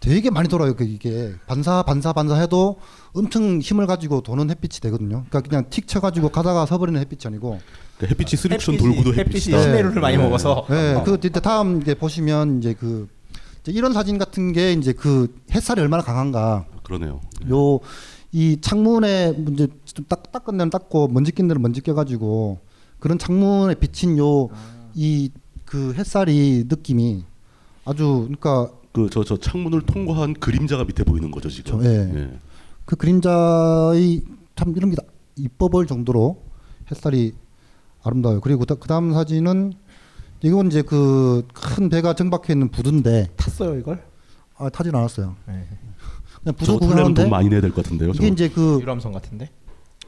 되게 0.00 0.30
많이 0.30 0.48
돌아요. 0.48 0.74
그 0.74 0.84
이게 0.84 1.34
반사 1.46 1.82
반사 1.82 2.12
반사 2.14 2.36
해도 2.36 2.76
엄청 3.12 3.60
힘을 3.60 3.86
가지고 3.86 4.22
도는 4.22 4.48
햇빛이 4.50 4.80
되거든요. 4.80 5.24
그러니까 5.28 5.40
그냥 5.42 5.64
틱 5.70 5.86
쳐가지고 5.86 6.30
가다가 6.30 6.66
서버리는 6.66 6.98
햇빛이 7.00 7.20
아니고 7.26 7.58
그러니까 7.98 8.06
햇빛이 8.14 8.40
햇빛이- 8.76 8.78
돌고도 8.78 9.10
햇빛이 9.10 9.18
햇빛이다. 9.20 9.62
시내루를 9.62 10.00
많이 10.00 10.16
먹어서. 10.16 10.64
네, 10.70 11.02
그 11.04 11.18
뒤에 11.20 11.30
다음 11.30 11.82
이제 11.82 11.94
보시면 11.94 12.58
이제 12.58 12.74
그 12.74 13.08
이제 13.62 13.72
이런 13.72 13.92
사진 13.92 14.18
같은 14.18 14.52
게 14.52 14.72
이제 14.72 14.92
그 14.92 15.34
햇살이 15.52 15.80
얼마나 15.82 16.02
강한가. 16.02 16.64
그러네요. 16.84 17.20
요이 17.50 18.60
창문에 18.62 19.34
이제 19.52 19.66
좀 19.84 20.06
딱 20.08 20.30
닦은 20.32 20.56
데는 20.56 20.70
닦고 20.70 21.08
먼지 21.08 21.32
낀 21.32 21.48
데는 21.48 21.60
먼지 21.60 21.80
껴가지고 21.82 22.60
그런 23.00 23.18
창문에 23.18 23.74
비친 23.76 24.18
요 24.18 24.48
이 24.94 25.30
그 25.64 25.92
햇살이 25.94 26.64
느낌이 26.66 27.24
아주 27.84 28.20
그러니까 28.22 28.70
그저저 28.92 29.36
창문을 29.36 29.82
통과한 29.82 30.32
그림자가 30.32 30.84
밑에 30.84 31.04
보이는 31.04 31.30
거죠 31.30 31.50
지금. 31.50 31.82
저, 31.82 31.84
예. 31.84 32.38
그 32.86 32.96
그림자의 32.96 34.22
참 34.56 34.72
이런 34.74 34.88
게다 34.90 35.02
이뻐 35.36 35.68
보일 35.68 35.86
정도로 35.86 36.42
햇살이 36.90 37.34
아름다워요. 38.02 38.40
그리고 38.40 38.64
그 38.64 38.88
다음 38.88 39.12
사진은 39.12 39.74
이건 40.42 40.68
이제 40.68 40.80
그 40.80 41.46
큰 41.52 41.90
배가 41.90 42.14
정박해 42.14 42.54
있는 42.54 42.70
부두인데 42.70 43.28
탔어요 43.36 43.78
이걸? 43.78 44.02
아 44.56 44.70
타진 44.70 44.94
않았어요. 44.94 45.36
네. 45.48 45.66
그냥 46.42 46.56
부두 46.56 46.78
구경하는데 46.78 47.22
돈 47.24 47.30
많이 47.30 47.50
내야 47.50 47.60
될 47.60 47.72
것 47.72 47.84
같은데요. 47.84 48.08
이게 48.10 48.18
저거. 48.20 48.26
이제 48.32 48.48
그 48.48 48.78
유람선 48.80 49.12
같은데? 49.12 49.50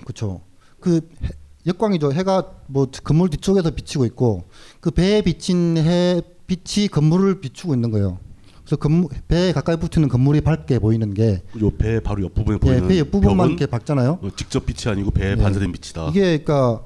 그렇죠. 0.05 0.41
그 0.80 1.07
해- 1.22 1.28
역광이죠. 1.67 2.13
해가 2.13 2.51
뭐 2.67 2.87
건물 3.05 3.29
뒤쪽에서 3.31 3.71
비치고 3.71 4.05
있고 4.07 4.45
그 4.81 4.91
배에 4.91 5.23
비친 5.23 5.77
해 5.77 6.23
빛이 6.47 6.89
건물을 6.89 7.41
비추고 7.41 7.75
있는 7.75 7.91
거예요. 7.91 8.19
그래서 8.65 8.77
건물, 8.77 9.11
배에 9.29 9.53
가까이 9.53 9.77
붙이는 9.79 10.09
건물이 10.09 10.41
밝게 10.43 10.79
보이는 10.79 11.13
게 11.15 11.43
요 11.61 11.71
배 11.77 12.01
바로 12.01 12.23
옆 12.25 12.35
부분에 12.35 12.57
예, 12.57 12.59
보이는 12.59 12.89
배 12.89 12.99
옆부분만 12.99 13.49
이렇게 13.49 13.67
밝잖아요. 13.67 14.19
어, 14.23 14.29
직접 14.37 14.65
빛이 14.65 14.91
아니고 14.93 15.11
배에 15.11 15.33
예. 15.33 15.37
반사된 15.37 15.73
빛이다. 15.73 16.09
이게 16.11 16.39
그러니까 16.39 16.83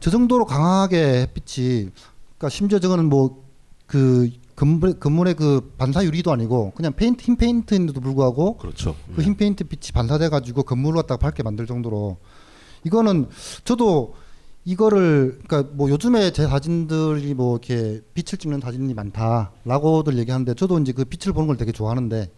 저 0.00 0.10
정도로 0.10 0.44
강하게 0.46 1.22
햇빛이 1.22 1.90
그러니까 2.38 2.48
심지어 2.50 2.78
저거는 2.78 3.06
뭐 3.06 3.42
그 3.86 4.30
건물 4.56 4.98
건물의 4.98 5.34
그 5.34 5.74
반사 5.76 6.04
유리도 6.06 6.32
아니고 6.32 6.72
그냥 6.74 6.94
페인트 6.94 7.22
흰 7.22 7.36
페인트인데도 7.36 8.00
불구하고 8.00 8.56
그렇죠. 8.56 8.96
그 9.14 9.23
흰 9.23 9.36
페인트 9.36 9.64
빛이 9.64 9.92
반사돼 9.92 10.30
가지고 10.30 10.62
건물을 10.62 11.02
갖다가 11.02 11.18
밝게 11.18 11.42
만들 11.42 11.66
정도로 11.66 12.16
이거는 12.84 13.28
저도 13.64 14.14
이거를 14.64 15.40
그러니까 15.46 15.70
뭐 15.74 15.90
요즘에 15.90 16.32
제 16.32 16.46
사진들이 16.46 17.34
뭐 17.34 17.52
이렇게 17.56 18.00
빛을 18.14 18.38
찍는 18.38 18.60
사진이 18.60 18.94
많다라고들 18.94 20.16
얘기하는데 20.18 20.54
저도 20.54 20.78
이제 20.78 20.92
그 20.92 21.04
빛을 21.04 21.34
보는 21.34 21.46
걸 21.48 21.56
되게 21.56 21.72
좋아하는데 21.72 22.30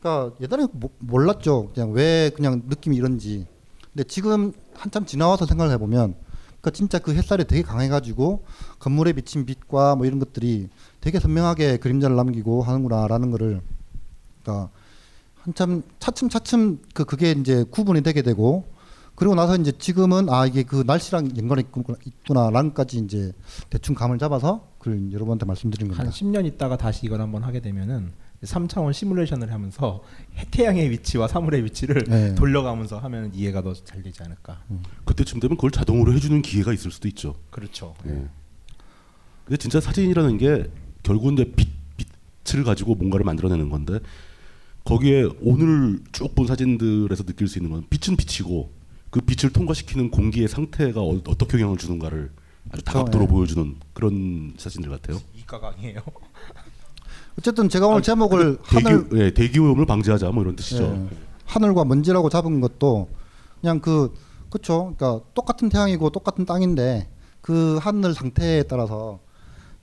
그러니까 0.00 0.36
예전에 0.40 0.66
모- 0.72 0.90
몰랐죠. 0.98 1.70
그냥 1.74 1.92
왜 1.92 2.30
그냥 2.34 2.62
느낌이 2.68 2.96
이런지. 2.96 3.46
근데 3.92 4.04
지금 4.04 4.52
한참 4.74 5.06
지나와서 5.06 5.46
생각을 5.46 5.72
해보면 5.74 6.14
그러니까 6.60 6.70
진짜 6.72 6.98
그 6.98 7.14
햇살이 7.14 7.44
되게 7.44 7.62
강해가지고 7.62 8.44
건물에 8.78 9.12
비친 9.12 9.46
빛과 9.46 9.96
뭐 9.96 10.04
이런 10.06 10.18
것들이 10.18 10.68
되게 11.00 11.20
선명하게 11.20 11.78
그림자를 11.78 12.16
남기고 12.16 12.62
하는구나라는 12.62 13.30
거를 13.30 13.60
그러니까 14.42 14.70
한참 15.36 15.82
차츰 16.00 16.28
차츰 16.28 16.80
그 16.92 17.04
그게 17.04 17.32
이제 17.32 17.64
구분이 17.70 18.02
되게 18.02 18.20
되고 18.22 18.64
그리고 19.14 19.34
나서 19.34 19.56
이제 19.56 19.72
지금은 19.78 20.28
아 20.28 20.46
이게 20.46 20.62
그 20.64 20.82
날씨랑 20.86 21.36
연관이 21.36 21.62
있구나, 21.62 21.96
있구나라는까지 22.04 22.98
이제 22.98 23.32
대충 23.70 23.94
감을 23.94 24.18
잡아서 24.18 24.68
그걸 24.78 25.12
여러분한테 25.12 25.46
말씀드린 25.46 25.88
겁니다. 25.88 26.04
한 26.04 26.10
10년 26.10 26.44
있다가 26.46 26.76
다시 26.76 27.06
이걸 27.06 27.20
한번 27.20 27.44
하게 27.44 27.60
되면은 27.60 28.12
3차원 28.42 28.92
시뮬레이션을 28.92 29.52
하면서 29.52 30.02
태양의 30.50 30.90
위치와 30.90 31.28
사물의 31.28 31.64
위치를 31.64 32.04
네. 32.04 32.34
돌려가면서 32.34 32.98
하면 32.98 33.32
이해가 33.34 33.62
더 33.62 33.72
잘 33.72 34.02
되지 34.02 34.22
않을까. 34.22 34.60
그때쯤 35.04 35.40
되면 35.40 35.56
그걸 35.56 35.70
자동으로 35.70 36.12
해주는 36.12 36.42
기계가 36.42 36.72
있을 36.72 36.90
수도 36.90 37.08
있죠. 37.08 37.36
그렇죠. 37.50 37.94
예. 38.06 38.26
근데 39.44 39.56
진짜 39.58 39.80
사진이라는 39.80 40.38
게 40.38 40.70
결국은 41.02 41.34
이제 41.34 41.52
빛, 41.56 41.68
빛을 42.44 42.64
가지고 42.64 42.94
뭔가를 42.96 43.24
만들어내는 43.24 43.70
건데 43.70 43.98
거기에 44.84 45.28
오늘 45.40 46.00
쭉 46.12 46.34
본 46.34 46.46
사진들에서 46.46 47.22
느낄 47.24 47.48
수 47.48 47.58
있는 47.58 47.70
건 47.70 47.84
빛은 47.88 48.16
빛이고 48.16 48.70
그 49.14 49.20
빛을 49.20 49.52
통과시키는 49.52 50.10
공기의 50.10 50.48
상태가 50.48 51.00
어, 51.00 51.20
어떻게 51.28 51.60
영향을 51.60 51.78
주는가를 51.78 52.32
아주 52.72 52.82
다각도로 52.82 53.26
예. 53.26 53.28
보여주는 53.28 53.76
그런 53.92 54.54
사진들 54.58 54.90
같아요. 54.90 55.20
이가 55.36 55.60
강해요. 55.60 56.00
어쨌든 57.38 57.68
제가 57.68 57.86
오늘 57.86 58.02
제목을 58.02 58.58
하늘 58.64 59.08
대기, 59.08 59.22
예, 59.22 59.30
대기 59.32 59.60
오염을 59.60 59.86
방지하자 59.86 60.32
뭐 60.32 60.42
이런 60.42 60.56
뜻이죠. 60.56 60.82
예. 60.82 61.16
하늘과 61.44 61.84
먼지라고 61.84 62.28
잡은 62.28 62.60
것도 62.60 63.08
그냥 63.60 63.78
그 63.78 64.12
그쵸. 64.50 64.92
그러니까 64.96 65.24
똑같은 65.32 65.68
태양이고 65.68 66.10
똑같은 66.10 66.44
땅인데 66.44 67.08
그 67.40 67.78
하늘 67.80 68.14
상태에 68.14 68.64
따라서 68.64 69.20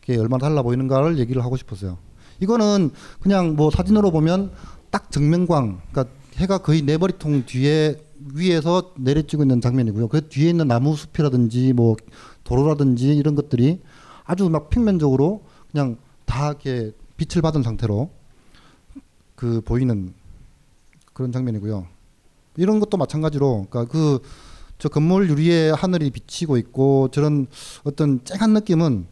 이게 0.04 0.18
얼마나 0.18 0.46
달라 0.50 0.62
보이는가를 0.62 1.20
얘기를 1.20 1.42
하고 1.42 1.56
싶었어요. 1.56 1.98
이거는 2.42 2.92
그냥 3.22 3.56
뭐 3.56 3.72
사진으로 3.72 4.12
보면 4.12 4.52
딱 4.90 5.10
정면광, 5.10 5.84
그러니까 5.90 6.14
해가 6.36 6.58
거의 6.58 6.82
네 6.82 6.98
머리통 6.98 7.46
뒤에 7.46 8.11
위에서 8.34 8.94
내려지고 8.98 9.44
있는 9.44 9.62
장면이고요. 9.62 10.08
그 10.08 10.28
뒤에 10.28 10.50
있는 10.50 10.68
나무 10.68 10.96
숲이라든지 10.96 11.74
뭐 11.74 11.96
도로라든지 12.44 13.16
이런 13.16 13.36
것들이 13.36 13.82
아주 14.26 14.50
막 14.50 14.70
평면적으로 14.70 15.44
그냥 15.72 15.98
다 16.26 16.50
이렇게 16.50 16.92
빛을 17.18 17.42
받은 17.42 17.64
상태로 17.64 18.10
그 19.36 19.62
보이는 19.62 20.14
그런 21.14 21.32
장면이고요. 21.32 21.88
이런 22.58 22.80
것도 22.80 22.98
마찬가지로 22.98 23.68
그러니까 23.70 23.92
그 23.92 24.20
저 24.82 24.90
건물 24.90 25.30
유리에 25.30 25.70
하늘이 25.70 26.10
비치고 26.10 26.58
있고 26.58 27.10
저런 27.12 27.46
어떤 27.84 28.26
쨍한 28.26 28.54
느낌은 28.54 29.06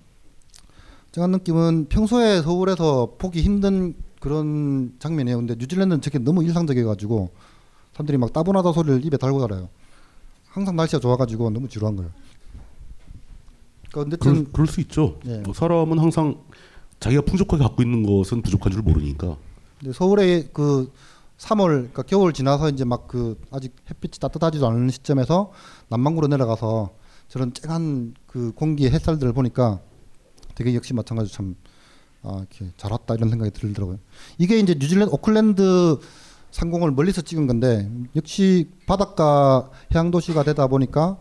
쨍한 1.11 1.29
느낌은 1.29 1.89
평소에 1.89 2.41
서울에서 2.41 3.17
보기 3.19 3.43
힘든 3.43 3.93
그런 4.19 4.95
장면이에요. 4.97 5.37
근데 5.37 5.53
뉴질랜드는 5.53 6.01
저게 6.01 6.17
너무 6.17 6.43
일상적이어가지고 6.43 7.29
사람들이 7.99 8.17
막 8.17 8.31
따분하다 8.31 8.71
소리를 8.71 9.05
입에 9.05 9.17
달고 9.17 9.39
살아요. 9.41 9.69
항상 10.47 10.75
날씨가 10.75 10.99
좋아가지고 10.99 11.49
너무 11.49 11.67
지루한 11.67 11.95
거예요. 11.97 12.11
그러니까 13.89 14.03
근데 14.03 14.17
그럴, 14.17 14.35
좀 14.35 14.45
그럴 14.53 14.67
수 14.67 14.79
있죠. 14.81 15.19
예. 15.25 15.39
뭐 15.39 15.53
사람은 15.53 15.99
항상 15.99 16.41
자기가 16.99 17.23
풍족하게 17.23 17.63
갖고 17.63 17.81
있는 17.81 18.03
것은 18.03 18.41
부족한 18.41 18.71
줄 18.71 18.81
모르니까. 18.81 19.35
근데 19.79 19.93
서울에 19.93 20.47
그 20.53 20.91
3월 21.37 21.67
그러니까 21.67 22.03
겨울 22.03 22.33
지나서 22.33 22.69
이제 22.69 22.85
막 22.85 23.07
그 23.07 23.39
아직 23.51 23.75
햇빛이 23.89 24.19
따뜻하지도 24.19 24.67
않은 24.67 24.89
시점에서 24.89 25.51
남반구로 25.89 26.27
내려가서 26.27 26.91
저런 27.27 27.53
쨍한 27.53 28.13
그 28.27 28.51
공기의 28.53 28.91
햇살들을 28.91 29.33
보니까 29.33 29.79
되게 30.55 30.73
역시 30.75 30.93
마찬가지로 30.93 31.33
참 31.33 31.55
아, 32.21 32.37
이렇게 32.39 32.71
잘 32.77 32.91
왔다 32.91 33.15
이런 33.15 33.29
생각이 33.29 33.51
들더라고요. 33.51 33.99
이게 34.37 34.59
이제 34.59 34.73
뉴질랜드 34.73 35.13
오클랜드 35.13 35.99
상공을 36.51 36.91
멀리서 36.91 37.21
찍은 37.21 37.47
건데 37.47 37.89
역시 38.15 38.69
바닷가 38.87 39.69
해양 39.93 40.11
도시가 40.11 40.43
되다 40.43 40.67
보니까 40.67 41.19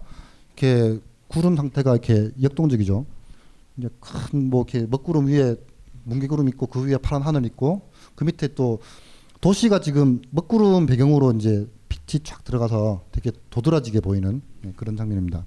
이렇게 0.57 1.01
구름 1.29 1.57
상태가 1.57 1.93
이렇게 1.93 2.31
역동적이죠. 2.43 3.05
이제 3.77 3.89
큰 4.01 4.49
뭐 4.51 4.65
이렇게 4.69 4.87
먹구름 4.87 5.27
위에 5.27 5.57
뭉게구름 6.05 6.49
있고 6.49 6.67
그 6.67 6.85
위에 6.87 6.97
파란 6.97 7.23
하늘 7.23 7.45
있고 7.47 7.91
그 8.15 8.25
밑에 8.25 8.55
또 8.55 8.81
도시가 9.41 9.81
지금 9.81 10.21
먹구름 10.31 10.87
배경으로 10.87 11.33
이제 11.33 11.69
빛이 11.89 12.23
쫙 12.25 12.43
들어가서 12.45 13.05
되게 13.13 13.31
도드라지게 13.51 14.01
보이는 14.01 14.43
네, 14.63 14.73
그런 14.77 14.97
장면입니다. 14.97 15.47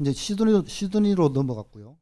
이제 0.00 0.12
시드니 0.12 0.64
시드니로 0.66 1.30
넘어갔고요. 1.30 1.96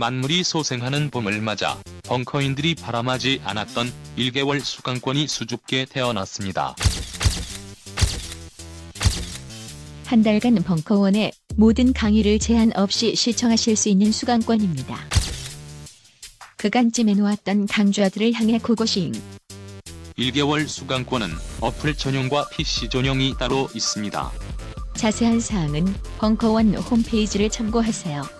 만물이 0.00 0.44
소생하는 0.44 1.10
봄을 1.10 1.42
맞아 1.42 1.78
벙커인들이 2.04 2.74
바람하지 2.74 3.42
않았던 3.44 3.92
1개월 4.16 4.58
수강권이 4.58 5.28
수줍게 5.28 5.84
태어났습니다. 5.90 6.74
한 10.06 10.22
달간 10.22 10.54
벙커원의 10.54 11.32
모든 11.56 11.92
강의를 11.92 12.38
제한 12.38 12.72
없이 12.76 13.14
시청하실 13.14 13.76
수 13.76 13.90
있는 13.90 14.10
수강권입니다. 14.10 14.96
그간 16.56 16.90
찜해놓았던 16.90 17.66
강좌들을 17.66 18.32
향해 18.32 18.58
고고싱. 18.58 19.12
1개월 20.16 20.66
수강권은 20.66 21.28
어플 21.60 21.94
전용과 21.94 22.48
PC 22.48 22.88
전용이 22.88 23.34
따로 23.38 23.68
있습니다. 23.74 24.32
자세한 24.94 25.40
사항은 25.40 25.84
벙커원 26.18 26.74
홈페이지를 26.74 27.50
참고하세요. 27.50 28.39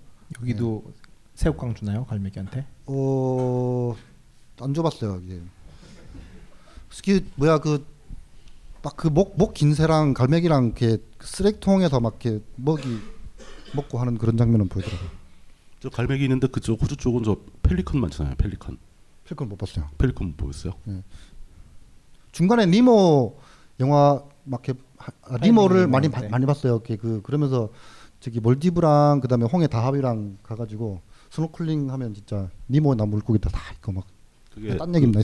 여기도 0.39 0.83
새우깡 1.35 1.73
주나요 1.75 2.05
갈매기한테? 2.05 2.65
어, 2.85 3.95
안 4.59 4.73
줘봤어요 4.73 5.21
이게. 5.23 5.41
스키 6.89 7.25
뭐야 7.35 7.59
그 7.59 7.83
막 8.83 8.95
그 8.97 9.09
목 9.09 9.35
목 9.37 9.53
긴 9.53 9.75
새랑 9.75 10.13
갈매기랑 10.15 10.65
이렇게 10.77 10.97
쓰레기통에서 11.19 11.99
막 11.99 12.17
이렇게 12.19 12.43
먹이 12.55 12.83
먹고 13.75 13.99
하는 13.99 14.17
그런 14.17 14.37
장면은 14.37 14.67
보이더라고요. 14.69 15.09
저 15.79 15.89
갈매기 15.89 16.23
있는데 16.25 16.47
그쪽 16.47 16.81
호주 16.81 16.97
쪽은 16.97 17.23
저 17.23 17.37
펠리컨 17.61 18.01
많잖아요. 18.01 18.35
펠리컨. 18.37 18.77
펠리컨 19.25 19.49
못 19.49 19.57
봤어요. 19.57 19.87
펠리컨 19.99 20.29
못 20.29 20.37
보셨어요? 20.37 20.73
중간에 22.31 22.65
니모 22.65 23.37
영화 23.79 24.23
막 24.45 24.63
이렇게 24.67 24.79
하- 24.97 25.11
아, 25.23 25.37
니모를 25.37 25.81
타이밍이 25.81 25.91
많이. 25.91 26.09
바- 26.09 26.27
많이 26.29 26.45
봤어요. 26.47 26.73
이렇게 26.73 26.95
그 26.97 27.21
그러면서 27.21 27.69
저기 28.21 28.39
몰디브랑 28.39 29.19
그다음에 29.19 29.45
홍해 29.45 29.67
다합이랑 29.67 30.37
가가지고 30.43 31.01
스노클링 31.31 31.89
하면 31.91 32.13
진짜 32.13 32.49
니모 32.69 32.95
나 32.95 33.05
물고기 33.05 33.39
다 33.39 33.49
있고 33.75 33.91
막. 33.91 34.05
그게 34.53 34.77
딴 34.77 34.93
얘기입니다. 34.95 35.21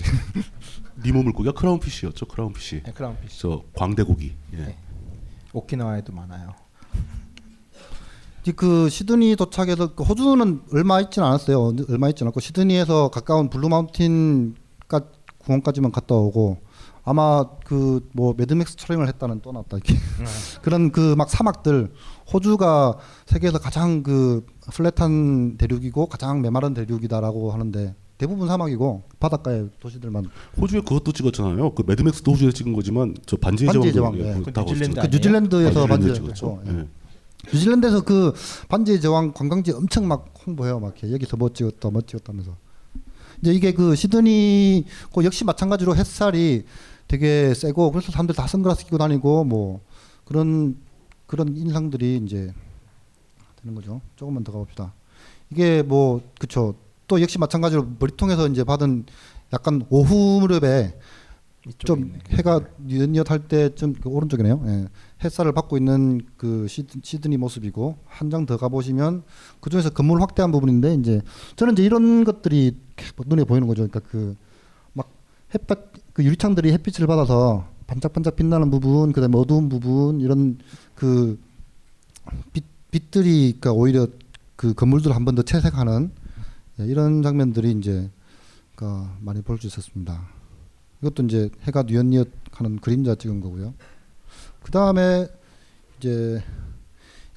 니모 1.05 1.21
물고기가 1.23 1.53
clownfish였죠. 1.53 2.25
Clownfish. 2.27 2.83
네, 2.83 2.91
clownfish. 2.93 3.39
저 3.39 3.63
광대고기. 3.75 4.33
예. 4.53 4.57
네. 4.57 4.77
오키나와에도 5.53 6.11
많아요. 6.13 6.53
이제 8.41 8.51
그 8.53 8.89
시드니 8.89 9.35
도착해서 9.35 9.95
그 9.95 10.03
호주는 10.03 10.61
얼마 10.73 11.01
있진 11.01 11.23
않았어요. 11.23 11.73
얼마 11.89 12.09
있진 12.09 12.25
않고 12.27 12.39
시드니에서 12.39 13.09
가까운 13.09 13.49
블루마운틴까 13.49 15.01
공원까지만 15.39 15.91
갔다 15.91 16.15
오고 16.15 16.57
아마 17.03 17.45
그 17.65 17.99
뭐 18.13 18.33
매드맥스 18.37 18.75
촬영을 18.77 19.07
했다는 19.09 19.41
또 19.41 19.51
나왔다 19.51 19.77
이렇게 19.77 19.95
그런 20.61 20.91
그 20.91 21.15
막 21.17 21.29
사막들 21.29 21.91
호주가 22.33 22.97
세계에서 23.25 23.59
가장 23.59 24.03
그 24.03 24.45
flat한 24.71 25.57
대륙이고 25.57 26.07
가장 26.07 26.41
메마른 26.41 26.73
대륙이다라고 26.73 27.51
하는데 27.51 27.95
대부분 28.17 28.47
사막이고 28.47 29.03
바닷가에 29.19 29.65
도시들만 29.79 30.29
호주에 30.59 30.81
그것도 30.81 31.11
찍었잖아요. 31.11 31.71
그 31.71 31.83
매드맥스도 31.85 32.31
호주에 32.31 32.51
찍은 32.51 32.73
거지만 32.73 33.15
저 33.25 33.37
반지의 33.37 33.67
반지의 33.67 33.93
제왕도 33.93 34.17
제왕, 34.17 34.37
예, 34.37 34.41
그 34.43 34.59
뉴질랜드 34.59 35.01
그 35.01 35.07
뉴질랜드에서 35.07 35.83
아, 35.83 35.87
반지의 35.87 36.13
뉴질랜드 36.13 36.35
찍었죠. 36.35 36.61
예. 36.67 36.87
뉴질랜드에서 37.53 38.01
그 38.01 38.33
반지의 38.67 38.99
제왕 38.99 39.33
관광지 39.33 39.71
엄청 39.71 40.07
막 40.07 40.33
홍보해요. 40.45 40.79
막 40.79 40.97
이렇게 40.97 41.13
여기서 41.13 41.37
뭐 41.37 41.53
찍었다, 41.53 41.89
뭐 41.91 42.01
찍었다면서. 42.01 42.55
이제 43.41 43.53
이게 43.53 43.71
그 43.71 43.95
시드니 43.95 44.85
그 45.13 45.23
역시 45.23 45.45
마찬가지로 45.45 45.95
햇살이 45.95 46.63
되게 47.07 47.53
세고 47.53 47.91
그래서 47.91 48.11
사람들 48.11 48.33
다 48.33 48.47
선글라스 48.47 48.85
끼고 48.85 48.97
다니고 48.97 49.43
뭐 49.43 49.81
그런 50.25 50.75
그런 51.27 51.55
인상들이 51.55 52.21
이제 52.23 52.53
되는 53.61 53.75
거죠. 53.75 54.01
조금만 54.15 54.43
더 54.43 54.51
가봅시다. 54.51 54.93
이게 55.51 55.81
뭐 55.83 56.21
그쵸. 56.39 56.75
또 57.07 57.21
역시 57.21 57.37
마찬가지로 57.39 57.87
머리통에서 57.99 58.47
이제 58.47 58.63
받은 58.63 59.05
약간 59.53 59.85
오후 59.89 60.39
무렵에 60.41 60.97
좀 61.79 61.99
있네. 61.99 62.19
해가 62.31 62.61
뉘엿할 62.77 63.47
때좀 63.47 63.93
그 64.01 64.09
오른쪽이네요. 64.09 64.61
예. 64.67 64.87
햇살을 65.23 65.51
받고 65.53 65.77
있는 65.77 66.21
그 66.37 66.67
시드, 66.67 66.99
시드 67.03 67.27
니 67.27 67.37
모습이고 67.37 67.97
한 68.05 68.29
장 68.29 68.45
더 68.45 68.55
가보시면 68.57 69.23
그 69.59 69.69
중에서 69.69 69.89
건물 69.89 70.21
확대한 70.21 70.51
부분인데 70.51 70.93
이제 70.95 71.21
저는 71.57 71.73
이제 71.73 71.83
이런 71.83 72.23
것들이 72.23 72.77
뭐 73.17 73.25
눈에 73.27 73.43
보이는 73.43 73.67
거죠. 73.67 73.87
그러니까 73.87 73.99
그 74.01 74.35
막 74.93 75.09
햇볕 75.53 75.91
그 76.13 76.23
유리창들이 76.23 76.71
햇빛을 76.73 77.05
받아서 77.07 77.67
반짝반짝 77.87 78.35
빛나는 78.35 78.69
부분, 78.69 79.11
그다음에 79.13 79.37
어두운 79.37 79.69
부분 79.69 80.19
이런 80.19 80.57
그 80.97 81.39
빛, 82.51 82.65
빛들이 82.91 83.57
그러니까 83.59 83.71
오히려 83.71 84.07
그 84.55 84.73
건물들을 84.73 85.15
한번 85.15 85.35
더 85.35 85.43
채색하는 85.43 86.11
예, 86.79 86.85
이런 86.85 87.21
장면들이 87.21 87.71
이제 87.71 88.09
그러니까 88.75 89.15
많이 89.21 89.41
볼 89.41 89.59
수 89.59 89.67
있었습니다. 89.67 90.27
이것도 91.01 91.23
이제 91.23 91.49
해가 91.61 91.83
뉘엿뉘엿 91.83 92.27
하는 92.51 92.79
그림자 92.79 93.13
찍은 93.15 93.39
거고요. 93.41 93.75
그 94.63 94.71
다음에 94.71 95.27
이제 95.99 96.43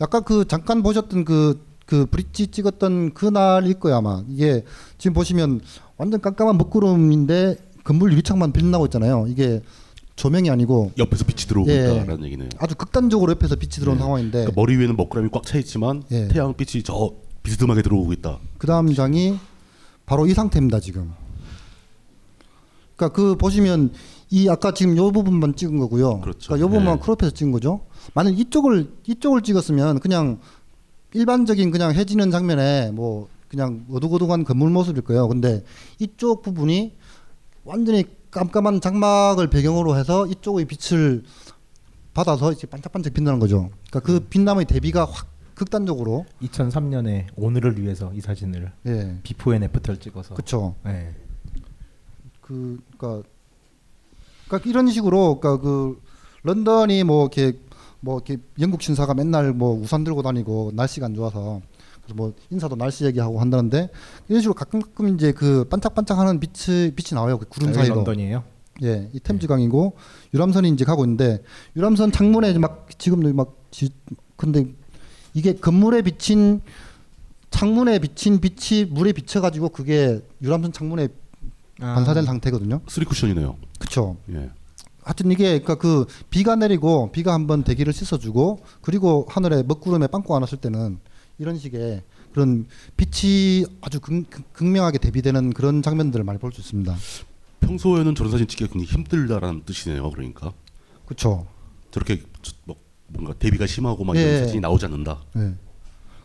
약간 0.00 0.24
그 0.24 0.46
잠깐 0.48 0.82
보셨던 0.82 1.26
그, 1.26 1.62
그 1.84 2.06
브릿지 2.06 2.46
찍었던 2.48 3.12
그날일 3.12 3.74
거야 3.78 3.98
아마. 3.98 4.24
이게 4.28 4.64
지금 4.96 5.12
보시면 5.12 5.60
완전 5.98 6.22
깜깜한 6.22 6.56
먹구름인데 6.56 7.56
건물 7.84 8.12
유리창만 8.12 8.52
빛나고 8.52 8.86
있잖아요. 8.86 9.26
이게 9.28 9.62
조명이 10.20 10.50
아니고 10.50 10.92
옆에서 10.98 11.24
빛이 11.24 11.48
들어오고 11.48 11.70
예. 11.70 11.76
있다라는 11.76 12.24
얘기네요. 12.26 12.50
아주 12.58 12.74
극단적으로 12.74 13.32
옆에서 13.32 13.56
빛이 13.56 13.80
들어온 13.80 13.96
네. 13.96 14.02
상황인데 14.02 14.30
그러니까 14.32 14.52
머리 14.54 14.76
위에는 14.76 14.94
먹구름이 14.94 15.30
꽉 15.32 15.44
차 15.46 15.56
있지만 15.58 16.02
예. 16.10 16.28
태양 16.28 16.52
빛이 16.54 16.82
저 16.82 17.12
비스듬하게 17.42 17.80
들어오고 17.80 18.12
있다. 18.12 18.38
그 18.58 18.66
다음 18.66 18.92
장이 18.92 19.38
바로 20.04 20.26
이 20.26 20.34
상태입니다 20.34 20.80
지금. 20.80 21.10
그러니까 22.96 23.16
그 23.16 23.34
보시면 23.36 23.94
이 24.28 24.46
아까 24.50 24.74
지금 24.74 24.94
요 24.98 25.10
부분만 25.10 25.56
찍은 25.56 25.78
거고요. 25.78 26.20
그렇죠. 26.20 26.50
러니까 26.52 26.66
요 26.66 26.68
부분만 26.68 26.96
네. 26.96 27.00
크롭해서 27.02 27.30
찍은 27.30 27.50
거죠. 27.50 27.80
만약 28.12 28.38
이쪽을 28.38 28.90
이쪽을 29.06 29.40
찍었으면 29.40 30.00
그냥 30.00 30.38
일반적인 31.14 31.70
그냥 31.70 31.94
해지는 31.94 32.30
장면에 32.30 32.90
뭐 32.90 33.28
그냥 33.48 33.86
어둑어둑한 33.90 34.44
건물 34.44 34.68
모습일 34.68 35.00
거예요. 35.00 35.28
근데 35.28 35.64
이쪽 35.98 36.42
부분이 36.42 36.92
완전히 37.64 38.04
깜깜한 38.30 38.80
장막을 38.80 39.48
배경으로 39.48 39.96
해서 39.96 40.26
이쪽의 40.26 40.66
빛을 40.66 41.24
받아서 42.14 42.52
이제 42.52 42.66
반짝반짝 42.66 43.14
빛나는 43.14 43.38
거죠. 43.38 43.70
그러니까 43.88 44.00
그 44.00 44.20
빛남의 44.20 44.66
대비가 44.66 45.04
확 45.04 45.28
극단적으로 45.54 46.24
2003년에 46.42 47.26
오늘을 47.36 47.80
위해서 47.80 48.10
이 48.14 48.20
사진을 48.22 48.72
예. 48.86 49.18
before 49.22 49.54
and 49.54 49.62
after를 49.64 50.00
찍어서 50.00 50.34
그쵸. 50.34 50.74
네. 50.84 51.14
그 52.40 52.80
그러니까 52.96 53.28
그러니까 54.46 54.70
이런 54.70 54.88
식으로 54.88 55.38
그러니까 55.38 55.62
그 55.62 56.00
런던이 56.44 57.04
뭐 57.04 57.24
이렇게 57.24 57.58
뭐 58.00 58.16
이렇게 58.16 58.42
영국 58.58 58.80
신사가 58.80 59.12
맨날 59.12 59.52
뭐 59.52 59.78
우산 59.78 60.02
들고 60.02 60.22
다니고 60.22 60.72
날씨가 60.74 61.06
안 61.06 61.14
좋아서 61.14 61.60
뭐 62.14 62.34
인사도 62.50 62.76
날씨 62.76 63.04
얘기하고 63.04 63.40
한다는데 63.40 63.90
이런 64.28 64.40
식으로 64.40 64.54
가끔 64.54 64.80
가끔 64.80 65.14
이제 65.14 65.32
그 65.32 65.64
반짝반짝하는 65.64 66.40
빛이 66.40 66.92
빛이 66.92 67.14
나와요 67.14 67.38
그 67.38 67.46
구름 67.46 67.72
사이로 67.72 67.96
런던이에요? 67.96 68.42
예, 68.82 69.10
이 69.12 69.20
템즈강이고 69.20 69.96
유람선이 70.34 70.70
이제 70.70 70.84
가고 70.84 71.04
있는데 71.04 71.42
유람선 71.76 72.12
창문에 72.12 72.56
막 72.58 72.88
지금도 72.98 73.32
막 73.34 73.56
지, 73.70 73.90
근데 74.36 74.66
이게 75.34 75.54
건물에 75.54 76.02
비친 76.02 76.62
창문에 77.50 77.98
비친 77.98 78.40
빛이 78.40 78.86
물에 78.86 79.12
비쳐가지고 79.12 79.70
그게 79.70 80.20
유람선 80.42 80.72
창문에 80.72 81.08
아. 81.80 81.94
반사된 81.94 82.24
상태거든요. 82.24 82.80
쓰리 82.88 83.04
쿠션이네요. 83.04 83.56
그렇죠. 83.78 84.16
예. 84.32 84.50
하여튼 85.02 85.30
이게 85.30 85.44
그러니까 85.60 85.76
그 85.76 86.06
비가 86.28 86.56
내리고 86.56 87.10
비가 87.10 87.32
한번 87.32 87.64
대기를 87.64 87.92
씻어주고 87.92 88.60
그리고 88.82 89.26
하늘에 89.28 89.62
먹구름에 89.62 90.06
빵꾸가 90.08 90.38
났을 90.40 90.58
때는 90.58 90.98
이런 91.40 91.58
식의 91.58 92.02
그런 92.32 92.66
빛이 92.98 93.64
아주 93.80 93.98
극, 93.98 94.28
극- 94.28 94.52
극명하게 94.52 94.98
대비되는 94.98 95.54
그런 95.54 95.80
장면들을 95.82 96.22
많이 96.22 96.38
볼 96.38 96.52
수 96.52 96.60
있습니다. 96.60 96.94
평소에는 97.60 98.14
저런 98.14 98.30
사진 98.30 98.46
찍기가 98.46 98.70
굉장히 98.72 98.92
힘들다라는 98.94 99.62
뜻이네요. 99.64 100.10
그러니까 100.10 100.52
그렇죠. 101.06 101.46
저렇게 101.90 102.22
저- 102.42 102.52
뭐 102.66 102.76
뭔가 103.08 103.32
대비가 103.34 103.66
심하고 103.66 104.04
막 104.04 104.14
예. 104.16 104.20
이런 104.20 104.38
사진이 104.44 104.60
나오지 104.60 104.84
않는다. 104.84 105.22
네. 105.34 105.54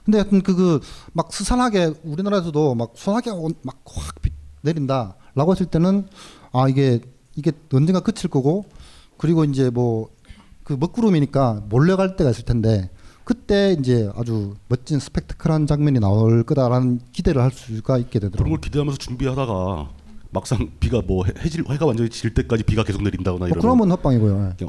근데 0.04 0.18
하여튼 0.20 0.42
그 0.44 0.73
그 0.73 1.02
막 1.02 1.32
스산하게 1.32 1.94
우리나라에서도 2.04 2.76
막 2.76 2.92
소나기가 2.96 3.36
막확 3.64 4.16
내린다라고 4.62 5.52
했을 5.54 5.66
때는 5.68 6.08
아 6.52 6.68
이게 6.68 7.00
이게 7.36 7.52
언젠가 7.74 8.02
그칠 8.02 8.30
거고 8.30 8.66
그리고 9.18 9.46
이제 9.46 9.70
뭐 9.70 10.14
그 10.66 10.74
먹구름이니까 10.74 11.62
몰려갈 11.70 12.16
때가 12.16 12.32
있을 12.32 12.44
텐데 12.44 12.90
그때 13.26 13.76
이제 13.80 14.10
아주 14.16 14.56
멋진 14.68 15.00
스펙타클한 15.00 15.66
장면이 15.68 16.00
나올 16.00 16.44
거다라는 16.44 17.02
기대를 17.12 17.42
할 17.42 17.52
수가 17.52 17.98
있게 17.98 18.20
그런 18.20 18.32
되더라고요. 18.32 18.52
걸 18.54 18.62
기대하면서 18.62 18.98
준비하다가 19.00 19.90
막상 20.30 20.70
비가 20.80 21.02
뭐 21.06 21.26
해- 21.26 21.34
해질 21.40 21.64
해가 21.70 21.86
완전히 21.88 22.10
질 22.10 22.34
때까지 22.34 22.64
비가 22.64 22.84
계속 22.84 23.02
내린다거나 23.02 23.40
뭐 23.40 23.48
이러면 23.48 23.62
그러면 23.62 23.92
헛방이고요. 23.92 24.54
예. 24.62 24.66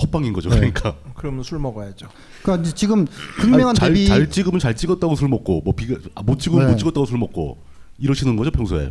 헛방인 0.00 0.32
거죠. 0.34 0.50
네. 0.50 0.56
그러니까 0.56 0.96
그러면 1.16 1.42
술 1.42 1.58
먹어야죠. 1.58 2.08
그러니까 2.42 2.62
이제 2.66 2.74
지금 2.76 3.06
극명한 3.40 3.68
아니, 3.70 3.78
잘, 3.78 3.88
대비 3.94 4.06
잘 4.06 4.30
찍으면 4.30 4.60
잘 4.60 4.76
찍었다고 4.76 5.16
술 5.16 5.28
먹고 5.28 5.62
뭐 5.64 5.74
비가 5.74 5.96
아, 6.14 6.22
못 6.22 6.38
찍으면 6.38 6.66
네. 6.66 6.72
못 6.72 6.78
찍었다고 6.78 7.06
술 7.06 7.18
먹고 7.18 7.56
이러시는 7.98 8.36
거죠 8.36 8.50
평소에. 8.50 8.90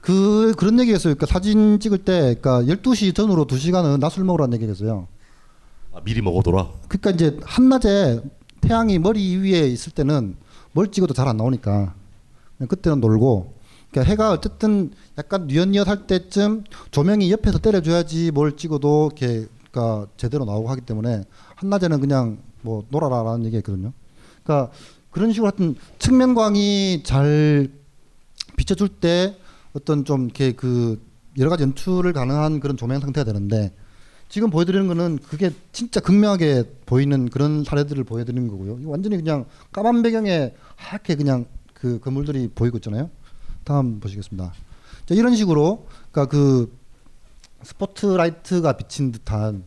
그 0.00 0.54
그런 0.56 0.80
얘기했어요. 0.80 1.14
그러니까 1.14 1.26
사진 1.26 1.78
찍을 1.78 1.98
때 1.98 2.34
그러니까 2.40 2.62
12시 2.62 3.14
전으로 3.14 3.46
2시간은 3.46 4.00
낮술 4.00 4.24
먹으라는 4.24 4.54
얘기했어요. 4.54 5.08
아, 5.94 6.00
미리 6.04 6.20
먹어둬라. 6.22 6.70
그러니까 6.88 7.10
이제 7.10 7.38
한낮에 7.44 8.20
태양이 8.60 8.98
머리 8.98 9.36
위에 9.36 9.68
있을 9.68 9.92
때는 9.92 10.36
뭘 10.72 10.90
찍어도 10.90 11.14
잘 11.14 11.28
안 11.28 11.36
나오니까 11.36 11.94
그때는 12.68 13.00
놀고 13.00 13.54
그러니까 13.90 14.10
해가 14.10 14.32
어쨌든 14.32 14.90
약간 15.18 15.46
뉘엿뉘엿할 15.46 16.06
때쯤 16.06 16.64
조명이 16.90 17.30
옆에서 17.30 17.58
때려줘야지 17.58 18.32
뭘 18.32 18.56
찍어도 18.56 19.10
이렇게 19.14 19.46
그러니까 19.70 20.08
제대로 20.16 20.44
나오고 20.44 20.68
하기 20.70 20.80
때문에 20.80 21.24
한낮에는 21.56 22.00
그냥 22.00 22.38
뭐 22.62 22.84
놀아라라는 22.88 23.44
얘기했거든요. 23.46 23.92
그러니까 24.42 24.72
그런 25.10 25.32
식으로 25.32 25.46
하여튼 25.46 25.76
측면광이 25.98 27.02
잘 27.04 27.68
비춰줄 28.56 28.88
때 28.88 29.36
어떤 29.74 30.04
좀 30.04 30.24
이렇게 30.24 30.52
그 30.52 31.00
여러 31.38 31.50
가지 31.50 31.62
연출을 31.62 32.12
가능한 32.12 32.60
그런 32.60 32.76
조명 32.76 33.00
상태가 33.00 33.24
되는데 33.24 33.72
지금 34.34 34.50
보여드리는 34.50 34.88
거는 34.88 35.18
그게 35.28 35.52
진짜 35.70 36.00
극명하게 36.00 36.64
보이는 36.86 37.28
그런 37.30 37.62
사례들을 37.62 38.02
보여드리는 38.02 38.48
거고요. 38.48 38.78
이거 38.80 38.90
완전히 38.90 39.14
그냥 39.14 39.44
까만 39.70 40.02
배경에 40.02 40.52
하얗게 40.74 41.14
그냥 41.14 41.46
그 41.72 42.00
건물들이 42.00 42.48
보이고 42.52 42.76
있잖아요. 42.78 43.10
다음 43.62 44.00
보시겠습니다. 44.00 44.52
자, 45.06 45.14
이런 45.14 45.36
식으로 45.36 45.86
그러니까 46.10 46.28
그 46.36 46.76
스포트라이트가 47.62 48.76
비친 48.76 49.12
듯한 49.12 49.62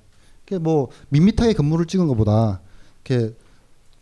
뭐 0.59 0.89
밋밋하게 1.11 1.53
건물을 1.53 1.85
찍은 1.85 2.05
것보다 2.07 2.59
이렇게 3.05 3.33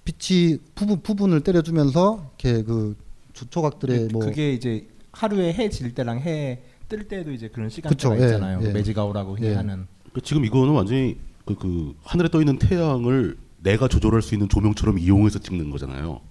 빛이 0.04 0.58
부분 0.74 1.00
부분을 1.04 1.42
때려주면서 1.42 2.32
이렇게 2.40 2.64
그 2.64 2.96
조- 3.34 3.46
조각들의 3.52 4.08
뭐 4.12 4.26
그게 4.26 4.52
이제 4.52 4.88
하루에 5.12 5.54
해 5.54 5.70
질 5.70 5.94
때랑 5.94 6.22
해 6.22 6.64
뜰 6.88 7.08
때도 7.08 7.32
이제 7.32 7.50
그런 7.50 7.68
시간대가 7.70 7.90
그쵸, 8.10 8.20
예, 8.20 8.26
있잖아요. 8.28 8.60
예. 8.64 8.72
매직아웃라고 8.72 9.36
흔히 9.38 9.48
예. 9.48 9.54
하는. 9.56 9.88
그 10.16 10.22
지금 10.22 10.46
이거는 10.46 10.74
완전히 10.74 11.18
그, 11.44 11.56
그 11.56 11.94
하늘에 12.06 12.30
떠 12.30 12.40
있는 12.40 12.58
태양을 12.58 13.38
내가 13.58 13.90
조절할 13.90 14.22
수 14.22 14.34
있는 14.34 14.48
조명처럼 14.48 14.98
이용해서 14.98 15.40
찍는 15.40 15.70
거잖아요. 15.72 16.22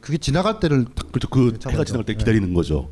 그게 0.00 0.18
지나갈 0.18 0.58
때를 0.58 0.84
딱 0.92 1.12
그렇죠. 1.12 1.28
그. 1.28 1.56
해가 1.70 1.84
지나갈 1.84 2.04
때 2.04 2.14
예. 2.14 2.16
기다리는 2.16 2.52
거죠. 2.52 2.90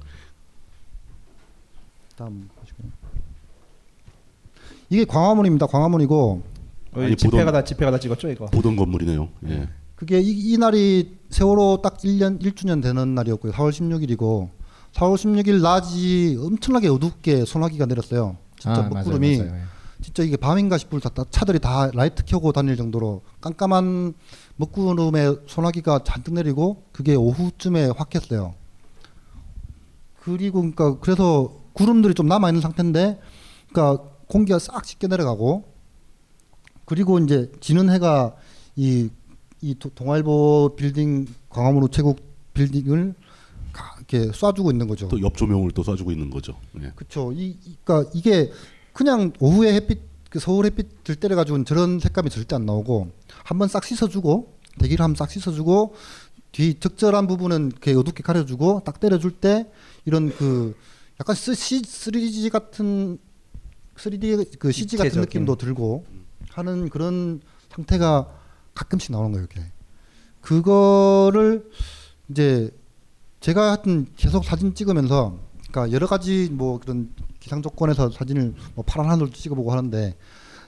다음. 2.15 2.49
이게 4.89 5.05
광화문입니다. 5.05 5.67
광화문이고 5.67 6.43
어, 6.93 7.01
아니, 7.01 7.17
집회가 7.17 7.51
보던- 7.51 7.53
다 7.53 7.65
집회가 7.65 7.91
다 7.91 7.99
찍었죠 7.99 8.29
이거. 8.31 8.47
보던 8.47 8.77
건물이네요. 8.77 9.29
예. 9.49 9.69
그게 9.97 10.21
이, 10.21 10.53
이 10.53 10.59
날이 10.59 11.17
세월호 11.31 11.81
딱 11.83 11.97
1년 11.99 12.41
1주년 12.41 12.81
되는 12.81 13.17
날이었고요. 13.17 13.51
4월 13.53 13.71
16일이고 13.71 14.51
4월 14.93 15.17
16일 15.17 15.61
낮이 15.61 16.39
엄청나게 16.41 16.87
어둡게 16.87 17.47
소나기가 17.47 17.87
내렸어요. 17.87 18.37
진짜 18.61 18.75
아, 18.77 18.83
맞아요, 18.83 18.95
먹구름이 18.95 19.39
맞아요, 19.39 19.53
예. 19.57 19.72
진짜 20.03 20.23
이게 20.25 20.37
밤인가 20.37 20.79
싶을 20.79 21.01
다, 21.01 21.09
다 21.11 21.25
차들이 21.31 21.59
다 21.61 21.91
라이트 21.95 22.25
켜고 22.25 22.53
다닐 22.53 22.77
정도로 22.77 23.23
깜깜한 23.41 24.15
먹구름에 24.57 25.37
소나기가 25.47 26.01
잔뜩 26.05 26.35
내리고 26.35 26.85
그게 26.93 27.15
오후쯤에 27.15 27.91
확 27.97 28.15
했어요. 28.15 28.55
그리고 30.23 30.61
그러니까 30.61 30.99
그래서 31.01 31.53
구름들이 31.73 32.15
좀 32.15 32.27
남아 32.27 32.49
있는 32.51 32.61
상태인데 32.61 33.21
그러니까 33.73 34.05
공기가 34.29 34.59
싹 34.59 34.85
씻겨 34.85 35.09
내려가고 35.09 35.65
그리고 36.85 37.19
이제 37.19 37.51
지는 37.61 37.91
해가 37.91 38.35
이, 38.77 39.09
이 39.61 39.75
도- 39.79 39.91
동아일보 39.95 40.75
빌딩 40.77 41.27
광화문 41.49 41.83
우체국 41.85 42.21
빌딩을 42.55 43.15
가- 43.73 43.95
이렇게 43.99 44.31
쏴주고 44.31 44.71
있는 44.71 44.87
거죠. 44.89 45.09
또 45.09 45.19
옆 45.21 45.37
조명을 45.37 45.71
또 45.73 45.83
쏴주고 45.83 46.11
있는 46.13 46.29
거죠. 46.31 46.57
예. 46.83 46.93
그렇죠. 46.95 47.33
이 47.33 47.57
이- 47.65 47.77
그러니까 47.85 48.11
이게 48.15 48.51
그냥 48.93 49.33
오후에 49.41 49.75
햇빛 49.75 50.01
그 50.31 50.39
서울 50.39 50.67
햇빛 50.67 51.05
들 51.05 51.17
때려 51.17 51.37
가지고는 51.37 51.65
저런 51.65 51.99
색감이 52.01 52.31
절대 52.31 52.57
안 52.57 52.65
나오고 52.65 53.11
한번 53.45 53.69
싹 53.69 53.85
씻어주고 53.85 54.59
대기를 54.79 55.05
한번 55.05 55.17
싹 55.17 55.31
씻어주고 55.31 55.95
뒤 56.53 56.79
적절한 56.79 57.27
부분은 57.27 57.71
이렇게 57.73 57.95
어둡게 57.95 58.23
가려주고 58.23 58.83
딱 58.85 59.01
때려줄 59.01 59.33
때 59.33 59.71
이런 60.05 60.31
그 60.35 60.75
약간 61.21 61.37
쓰, 61.37 61.55
시, 61.55 61.83
3D 61.83 62.51
같은 62.51 63.19
3D 63.97 64.59
그 64.59 64.73
CG 64.73 64.97
같은 64.97 65.09
입체적인. 65.09 65.21
느낌도 65.21 65.57
들고 65.57 66.05
하는 66.51 66.89
그런 66.89 67.41
상태가 67.71 68.29
가끔씩 68.75 69.13
나오는 69.13 69.33
거예요. 69.33 69.47
이렇게 69.51 69.71
그거를 70.41 71.71
이제 72.31 72.71
제가 73.41 73.69
하여튼 73.69 74.07
계속 74.17 74.45
사진 74.45 74.75
찍으면서 74.75 75.39
그러니까 75.71 75.95
여러 75.95 76.07
가지 76.07 76.49
뭐 76.51 76.79
그런 76.79 77.11
기상 77.43 77.61
조건에서 77.61 78.09
사진을 78.09 78.55
뭐 78.77 78.85
파란 78.87 79.11
하늘도 79.11 79.33
찍어보고 79.33 79.73
하는데 79.73 80.15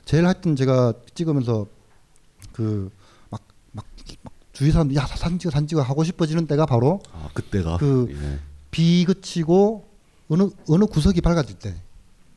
제일 0.05 0.25
하여튼 0.25 0.57
제가 0.57 0.93
찍으면서 1.15 1.67
그막막막 2.53 3.87
주위 4.53 4.73
사람들 4.73 4.97
야 4.97 5.07
사진 5.07 5.39
찍어 5.39 5.53
사진 5.53 5.69
찍어 5.69 5.83
하고 5.83 6.03
싶어지는 6.03 6.49
때가 6.49 6.67
바로 6.67 7.01
아 7.13 7.29
그때가? 7.33 7.77
그 7.77 8.09
예. 8.11 8.41
비 8.73 9.05
그치고 9.05 9.87
어느 10.29 10.49
어느 10.69 10.85
구석이 10.87 11.21
밝아질 11.21 11.61
때, 11.61 11.77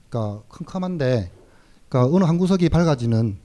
그러니까 0.10 0.44
캄캄한데, 0.50 1.32
그러니까 1.90 2.16
어느 2.16 2.24
한 2.26 2.38
구석이 2.38 2.70
밝아지는 2.70 3.38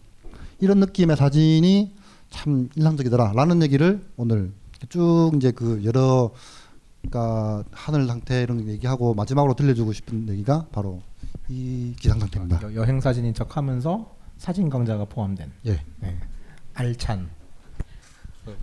이런 0.60 0.78
느낌의 0.80 1.16
사진이 1.16 1.94
참 2.28 2.68
인상적이더라라는 2.76 3.62
얘기를 3.62 4.04
오늘 4.18 4.52
쭉 4.90 5.30
이제 5.36 5.52
그 5.52 5.80
여러 5.84 6.32
그러니까 7.02 7.64
하늘 7.72 8.06
상태 8.06 8.42
이런 8.42 8.64
거 8.64 8.70
얘기하고 8.70 9.14
마지막으로 9.14 9.54
들려주고 9.54 9.92
싶은 9.92 10.28
얘기가 10.28 10.66
바로 10.72 11.00
이 11.48 11.94
기상 11.98 12.18
상태입니다. 12.20 12.62
여, 12.62 12.74
여행 12.74 13.00
사진인 13.00 13.34
척하면서 13.34 14.14
사진 14.38 14.70
강좌가 14.70 15.04
포함된. 15.04 15.50
예. 15.66 15.80
네. 16.00 16.18
알찬. 16.74 17.28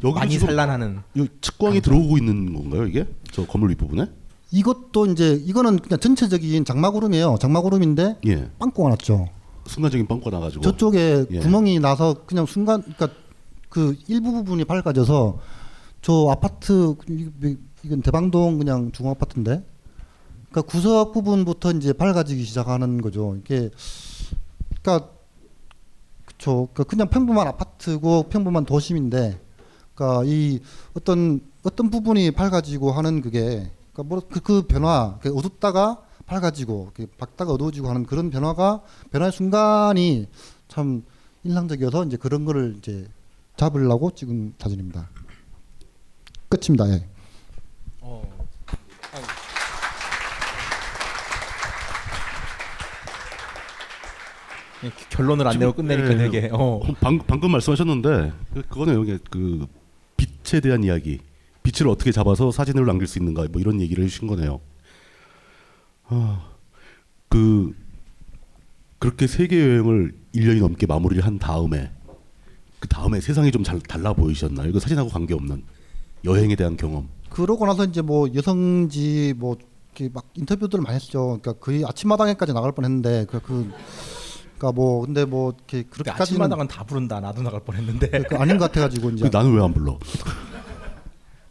여기 0.03 0.13
많이 0.13 0.37
산란하는 0.37 0.99
이 1.15 1.27
측광이 1.39 1.79
들어오고 1.79 2.17
있는 2.17 2.53
건가요 2.53 2.85
이게? 2.85 3.07
저 3.31 3.45
건물 3.45 3.69
윗부분에? 3.69 4.07
이것도 4.51 5.05
이제 5.07 5.33
이거는 5.33 5.77
그냥 5.79 5.99
전체적인 5.99 6.65
장마구름이에요. 6.65 7.37
장마구름인데 7.39 8.17
예. 8.27 8.49
빵꾸가 8.59 8.89
났죠. 8.89 9.29
순간적인 9.67 10.07
빵꾸가 10.07 10.31
나가지고 10.31 10.63
저쪽에 10.63 11.25
예. 11.31 11.39
구멍이 11.39 11.79
나서 11.79 12.25
그냥 12.25 12.45
순간 12.45 12.81
그러니까 12.81 13.09
그 13.69 13.95
일부 14.07 14.31
부분이 14.33 14.65
밝아져서 14.65 15.39
저 16.01 16.27
아파트 16.29 16.95
이- 17.83 17.87
이건 17.87 18.01
대방동 18.01 18.57
그냥 18.57 18.91
중앙 18.91 19.11
아파트인데 19.11 19.63
그러니까 20.49 20.61
구석 20.63 21.11
부분부터 21.13 21.71
이제 21.73 21.93
밝아지기 21.93 22.43
시작하는 22.43 23.01
거죠. 23.01 23.35
이게 23.37 23.69
그러니까 24.81 25.09
그쵸. 26.25 26.69
그러니까 26.73 26.83
그냥 26.85 27.09
평범한 27.09 27.47
아파트고 27.47 28.23
평범한 28.29 28.65
도심인데 28.65 29.39
그러니까 29.93 30.23
이 30.25 30.59
어떤 30.95 31.41
어떤 31.63 31.89
부분이 31.89 32.31
밝아지고 32.31 32.91
하는 32.91 33.21
그게 33.21 33.71
그러니까 33.93 34.03
뭐그 34.03 34.39
그 34.41 34.61
변화 34.63 35.17
그 35.21 35.35
어둡다가 35.35 36.01
밝아지고 36.25 36.91
이렇게 36.95 37.11
밝다가 37.17 37.51
어두워지고 37.53 37.89
하는 37.89 38.05
그런 38.05 38.29
변화가 38.29 38.81
변화의 39.11 39.31
순간이 39.31 40.27
참 40.67 41.03
인상적이어서 41.43 42.05
이제 42.05 42.17
그런 42.17 42.45
거를 42.45 42.75
이제 42.77 43.07
잡으려고 43.57 44.11
찍은 44.11 44.53
사진입니다. 44.59 45.09
끝입니다. 46.49 46.87
예. 46.89 46.93
예, 46.93 47.05
결론을 55.09 55.47
안 55.47 55.59
내고 55.59 55.73
끝내니까 55.73 56.13
예, 56.13 56.17
되게 56.17 56.49
어. 56.53 56.79
방, 57.01 57.19
방금 57.19 57.51
말씀하셨는데 57.51 58.31
그- 58.53 58.61
그거는 58.63 58.95
여기 58.95 59.17
그 59.29 59.67
빛에 60.17 60.59
대한 60.61 60.83
이야기 60.83 61.19
빛을 61.63 61.89
어떻게 61.89 62.11
잡아서 62.11 62.51
사진을 62.51 62.85
남길 62.85 63.07
수 63.07 63.19
있는가 63.19 63.47
뭐 63.51 63.59
이런 63.61 63.81
얘기를 63.81 64.03
해주신 64.03 64.27
거네요. 64.27 64.59
아, 66.07 66.43
그 67.27 67.73
그렇게 68.99 69.27
세계 69.27 69.59
여행을 69.61 70.13
1년이 70.35 70.59
넘게 70.59 70.85
마무리를 70.87 71.23
한 71.25 71.37
다음에 71.39 71.91
그 72.79 72.87
다음에 72.87 73.19
세상이 73.19 73.51
좀 73.51 73.63
잘 73.63 73.79
달라 73.79 74.13
보이셨나요? 74.13 74.69
이거 74.69 74.79
사진하고 74.79 75.09
관계 75.09 75.33
없는 75.33 75.63
여행에 76.25 76.55
대한 76.55 76.77
경험. 76.77 77.07
그러고 77.29 77.65
나서 77.65 77.85
이제 77.85 78.01
뭐 78.01 78.27
여성지 78.33 79.33
뭐 79.37 79.57
이렇게 79.95 80.09
막 80.13 80.25
인터뷰들을 80.35 80.81
많이 80.83 80.95
했죠. 80.95 81.39
그러니까 81.41 81.53
거의 81.53 81.83
아침마당에까지 81.85 82.53
나갈 82.53 82.71
뻔했는데 82.71 83.25
그, 83.29 83.39
그 83.41 83.69
그러니까 84.59 84.71
뭐 84.73 85.05
근데 85.05 85.23
뭐 85.25 85.49
이렇게 85.51 85.83
그렇게 85.83 85.89
그렇게까지는 85.89 86.41
아침마당은 86.41 86.67
다 86.67 86.83
부른다. 86.83 87.19
나도 87.19 87.41
나갈 87.41 87.61
뻔했는데. 87.61 88.09
그 88.29 88.35
아닌 88.35 88.57
것 88.57 88.65
같아가지고 88.65 89.11
이제 89.11 89.29
그 89.29 89.35
나는 89.35 89.55
왜 89.55 89.63
안 89.63 89.73
불러? 89.73 89.97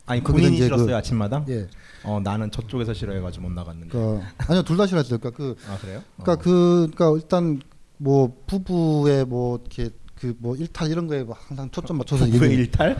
아니 0.06 0.22
본인이 0.22 0.56
이제 0.56 0.64
싫었어요 0.64 0.86
그- 0.86 0.96
아침마당? 0.96 1.44
예. 1.48 1.66
어 2.04 2.20
나는 2.22 2.50
저쪽에서 2.50 2.94
싫어해가지고 2.94 3.48
못 3.48 3.52
나갔는데. 3.52 3.90
그 3.92 4.20
아니요 4.46 4.62
둘 4.62 4.76
다 4.76 4.86
싫어했어요. 4.86 5.18
그러니까 5.18 5.36
그 5.36 5.56
아 5.68 5.76
그래요? 5.78 6.02
그러니까 6.18 6.36
그 6.42 6.88
그러니까 6.94 7.10
일단 7.22 7.60
뭐 7.96 8.36
부부의 8.46 9.24
뭐 9.26 9.58
이렇게 9.58 9.90
그뭐 10.20 10.56
일탈 10.56 10.90
이런 10.90 11.06
거에 11.06 11.22
뭐 11.24 11.34
항상 11.38 11.70
초점 11.70 11.98
맞춰서 11.98 12.24
부부의 12.26 12.50
얘기를- 12.50 12.58
일탈? 12.60 12.96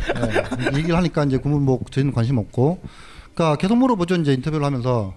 예, 0.73 0.77
얘기를 0.79 0.97
하니까 0.97 1.25
이제 1.25 1.37
그분 1.39 1.63
뭐 1.65 1.81
저희는 1.91 2.13
관심 2.13 2.39
없고 2.39 2.81
그러니까 3.35 3.57
계속 3.57 3.77
물어보죠 3.77 4.17
이제 4.17 4.33
인터뷰를 4.35 4.65
하면서 4.67 5.15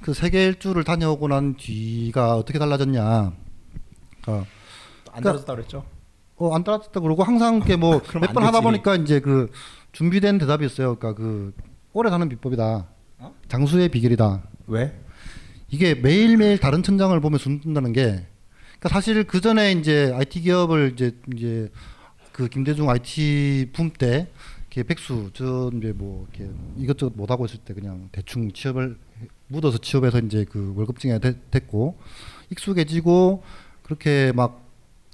그 0.00 0.14
세계 0.14 0.44
일주를 0.46 0.84
다녀오고 0.84 1.28
난 1.28 1.56
뒤가 1.56 2.36
어떻게 2.36 2.58
달라졌냐 2.58 3.32
그러니까 4.28 4.46
안 5.12 5.22
달았다 5.22 5.54
그랬죠? 5.54 5.84
어, 6.36 6.54
안 6.54 6.62
따랐다 6.64 7.00
그러고 7.00 7.24
항상 7.24 7.56
이렇게 7.56 7.76
뭐 7.76 8.00
몇안번 8.14 8.44
하다. 8.44 8.60
보니까 8.60 8.94
이제 8.96 9.20
그 9.20 9.50
준비된 9.92 10.38
대답이 10.38 10.64
있어요. 10.66 10.94
그러니까 10.96 11.20
그 11.20 11.52
오래 11.92 12.10
사는 12.10 12.28
비법이다. 12.28 12.86
어? 13.18 13.34
장수의 13.48 13.88
비결이다. 13.88 14.42
왜? 14.68 14.94
이게 15.70 15.94
매일매일 15.94 16.58
다른 16.58 16.82
천장을 16.82 17.18
보며 17.20 17.38
숨는다는 17.38 17.92
게 17.92 18.26
그러니까 18.78 18.88
사실 18.90 19.24
그 19.24 19.40
전에 19.40 19.72
이제 19.72 20.12
IT 20.14 20.40
기업을 20.42 20.92
이제 20.94 21.12
이제 21.34 21.70
그 22.32 22.48
김대중 22.48 22.88
IT 22.88 23.70
붐 23.72 23.90
때 23.90 24.28
이렇게 24.70 24.82
백수 24.84 25.30
저 25.34 25.70
이제 25.76 25.92
뭐 25.92 26.26
이렇게 26.32 26.52
이것저것 26.76 27.14
못 27.16 27.30
하고 27.30 27.46
있을 27.46 27.58
때 27.60 27.74
그냥 27.74 28.08
대충 28.12 28.52
취업을 28.52 28.96
해- 29.20 29.26
묻어서 29.48 29.78
취업해서 29.78 30.18
이제 30.20 30.44
그 30.48 30.74
월급증에 30.76 31.18
됐고 31.50 31.98
익숙해지고 32.50 33.42
그렇게 33.88 34.32
막 34.36 34.60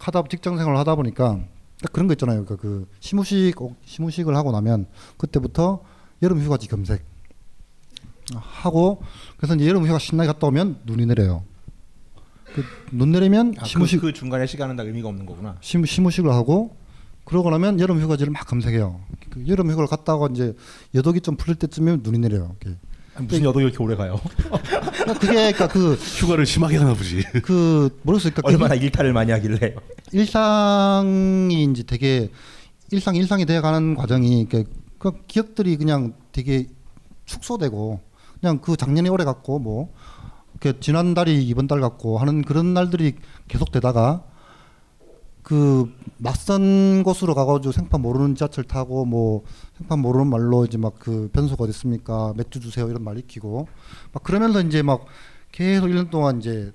하다 0.01 0.25
직장 0.29 0.57
생활을 0.57 0.77
하다 0.81 0.97
보니까 0.97 1.39
딱 1.81 1.93
그런 1.93 2.09
거 2.09 2.15
있잖아요. 2.15 2.45
그러니까 2.45 2.57
그 2.61 2.89
시무식 2.99 3.55
시무식을 3.85 4.35
하고 4.37 4.51
나면 4.51 4.87
그때부터 5.17 5.81
여름 6.23 6.41
휴가지 6.41 6.67
검색 6.67 7.05
하고 8.35 9.01
그래서 9.37 9.55
이제 9.55 9.69
여름 9.69 9.87
휴가 9.87 10.01
신나게 10.01 10.27
갔다 10.27 10.49
오면 10.49 10.81
눈이 10.87 11.07
내려요. 11.07 11.45
그 12.55 12.63
눈 12.93 13.13
내리면 13.13 13.55
아, 13.59 13.65
시무식 13.65 14.01
그, 14.01 14.07
그 14.09 14.13
중간에 14.13 14.47
시간은 14.47 14.75
다 14.77 14.83
의미가 14.83 15.09
없는 15.09 15.25
거구나. 15.25 15.57
시무, 15.61 15.87
시무식을 15.87 16.31
하고 16.33 16.77
그러고 17.25 17.51
나면 17.51 17.79
여름 17.81 18.01
휴가지를 18.01 18.33
막 18.33 18.47
검색해요. 18.47 19.01
그 19.31 19.47
여름 19.47 19.71
휴가를 19.71 19.87
갔다가 19.87 20.29
이제 20.33 20.55
여독이 20.95 21.21
좀 21.21 21.37
풀릴 21.37 21.57
때쯤이면 21.57 22.01
눈이 22.03 22.19
내려요. 22.19 22.57
이렇게. 22.61 22.77
무슨 23.21 23.45
여도 23.45 23.61
이렇게 23.61 23.77
오래 23.83 23.95
가요? 23.95 24.21
그러니까 24.37 25.15
그게 25.15 25.33
그러니까 25.35 25.69
그 25.69 25.95
휴가를 25.95 26.47
심하게 26.47 26.79
하나 26.79 26.95
보지. 26.95 27.23
그 27.43 27.99
모르겠어요. 28.03 28.33
그러니까 28.35 28.49
얼마나 28.49 28.75
일탈을 28.75 29.13
많이 29.13 29.31
하길래? 29.33 29.75
일상이 30.13 31.65
이제 31.65 31.83
되게 31.85 32.31
일상 32.91 33.17
일상이 33.17 33.47
돼가는 33.47 33.95
과정이 33.95 34.47
그그 34.49 35.25
기억들이 35.27 35.77
그냥 35.77 36.15
되게 36.33 36.67
축소되고 37.25 38.01
그냥 38.41 38.59
그 38.59 38.77
작년에 38.77 39.09
오래 39.09 39.25
갔고 39.25 39.59
뭐 39.59 39.93
지난달이 40.81 41.47
이번 41.47 41.67
달 41.67 41.81
같고 41.81 42.19
하는 42.19 42.43
그런 42.43 42.75
날들이 42.75 43.15
계속 43.49 43.71
되다가 43.71 44.25
그 45.45 45.93
낯선 46.19 47.05
곳으로 47.05 47.35
가가지고 47.35 47.71
생판 47.73 48.01
모르는 48.01 48.35
지하철 48.35 48.65
타고 48.65 49.05
뭐 49.05 49.45
생판 49.79 50.01
모르는 50.01 50.27
말로 50.29 50.65
이제 50.65 50.79
막 50.79 50.95
그 50.99 51.29
변소가 51.33 51.65
어디 51.65 51.71
있습니까 51.71 52.33
맥주 52.37 52.61
주세요 52.61 52.89
이런 52.89 53.05
말 53.05 53.19
익히고 53.19 53.69
막 54.13 54.23
그러면서 54.25 54.61
이제 54.63 54.83
막 54.83 55.05
계속 55.53 55.87
1년 55.87 56.11
동안 56.11 56.39
이제 56.41 56.73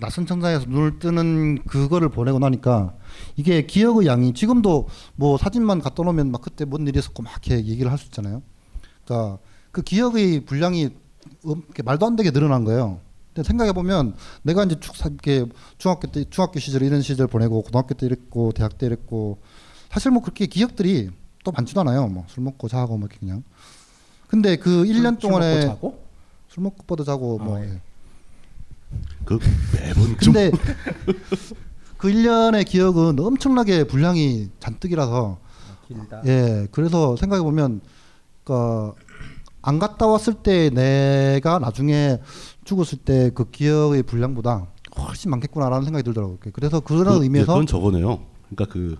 낯선 0.00 0.26
천장에서 0.26 0.66
눈을 0.68 0.98
뜨는 0.98 1.64
그거를 1.64 2.10
보내고 2.10 2.38
나니까 2.38 2.94
이게 3.36 3.66
기억의 3.66 4.06
양이 4.06 4.34
지금도 4.34 4.88
뭐 5.16 5.36
사진만 5.38 5.80
갖다 5.80 6.02
놓으면 6.02 6.30
막 6.30 6.42
그때 6.42 6.64
뭔 6.64 6.86
일이 6.86 6.98
있었고 6.98 7.22
막 7.22 7.32
이렇게 7.32 7.56
얘기를 7.66 7.90
할 7.90 7.98
수 7.98 8.06
있잖아요. 8.06 8.42
그러니까 9.04 9.38
그 9.72 9.82
기억의 9.82 10.44
분량이 10.46 10.90
말도 11.84 12.06
안 12.06 12.16
되게 12.16 12.30
늘어난 12.30 12.64
거예요. 12.64 13.00
근데 13.34 13.46
생각해 13.46 13.72
보면 13.72 14.14
내가 14.42 14.64
이제 14.64 14.78
축 14.80 14.94
이렇게 15.06 15.46
중학교 15.78 16.10
때 16.10 16.24
중학교 16.28 16.58
시절 16.58 16.82
이런 16.82 17.00
시절 17.02 17.26
보내고 17.26 17.62
고등학교 17.62 17.94
때 17.94 18.06
이랬고 18.06 18.52
대학 18.52 18.76
때 18.76 18.86
이랬고 18.86 19.38
사실 19.90 20.10
뭐 20.10 20.20
그렇게 20.22 20.46
기억들이 20.46 21.10
또 21.44 21.52
많지도 21.52 21.80
않아요. 21.80 22.06
뭐 22.08 22.24
술 22.28 22.42
먹고 22.42 22.68
자고 22.68 22.98
뭐 22.98 23.06
이렇게 23.08 23.18
그냥. 23.20 23.42
근데 24.28 24.56
그 24.56 24.84
1년 24.84 25.20
술 25.20 25.30
동안에 25.30 25.54
먹고 25.66 25.68
자고? 25.74 26.04
술 26.48 26.62
먹고 26.64 26.82
뻗어 26.84 27.04
자고 27.04 27.38
뭐 27.38 27.60
예. 27.64 27.80
그 29.24 29.38
매번 29.74 30.18
좀 30.18 30.32
근데 30.32 30.50
그 31.96 32.08
1년의 32.08 32.66
기억은 32.66 33.18
엄청나게 33.20 33.84
분량이 33.84 34.48
잔뜩이라서 34.58 35.38
길다. 35.86 36.22
예 36.26 36.66
그래서 36.72 37.16
생각해 37.16 37.42
보면 37.42 37.80
그안 38.44 39.78
갔다 39.78 40.06
왔을 40.06 40.34
때 40.34 40.70
내가 40.70 41.58
나중에 41.58 42.18
죽었을 42.70 42.98
때 42.98 43.30
그 43.34 43.50
기억의 43.50 44.04
분량보다 44.04 44.68
훨씬 44.96 45.30
많겠구나라는 45.32 45.84
생각이 45.84 46.04
들더라고요. 46.04 46.38
그래서 46.52 46.80
그런 46.80 47.18
그, 47.18 47.24
의미에서 47.24 47.52
그건 47.52 47.66
저거네요. 47.66 48.20
그러니까 48.50 48.72
그 48.72 48.96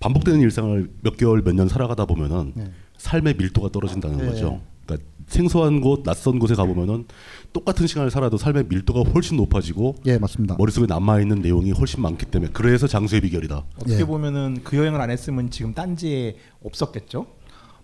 반복되는 0.00 0.40
일상을 0.40 0.90
몇 1.02 1.16
개월 1.16 1.42
몇 1.42 1.54
년 1.54 1.68
살아가다 1.68 2.06
보면은 2.06 2.52
네. 2.54 2.70
삶의 2.98 3.34
밀도가 3.36 3.68
떨어진다는 3.70 4.18
네. 4.18 4.26
거죠. 4.26 4.60
그러니까 4.84 5.08
생소한 5.26 5.80
곳, 5.80 6.02
낯선 6.04 6.38
곳에 6.38 6.54
가보면은 6.54 7.06
똑같은 7.52 7.86
시간을 7.86 8.10
살아도 8.10 8.36
삶의 8.38 8.66
밀도가 8.68 9.10
훨씬 9.10 9.36
높아지고 9.36 9.96
예 10.06 10.18
맞습니다. 10.18 10.56
머릿속에 10.58 10.86
남아 10.86 11.20
있는 11.20 11.40
내용이 11.40 11.72
훨씬 11.72 12.00
많기 12.02 12.26
때문에 12.26 12.52
그래서 12.52 12.86
장수의 12.86 13.20
비결이다. 13.22 13.64
어떻게 13.76 14.00
예. 14.00 14.04
보면은 14.04 14.60
그 14.64 14.76
여행을 14.76 15.00
안 15.00 15.10
했으면 15.10 15.50
지금 15.50 15.74
딴지에 15.74 16.36
없었겠죠? 16.62 17.26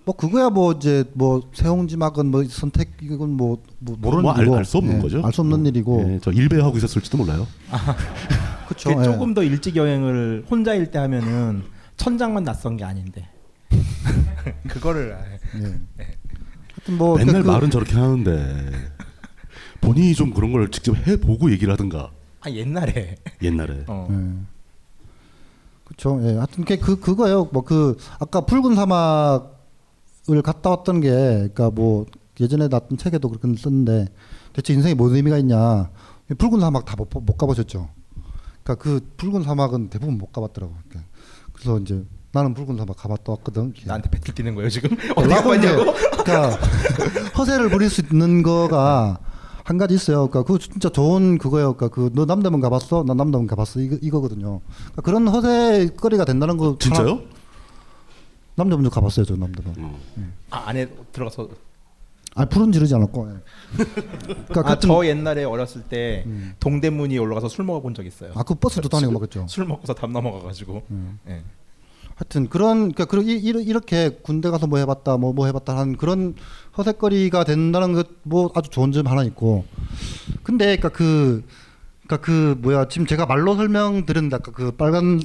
뭐 0.05 0.16
그거야 0.16 0.50
뭐 0.50 0.72
이제 0.72 1.05
뭐 1.14 1.48
세홍지막은 1.55 2.26
뭐 2.30 2.42
선택 2.48 2.96
이건 3.00 3.30
뭐, 3.36 3.62
뭐 3.78 3.96
모르는 4.00 4.22
뭐 4.22 4.32
알- 4.32 4.48
알수 4.53 4.78
없는 4.78 5.00
거죠. 5.00 5.24
알 5.24 5.32
수 5.32 5.42
없는 5.42 5.64
일이고 5.66 6.05
예, 6.14 6.18
저 6.22 6.32
일배 6.32 6.61
하고 6.61 6.76
있었을지도 6.76 7.18
몰라요. 7.18 7.46
그렇죠. 8.66 8.96
그 8.96 9.05
조금 9.05 9.32
더 9.34 9.42
일찍 9.44 9.76
여행을 9.76 10.46
혼자일 10.50 10.90
때 10.90 10.98
하면은 10.98 11.62
천장만 11.96 12.42
낯선 12.42 12.76
게 12.76 12.84
아닌데. 12.84 13.28
그거를 14.68 15.14
아예. 15.14 15.38
예. 15.62 15.64
하여튼 16.74 16.98
뭐 16.98 17.16
맨날 17.16 17.34
그러니까 17.34 17.42
그- 17.53 17.55
말은 17.57 17.70
저렇게 17.70 17.94
하는데 17.94 18.70
본인이 19.80 20.14
좀 20.14 20.32
그런 20.32 20.53
걸 20.53 20.68
직접 20.72 20.96
해보고 21.07 21.50
얘기를 21.53 21.72
하든가 21.72 22.11
아 22.40 22.50
옛날에. 22.50 23.14
옛날에 23.40 23.84
어. 23.86 24.09
예. 24.11 24.46
그렇죠. 25.84 26.20
예. 26.24 26.34
하여튼 26.36 26.64
그 26.64 26.98
그거예요. 26.98 27.44
뭐 27.53 27.62
그 27.64 27.96
아까 28.18 28.40
붉은 28.40 28.74
사막 28.74 29.51
을 30.31 30.41
갔다 30.43 30.70
왔던 30.70 31.01
게 31.01 31.11
그러니까 31.11 31.70
뭐 31.70 32.07
예전에 32.41 32.68
나왔던 32.68 32.97
책에도 32.99 33.29
그렇게 33.29 33.49
썼는데 33.61 34.07
대체 34.53 34.73
인생에 34.73 34.95
뭔 34.95 35.14
의미가 35.14 35.39
있냐. 35.39 35.91
붉은 36.39 36.61
사막 36.61 36.85
다못못 36.85 37.37
가보셨죠. 37.37 37.89
그러니까 38.62 38.83
그 38.83 39.01
붉은 39.16 39.43
사막은 39.43 39.91
대부분 39.91 40.18
못 40.18 40.33
가봤더라고. 40.33 40.75
그러니까 40.89 41.11
그래서 41.53 41.79
이제 41.81 42.05
나는 42.33 42.55
붉은 42.55 42.77
사막 42.79 42.97
가봤다 42.97 43.33
왔거든. 43.33 43.75
나한테 43.85 44.11
배틀 44.11 44.33
뛰는 44.35 44.55
거예요 44.55 44.70
지금? 44.70 44.97
어디 45.16 45.29
가봤냐고? 45.29 45.93
그러니까 46.25 46.59
허세를 47.37 47.68
부릴 47.70 47.91
수 47.91 48.01
있는 48.03 48.43
거가 48.45 49.18
한 49.64 49.77
가지 49.77 49.95
있어요. 49.95 50.29
그러니까 50.29 50.45
그 50.53 50.59
진짜 50.61 50.89
좋은 50.89 51.37
그거예요. 51.39 51.75
그러니까 51.75 51.95
그 51.95 52.11
너 52.14 52.25
남대문 52.27 52.61
가봤어? 52.61 53.03
나 53.07 53.14
남대문 53.14 53.49
가봤어. 53.49 53.81
이거 53.81 53.97
이거거든요. 54.01 54.61
그러니까 54.93 55.03
그런 55.03 55.27
허세거리가 55.29 56.25
된다는 56.25 56.57
거 56.59 56.77
진짜요? 56.79 57.09
하나- 57.09 57.20
남대문도 58.55 58.90
가봤어요. 58.90 59.24
저 59.24 59.36
남대문. 59.36 59.96
아, 60.50 60.64
안에 60.68 60.86
들어가서 61.12 61.48
아 62.34 62.44
불은 62.46 62.72
지르지 62.72 62.94
않았고. 62.94 63.28
예. 63.30 63.34
그러니까 64.24 64.61
아, 64.61 64.62
같은- 64.62 64.88
저 64.88 65.07
옛날에 65.07 65.44
어렸을 65.44 65.82
때 65.82 66.26
동대문이 66.61 67.18
올라가서 67.18 67.48
술 67.48 67.64
먹어본 67.64 67.94
적 67.94 68.07
있어요. 68.07 68.32
아, 68.34 68.42
그 68.42 68.55
버스도 68.55 68.88
다니고 68.88 69.12
먹었죠. 69.12 69.46
술 69.48 69.66
먹고서 69.66 69.94
담 69.94 70.12
넘어가가지고. 70.12 70.82
음. 70.90 71.18
예. 71.28 71.42
하여튼 72.14 72.48
그런 72.48 72.92
그러니까 72.92 73.05
그런 73.07 73.24
이- 73.26 73.32
이렇게 73.32 74.11
군대 74.22 74.50
가서 74.50 74.66
뭐 74.66 74.78
해봤다 74.78 75.16
뭐뭐 75.16 75.46
해봤다 75.46 75.76
하는 75.76 75.96
그런 75.96 76.34
허세거리가 76.76 77.44
된다는 77.44 77.94
것 77.94 78.07
뭐 78.22 78.50
아주 78.55 78.68
좋은 78.70 78.92
점 78.92 79.07
하나 79.07 79.24
있고 79.24 79.64
근데 80.42 80.76
그러니까 80.76 80.90
그 80.90 81.42
그러니까 82.07 82.24
그 82.24 82.57
뭐야 82.61 82.86
지금 82.88 83.07
제가 83.07 83.24
말로 83.26 83.57
설명 83.57 84.05
드렸는데 84.07 84.36
아까 84.36 84.53
그 84.53 84.70
빨간 84.72 85.20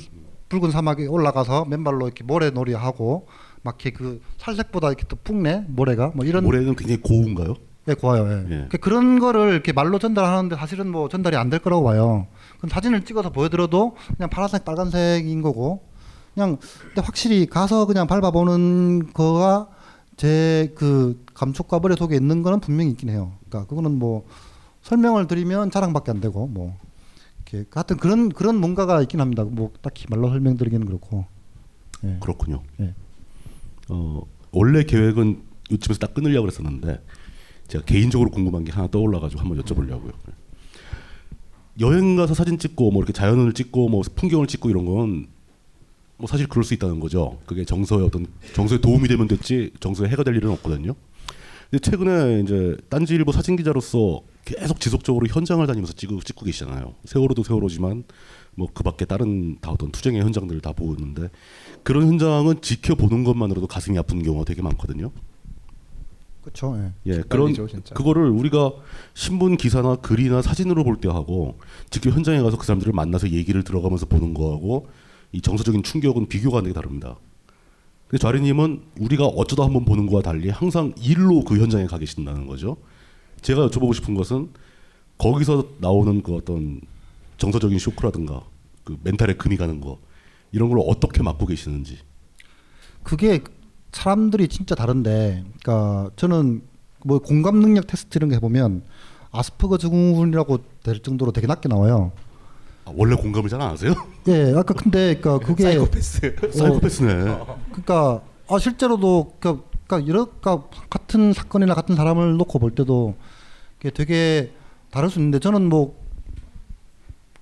붉은 0.50 0.72
사막에 0.72 1.06
올라가서 1.08 1.66
맨발로 1.66 2.06
이렇게 2.08 2.24
모래놀이 2.24 2.74
하고 2.74 3.28
막 3.64 3.76
이렇게 3.84 3.98
그 3.98 4.22
살색보다 4.38 4.88
이렇게 4.89 5.04
또 5.08 5.16
푹내 5.24 5.66
모래가 5.68 6.12
뭐 6.16 6.26
이런 6.26 6.43
모래는 6.43 6.76
굉장히 6.76 7.02
고운가요? 7.02 7.56
예, 7.89 7.93
고와요. 7.93 8.28
예. 8.28 8.43
그러니까 8.48 8.78
그런 8.80 9.20
거를 9.20 9.52
이렇게 9.54 9.72
말로 9.72 9.98
전달하는데 10.00 10.56
사실은 10.56 10.89
뭐 10.89 11.08
전달이 11.10 11.36
안 11.38 11.50
될 11.50 11.60
거라고 11.60 11.84
봐요. 11.84 12.28
그럼 12.58 12.70
사진을 12.70 13.06
찍어서 13.06 13.30
보여드려도 13.32 13.95
그냥 14.18 14.30
파란색, 14.30 14.66
빨간색인 14.66 15.41
거고 15.41 15.84
그냥 16.34 16.58
근데 16.82 17.02
확실히 17.02 17.45
가서 17.45 17.86
그냥 17.86 18.08
밟아보는 18.08 19.14
거가 19.14 19.70
제 20.18 20.74
그 20.76 21.24
감촉과 21.34 21.80
머리 21.80 21.95
속에 21.95 22.16
있는 22.16 22.41
거는 22.43 22.60
분명히 22.60 22.91
있긴 22.91 23.10
해요. 23.10 23.34
그러니까 23.48 23.70
그거는 23.70 23.98
뭐 24.00 24.26
설명을 24.82 25.28
드리면 25.28 25.72
자랑밖에 25.72 26.12
안 26.12 26.20
되고 26.22 26.48
뭐 26.48 26.76
이렇게 27.52 27.70
하여튼 27.74 27.98
그런 27.98 28.30
그런 28.30 28.58
뭔가가 28.58 29.02
있긴 29.02 29.20
합니다. 29.22 29.43
뭐 29.43 29.72
딱히 29.82 30.06
말로 30.10 30.30
설명드리기는 30.30 30.86
그렇고. 30.86 31.26
예. 32.04 32.18
그렇군요. 32.20 32.64
예. 32.80 32.93
어, 33.89 34.22
원래 34.52 34.84
계획은 34.84 35.41
이쯤에서 35.72 36.00
딱 36.00 36.14
끊으려고 36.14 36.48
그랬었는데 36.48 37.04
제가 37.68 37.86
개인적으로 37.86 38.30
궁금한 38.30 38.64
게 38.64 38.72
하나 38.72 38.88
떠올라가지고 38.88 39.41
한번 39.41 39.62
여쭤보려고요. 39.62 40.14
여행 41.80 42.16
가서 42.16 42.34
사진 42.34 42.58
찍고 42.58 42.91
뭐 42.91 43.02
이렇게 43.02 43.14
자연을 43.14 43.54
찍고 43.54 43.89
뭐 43.89 44.02
풍경을 44.16 44.48
찍고 44.48 44.70
이런 44.70 44.86
건 44.86 45.38
뭐 46.18 46.28
사실 46.28 46.48
그럴 46.48 46.64
수 46.64 46.74
있다는 46.74 47.00
거죠. 47.00 47.38
그게 47.45 47.64
정서에 47.64 48.04
어떤 48.04 48.26
정서에 48.54 48.80
도움이 48.80 49.08
되면 49.08 49.28
됐지 49.28 49.72
정서에 49.80 50.10
해가 50.10 50.24
될 50.24 50.36
일은 50.36 50.50
없거든요. 50.52 50.93
근데 51.70 51.80
최근에 51.82 52.41
이제 52.41 52.78
딴지일보 52.89 53.32
사진 53.32 53.55
기자로서 53.55 54.22
계속 54.45 54.80
지속적으로 54.80 55.28
현장을 55.28 55.65
다니면서 55.68 55.93
찍고, 55.93 56.22
찍고 56.22 56.45
계시잖아요. 56.45 56.93
세월호도 57.03 57.43
세월호지만 57.43 58.05
뭐 58.55 58.68
그밖에 58.74 59.05
다른 59.05 59.59
다 59.59 59.72
어떤 59.72 59.91
투쟁의 59.91 60.22
현장들을 60.22 60.61
다 60.61 60.72
보고 60.72 60.93
있는데 60.93 61.30
그런 61.84 62.07
현장은 62.07 62.61
지켜보는 62.61 63.24
것만으로도 63.26 63.68
가슴이 63.68 63.97
아픈 63.97 64.24
경우가 64.24 64.45
되게 64.45 64.61
많거든요. 64.61 65.11
그렇죠. 66.41 66.78
예. 66.78 66.93
예, 67.11 67.22
그런 67.28 67.53
진짜. 67.53 67.93
그거를 67.93 68.30
우리가 68.30 68.72
신문 69.13 69.57
기사나 69.57 69.97
글이나 69.97 70.41
사진으로 70.41 70.86
볼 70.86 70.95
때 71.01 71.09
하고 71.09 71.59
직접 71.89 72.11
현장에 72.11 72.41
가서 72.41 72.57
그 72.57 72.65
사람들을 72.65 72.93
만나서 72.93 73.32
얘기를 73.32 73.63
들어가면서 73.63 74.05
보는 74.05 74.34
거하고 74.34 74.88
이 75.34 75.41
정서적인 75.41 75.84
충격은 75.84 76.28
비교가 76.28 76.59
안 76.59 76.63
되게 76.63 76.74
다릅니다. 76.74 77.18
근데 78.08 78.22
좌리님은 78.22 78.84
우리가 78.99 79.26
어쩌다 79.26 79.64
한번 79.64 79.84
보는 79.86 80.08
거와 80.08 80.22
달리 80.22 80.49
항상 80.49 80.93
일로 81.01 81.43
그 81.43 81.60
현장에 81.60 81.86
가 81.88 81.97
계신다는 81.97 82.47
거죠. 82.47 82.78
제가 83.41 83.68
여쭤보고 83.68 83.93
싶은 83.93 84.16
것은 84.16 84.49
거기서 85.18 85.68
나오는 85.80 86.22
그 86.24 86.36
어떤 86.36 86.82
정서적인 87.38 87.80
쇼크라든가 87.80 88.43
그 88.84 88.97
멘탈에 89.03 89.34
금이 89.34 89.58
가는 89.58 89.82
거 89.82 89.99
이런 90.51 90.70
걸 90.70 90.80
어떻게 90.88 91.22
막고 91.22 91.45
계시는지. 91.45 91.97
그게 93.03 93.41
사람들이 93.91 94.47
진짜 94.47 94.76
다른데, 94.76 95.43
그러니까 95.62 96.10
저는 96.16 96.62
뭐 97.03 97.20
공감 97.20 97.60
능력 97.60 97.88
테스트 97.88 98.18
이런 98.18 98.30
거 98.30 98.36
해보면 98.36 98.84
아스퍼거 99.32 99.78
증후군이라고 99.78 100.60
될 100.84 100.99
정도로 100.99 101.32
되게 101.32 101.47
낮게 101.47 101.68
나와요. 101.68 102.12
아, 102.88 102.92
원래 102.96 103.16
공감을 103.16 103.50
잘 103.50 103.62
안 103.62 103.72
하세요? 103.72 103.94
예, 104.30 104.54
아까 104.56 104.74
근데 104.74 105.16
그러니까 105.20 105.46
그게 105.46 105.64
사이코패스. 105.64 106.36
사이코패스네. 106.54 107.14
그러니까 107.72 108.22
아 108.50 108.60
실제로도 108.60 109.34
그러니까, 109.40 109.64
그러니까 109.88 110.10
이런 110.10 110.28
그러니까 110.40 110.70
같은 110.90 111.34
사건이나 111.34 111.74
같은 111.74 111.96
사람을 111.96 112.38
놓고 112.38 112.60
볼 112.60 112.72
때도 112.76 113.16
그게 113.78 113.90
되게 113.92 114.54
다를 114.92 115.10
수 115.10 115.20
있는데 115.20 115.40
저는 115.40 115.68
뭐 115.68 115.98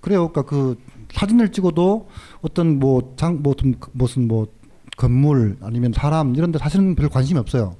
그래요. 0.01 0.29
그러니까 0.29 0.43
그 0.49 0.77
사진을 1.13 1.51
찍어도 1.51 2.07
어떤 2.41 2.79
뭐장 2.79 3.41
무슨 3.43 3.75
무슨 3.91 4.27
뭐 4.27 4.47
건물 4.97 5.57
아니면 5.61 5.93
사람 5.93 6.35
이런 6.35 6.51
데 6.51 6.57
사실은 6.59 6.95
별 6.95 7.09
관심이 7.09 7.39
없어요. 7.39 7.75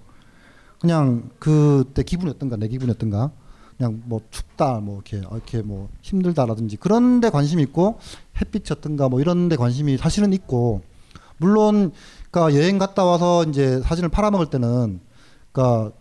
그냥 0.80 1.30
그때 1.40 2.04
기분이 2.04 2.30
어떤가 2.30 2.58
내 2.58 2.68
기분이 2.68 2.92
어떤가 2.92 3.32
그냥 3.78 4.02
뭐 4.06 4.22
춥다 4.32 4.80
뭐 4.80 4.96
이렇게 5.06 5.26
어, 5.28 5.36
이렇게 5.36 5.62
뭐 5.62 5.90
힘들다라든지 6.02 6.78
그런 6.78 7.20
데 7.20 7.30
관심이 7.30 7.62
있고 7.64 8.00
햇빛이 8.40 8.66
어떤가 8.72 9.10
뭐 9.10 9.20
이런 9.22 9.50
데 9.50 9.56
관심이 9.56 9.98
사실은 9.98 10.32
있고 10.34 10.82
물론 11.38 11.92
그러니까 12.32 12.58
여행 12.60 12.78
갔다 12.78 13.04
와서 13.04 13.44
이제 13.44 13.82
사진을 13.82 14.10
팔아먹을 14.10 14.50
때는 14.50 15.00
그러니까 15.52 15.92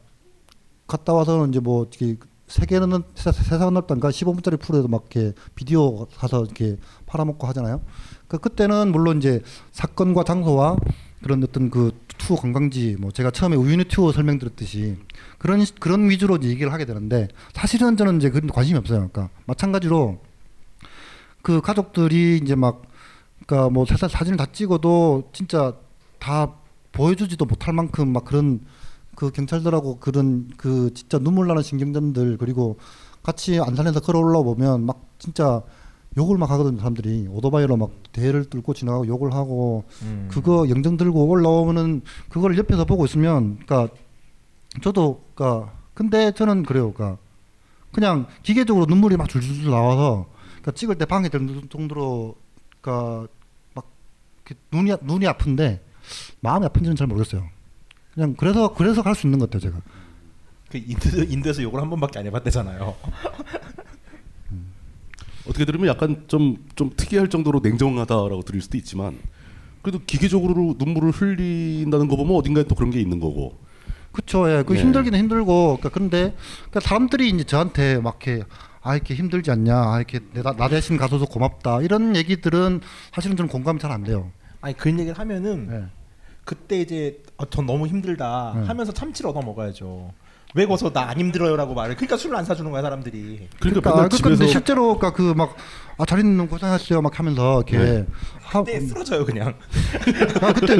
갔다 0.86 1.12
와서는 1.12 1.48
이제 1.50 1.60
뭐 1.60 1.82
이렇게 1.90 2.16
세계는 2.46 3.02
세- 3.14 3.32
세상은 3.32 3.74
넓다니까 3.74 4.10
15분짜리 4.10 4.60
프로에도 4.60 4.86
막 4.86 5.06
이렇게 5.10 5.32
비디오 5.54 6.06
가서 6.06 6.44
이렇게 6.44 6.76
팔아먹고 7.06 7.46
하잖아요. 7.48 7.80
그 8.28 8.38
그때는 8.38 8.92
물론 8.92 9.18
이제 9.18 9.40
사건과 9.72 10.24
장소와 10.24 10.76
그런 11.24 11.42
어떤 11.42 11.70
그 11.70 11.90
투어 12.18 12.36
관광지 12.36 12.96
뭐 13.00 13.10
제가 13.10 13.30
처음에 13.30 13.56
우유니 13.56 13.84
투어 13.84 14.12
설명드렸듯이 14.12 14.98
그런 15.38 15.64
시- 15.64 15.74
그런 15.76 16.10
위주로 16.10 16.36
이제 16.36 16.48
얘기를 16.48 16.70
하게 16.70 16.84
되는데 16.84 17.28
사실은 17.54 17.96
저는 17.96 18.18
이제 18.18 18.28
그런 18.28 18.46
데 18.46 18.52
관심이 18.52 18.76
없어요. 18.78 19.08
그러니까 19.10 19.30
마찬가지로 19.46 20.20
그 21.40 21.62
가족들이 21.62 22.40
이제 22.42 22.54
막 22.54 22.82
그러니까 23.46 23.70
뭐 23.70 23.86
세상 23.86 24.10
사진을 24.10 24.36
다 24.36 24.44
찍어도 24.52 25.30
진짜 25.32 25.72
다 26.18 26.52
보여주지도 26.92 27.46
못할 27.46 27.72
만큼 27.72 28.12
막 28.12 28.26
그런 28.26 28.60
그 29.16 29.30
경찰들하고 29.30 30.00
그런 30.00 30.50
그 30.58 30.92
진짜 30.92 31.18
눈물 31.18 31.46
나는 31.46 31.62
신경전들 31.62 32.36
그리고 32.36 32.78
같이 33.22 33.58
안산에서 33.60 34.00
걸어 34.00 34.18
올라 34.18 34.42
보면 34.42 34.84
막 34.84 35.00
진짜 35.18 35.62
욕을 36.16 36.38
막 36.38 36.50
하거든요 36.50 36.78
사람들이 36.78 37.26
오토바이로 37.30 37.76
막 37.76 37.90
대를 38.12 38.44
뚫고 38.44 38.74
지나가고 38.74 39.06
욕을 39.06 39.32
하고 39.34 39.84
음. 40.02 40.28
그거 40.30 40.68
영정 40.68 40.96
들고 40.96 41.26
올라오면은 41.26 42.02
그걸 42.28 42.56
옆에서 42.56 42.84
보고 42.84 43.04
있으면 43.04 43.58
그러니까 43.66 43.94
저도 44.82 45.22
그러니까 45.34 45.72
근데 45.94 46.32
저는 46.32 46.62
그래요 46.64 46.92
그러니까 46.92 47.18
그냥 47.92 48.26
기계적으로 48.42 48.86
눈물이 48.86 49.16
막 49.16 49.28
줄줄 49.28 49.70
나와서 49.70 50.26
그러니까 50.50 50.72
찍을 50.72 50.96
때 50.96 51.04
방해 51.04 51.28
될 51.28 51.46
정도로 51.68 52.34
그러니까 52.80 53.28
막 53.74 53.86
눈이 54.72 54.92
눈이 55.02 55.26
아픈데 55.26 55.84
마음이 56.40 56.66
아픈지는 56.66 56.96
잘 56.96 57.06
모르겠어요. 57.06 57.48
그냥 58.14 58.34
그래서 58.36 58.72
그래서 58.74 59.02
갈 59.02 59.14
수 59.14 59.26
있는 59.26 59.38
것 59.38 59.50
같아요 59.50 59.70
제가. 59.70 59.82
그 60.70 60.78
인도 60.78 61.22
인도에서 61.22 61.62
욕을 61.62 61.80
한 61.80 61.88
번밖에 61.90 62.18
안 62.18 62.26
해봤대잖아요. 62.26 62.94
어떻게 65.46 65.64
들으면 65.64 65.88
약간 65.88 66.24
좀, 66.26 66.56
좀 66.74 66.90
특이할 66.96 67.28
정도로 67.28 67.60
냉정하다라고 67.62 68.42
들릴 68.42 68.62
수도 68.62 68.76
있지만 68.78 69.18
그래도 69.82 70.00
기계적으로 70.06 70.74
눈물을 70.78 71.10
흘린다는 71.10 72.08
거 72.08 72.16
보면 72.16 72.36
어딘가에 72.36 72.64
또 72.64 72.74
그런 72.74 72.90
게 72.90 73.00
있는 73.00 73.20
거고 73.20 73.58
그쵸, 74.12 74.48
예. 74.48 74.62
그 74.62 74.74
네. 74.74 74.80
힘들기는 74.80 75.18
힘들고, 75.18 75.78
그러니까 75.78 75.88
그런데 75.88 76.34
그러니까 76.70 76.80
사람들이 76.80 77.30
이제 77.30 77.42
저한테 77.44 77.98
막 77.98 78.20
이렇게 78.24 78.44
아 78.80 78.94
이렇게 78.94 79.12
힘들지 79.14 79.50
않냐, 79.50 79.76
아 79.76 79.96
이렇게 79.96 80.20
내가 80.32 80.52
나 80.52 80.68
대신 80.68 80.96
가줘서 80.96 81.26
고맙다 81.26 81.82
이런 81.82 82.14
얘기들은 82.14 82.80
사실은 83.12 83.36
저는 83.36 83.50
공감이 83.50 83.80
잘 83.80 83.90
안 83.90 84.04
돼요. 84.04 84.30
아니 84.60 84.76
그런 84.76 85.00
얘기를 85.00 85.18
하면은 85.18 85.66
네. 85.68 85.84
그때 86.44 86.80
이제 86.80 87.22
아, 87.38 87.44
전 87.50 87.66
너무 87.66 87.88
힘들다 87.88 88.52
네. 88.56 88.66
하면서 88.66 88.92
참치를 88.92 89.30
얻어 89.30 89.42
먹어야죠. 89.42 90.12
왜 90.54 90.66
거기서 90.66 90.92
나 90.92 91.04
안 91.04 91.18
힘들어요라고 91.18 91.74
말을. 91.74 91.96
그러니까 91.96 92.16
술을 92.16 92.36
안 92.36 92.44
사주는 92.44 92.70
거야 92.70 92.80
사람들이. 92.82 93.48
그러니까, 93.60 93.92
그러니까, 93.92 94.16
집에서 94.16 94.38
근데 94.38 94.46
실제로 94.46 94.96
그러니까 94.96 95.12
그막 95.12 95.56
아, 95.98 96.04
자리는 96.06 96.48
고생하셨어요 96.48 97.02
막 97.02 97.18
하면서 97.18 97.62
이렇게 97.66 97.78
네. 97.78 98.06
하, 98.40 98.62
그때 98.62 98.80
쓰러져요 98.80 99.24
그냥. 99.24 99.54
아, 100.40 100.52
그때 100.52 100.76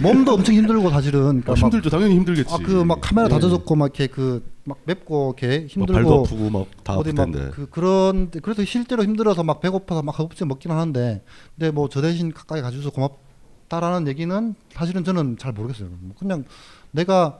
몸도 0.00 0.34
엄청 0.34 0.54
힘들고 0.54 0.90
사실은 0.90 1.20
아, 1.20 1.24
그러니까 1.24 1.52
막 1.52 1.58
힘들죠. 1.58 1.90
당연히 1.90 2.14
힘들겠지. 2.16 2.52
아그 2.52 2.84
막 2.84 2.98
카메라 3.00 3.26
예. 3.26 3.30
다져졌고 3.30 3.74
막 3.76 3.86
이렇게 3.86 4.06
그 4.08 4.54
막 4.66 4.78
맵고 4.84 5.36
이렇게 5.38 5.60
막 5.60 5.68
힘들고 5.68 5.92
발도 5.92 6.20
아프고 6.20 6.50
막다 6.50 6.96
어디 6.96 7.10
아플 7.10 7.12
막 7.12 7.32
텐데. 7.32 7.50
그 7.54 7.68
그런 7.68 8.30
그래서 8.30 8.64
실제로 8.64 9.02
힘들어서 9.04 9.42
막 9.44 9.60
배고파서 9.60 10.02
막 10.02 10.18
허겁지겁 10.18 10.48
먹긴 10.48 10.70
하는데 10.70 11.22
근데 11.56 11.70
뭐 11.70 11.88
저 11.88 12.00
대신 12.00 12.32
가까이 12.32 12.62
가줘서 12.62 12.90
고맙다라는 12.90 14.08
얘기는 14.08 14.54
사실은 14.72 15.04
저는 15.04 15.36
잘 15.38 15.52
모르겠어요. 15.52 15.88
뭐 16.00 16.14
그냥 16.18 16.44
내가 16.92 17.38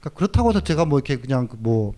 그러니까 0.00 0.10
그렇다고 0.18 0.50
해서 0.50 0.60
제가 0.60 0.84
뭐 0.84 0.98
이렇게 0.98 1.16
그냥 1.16 1.46
그 1.48 1.68
뭐 1.68 1.94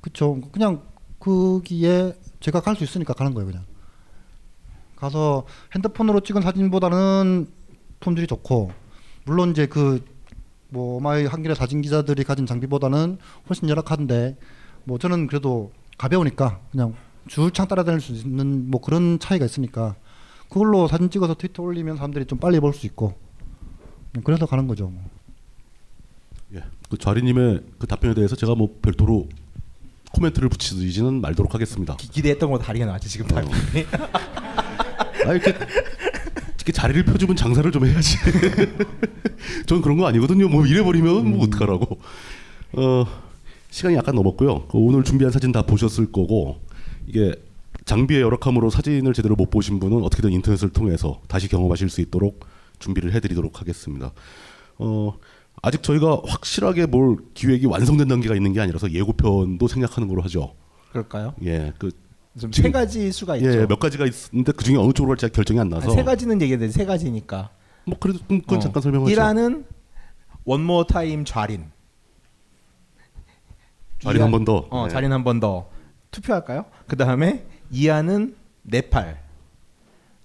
그쵸 0.00 0.40
그냥 0.52 0.82
거기에 1.18 2.14
제가 2.40 2.60
갈 2.60 2.76
수 2.76 2.84
있으니까 2.84 3.14
가는 3.14 3.32
거예요 3.34 3.46
그냥 3.46 3.64
가서 4.96 5.46
핸드폰으로 5.74 6.20
찍은 6.20 6.42
사진보다는 6.42 7.48
품질이 8.00 8.26
좋고 8.26 8.70
물론 9.24 9.50
이제 9.50 9.66
그 9.66 10.14
뭐 10.74 11.00
마이 11.00 11.24
한겨레 11.24 11.54
사진 11.54 11.80
기자들이 11.82 12.24
가진 12.24 12.46
장비보다는 12.46 13.18
훨씬 13.48 13.68
열악한데 13.68 14.36
뭐 14.82 14.98
저는 14.98 15.28
그래도 15.28 15.72
가벼우니까 15.98 16.60
그냥 16.72 16.94
줄창 17.28 17.68
따라다닐 17.68 18.00
수 18.00 18.10
있는 18.12 18.68
뭐 18.70 18.80
그런 18.80 19.20
차이가 19.20 19.44
있으니까 19.44 19.94
그걸로 20.48 20.88
사진 20.88 21.10
찍어서 21.10 21.34
트위터 21.34 21.62
올리면 21.62 21.96
사람들이 21.96 22.26
좀 22.26 22.40
빨리 22.40 22.58
볼 22.58 22.72
수 22.72 22.86
있고 22.86 23.14
그래서 24.24 24.46
가는 24.46 24.66
거죠. 24.66 24.88
뭐. 24.88 25.00
예. 26.94 26.96
그 26.96 26.98
좌리님의 26.98 27.60
그 27.78 27.86
답변에 27.86 28.14
대해서 28.14 28.36
제가 28.36 28.54
뭐 28.54 28.78
별도로 28.80 29.28
코멘트를 30.12 30.48
붙이지는 30.48 31.20
말도록 31.20 31.54
하겠습니다. 31.54 31.96
기, 31.96 32.08
기대했던 32.08 32.50
거 32.50 32.58
다르게 32.58 32.84
나왔지 32.84 33.08
지금 33.08 33.26
어. 33.26 33.28
답이. 33.28 33.48
아 35.26 35.32
이렇게 35.32 35.54
이렇게 36.56 36.72
자리를 36.72 37.04
펴주면 37.04 37.36
장사를 37.36 37.70
좀 37.72 37.86
해야지. 37.86 38.16
전 39.66 39.82
그런 39.82 39.98
거 39.98 40.06
아니거든요. 40.06 40.48
뭐 40.48 40.64
이래버리면 40.64 41.30
뭐 41.30 41.44
어떡하라고. 41.44 41.98
어 42.74 43.06
시간이 43.70 43.96
약간 43.96 44.14
넘었고요. 44.14 44.66
그 44.68 44.78
오늘 44.78 45.02
준비한 45.02 45.32
사진 45.32 45.50
다 45.50 45.62
보셨을 45.62 46.12
거고 46.12 46.60
이게 47.06 47.34
장비의 47.84 48.22
열악함으로 48.22 48.70
사진을 48.70 49.12
제대로 49.14 49.34
못 49.34 49.50
보신 49.50 49.80
분은 49.80 50.02
어떻게든 50.04 50.30
인터넷을 50.30 50.70
통해서 50.70 51.20
다시 51.26 51.48
경험하실 51.48 51.90
수 51.90 52.00
있도록 52.00 52.46
준비를 52.78 53.12
해드리도록 53.14 53.60
하겠습니다. 53.60 54.12
어 54.78 55.18
아직 55.64 55.82
저희가 55.82 56.20
확실하게 56.26 56.84
뭘 56.86 57.16
기획이 57.32 57.64
완성된 57.66 58.06
단계가 58.08 58.34
있는 58.34 58.52
게 58.52 58.60
아니라서 58.60 58.90
예고편도 58.90 59.66
생략하는 59.66 60.08
걸로 60.08 60.20
하죠. 60.22 60.54
그럴까요? 60.90 61.34
예, 61.42 61.72
그좀 61.78 62.50
지금- 62.50 62.52
세 62.52 62.70
가지 62.70 63.10
수가 63.10 63.36
있죠. 63.36 63.48
예, 63.50 63.66
몇 63.66 63.78
가지가 63.80 64.04
있는데 64.04 64.52
그 64.52 64.62
중에 64.62 64.76
어느 64.76 64.92
쪽으로 64.92 65.12
할지 65.12 65.26
결정이 65.30 65.58
안 65.58 65.70
나서 65.70 65.86
아니, 65.86 65.94
세 65.96 66.04
가지는 66.04 66.40
얘기해야 66.42 66.70
세 66.70 66.84
가지니까. 66.84 67.48
뭐 67.86 67.96
그래도 67.98 68.18
그건 68.28 68.58
어. 68.58 68.60
잠깐 68.60 68.82
설명하죠. 68.82 69.14
1화는 69.14 69.64
원모 70.44 70.84
타임 70.84 71.24
좌린. 71.24 71.64
좌린 74.00 74.20
한 74.22 74.30
번 74.30 74.44
더. 74.44 74.66
어, 74.70 74.86
네. 74.86 74.92
좌린 74.92 75.12
한 75.12 75.24
번 75.24 75.40
더. 75.40 75.70
투표할까요? 76.10 76.66
그 76.86 76.96
다음에 76.96 77.46
2화는 77.72 78.34
네팔. 78.64 79.22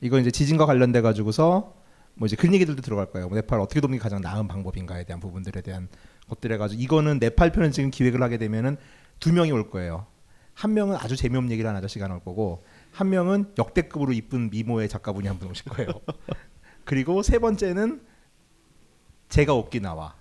이거 0.02 0.20
이제 0.20 0.32
지진과 0.32 0.66
관련돼 0.66 1.00
가지고서 1.02 1.74
뭐 2.20 2.26
이제 2.26 2.36
그런 2.36 2.54
얘기들도 2.54 2.82
들어갈 2.82 3.10
거예요. 3.12 3.30
뭐 3.30 3.36
네팔 3.38 3.60
어떻게 3.62 3.80
돕는 3.82 3.98
게 3.98 4.02
가장 4.02 4.20
나은 4.22 4.48
방법인가에 4.48 5.06
대한 5.06 5.20
부분들에 5.22 5.62
대한 5.62 5.88
것들에 6.28 6.58
가지고 6.58 6.82
이거는 6.82 7.18
네팔 7.20 7.52
편은 7.54 7.72
지금 7.72 7.90
기획을 7.92 8.22
하게 8.22 8.38
되면은 8.38 8.78
두 9.20 9.32
명이 9.34 9.52
올 9.52 9.70
거예요. 9.70 10.06
한 10.54 10.74
명은 10.74 10.98
아주 10.98 11.16
재미없는 11.16 11.52
얘기를 11.52 11.68
하는 11.70 11.78
아저씨가 11.78 12.08
나올 12.10 12.20
거고 12.22 12.66
한 12.92 13.10
명은 13.10 13.54
역대급으로 13.58 14.12
이쁜 14.12 14.50
미모의 14.50 14.90
작가분이 14.90 15.28
한 15.28 15.40
분 15.40 15.50
오실 15.50 15.64
거예요. 15.66 15.90
그리고 16.84 17.22
세 17.24 17.40
번째는 17.40 18.02
제가 19.30 19.54
오키나와 19.54 20.16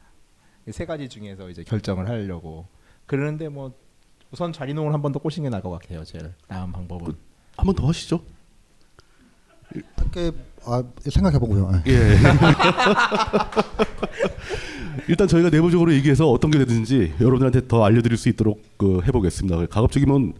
이세 0.68 0.86
가지 0.86 1.08
중에서 1.08 1.50
이제 1.50 1.64
결정을 1.64 2.08
하려고 2.08 2.66
그러는데 3.06 3.48
뭐 3.48 3.74
우선 4.30 4.52
자리농을 4.52 4.92
한 4.92 5.02
번 5.02 5.10
더 5.12 5.18
꼬시는 5.18 5.46
게 5.46 5.50
나을 5.50 5.62
것 5.62 5.70
같아요. 5.70 6.04
제일 6.04 6.32
나은 6.46 6.70
방법은. 6.72 7.14
한번 7.56 7.74
더 7.74 7.88
하시죠. 7.88 8.22
이렇게 9.74 10.30
아, 10.64 10.82
생각해 11.10 11.38
보고요. 11.38 11.70
예. 11.86 11.92
일단 15.08 15.26
저희가 15.28 15.50
내부적으로 15.50 15.92
얘기해서 15.94 16.28
어떤 16.30 16.50
게 16.50 16.58
되든지 16.58 17.14
여러분들한테 17.20 17.68
더 17.68 17.84
알려드릴 17.84 18.18
수 18.18 18.28
있도록 18.28 18.62
그 18.76 19.00
해보겠습니다. 19.06 19.66
가급적이면 19.66 20.34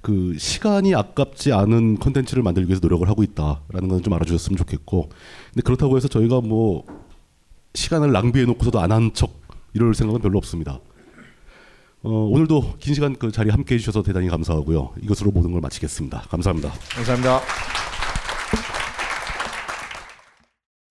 그 0.00 0.34
시간이 0.38 0.94
아깝지 0.94 1.52
않은 1.52 1.98
컨텐츠를 1.98 2.42
만들기 2.42 2.68
위해서 2.68 2.80
노력을 2.82 3.06
하고 3.08 3.22
있다라는 3.22 3.88
건 3.88 4.02
좀 4.02 4.12
알아주셨으면 4.12 4.56
좋겠고, 4.56 5.08
근데 5.52 5.62
그렇다고 5.64 5.96
해서 5.96 6.06
저희가 6.08 6.40
뭐 6.40 6.84
시간을 7.74 8.12
낭비해 8.12 8.46
놓고서도 8.46 8.80
안 8.80 8.92
한 8.92 9.10
척 9.12 9.40
이럴 9.74 9.94
생각은 9.94 10.20
별로 10.22 10.38
없습니다. 10.38 10.78
어, 12.02 12.08
오늘도 12.10 12.76
긴 12.78 12.94
시간 12.94 13.16
그 13.16 13.32
자리 13.32 13.50
함께 13.50 13.74
해 13.74 13.78
주셔서 13.78 14.02
대단히 14.04 14.28
감사하고요. 14.28 14.92
이것으로 15.02 15.32
모든 15.32 15.50
걸 15.52 15.60
마치겠습니다. 15.60 16.22
감사합니다. 16.30 16.72
감사합니다. 16.94 17.40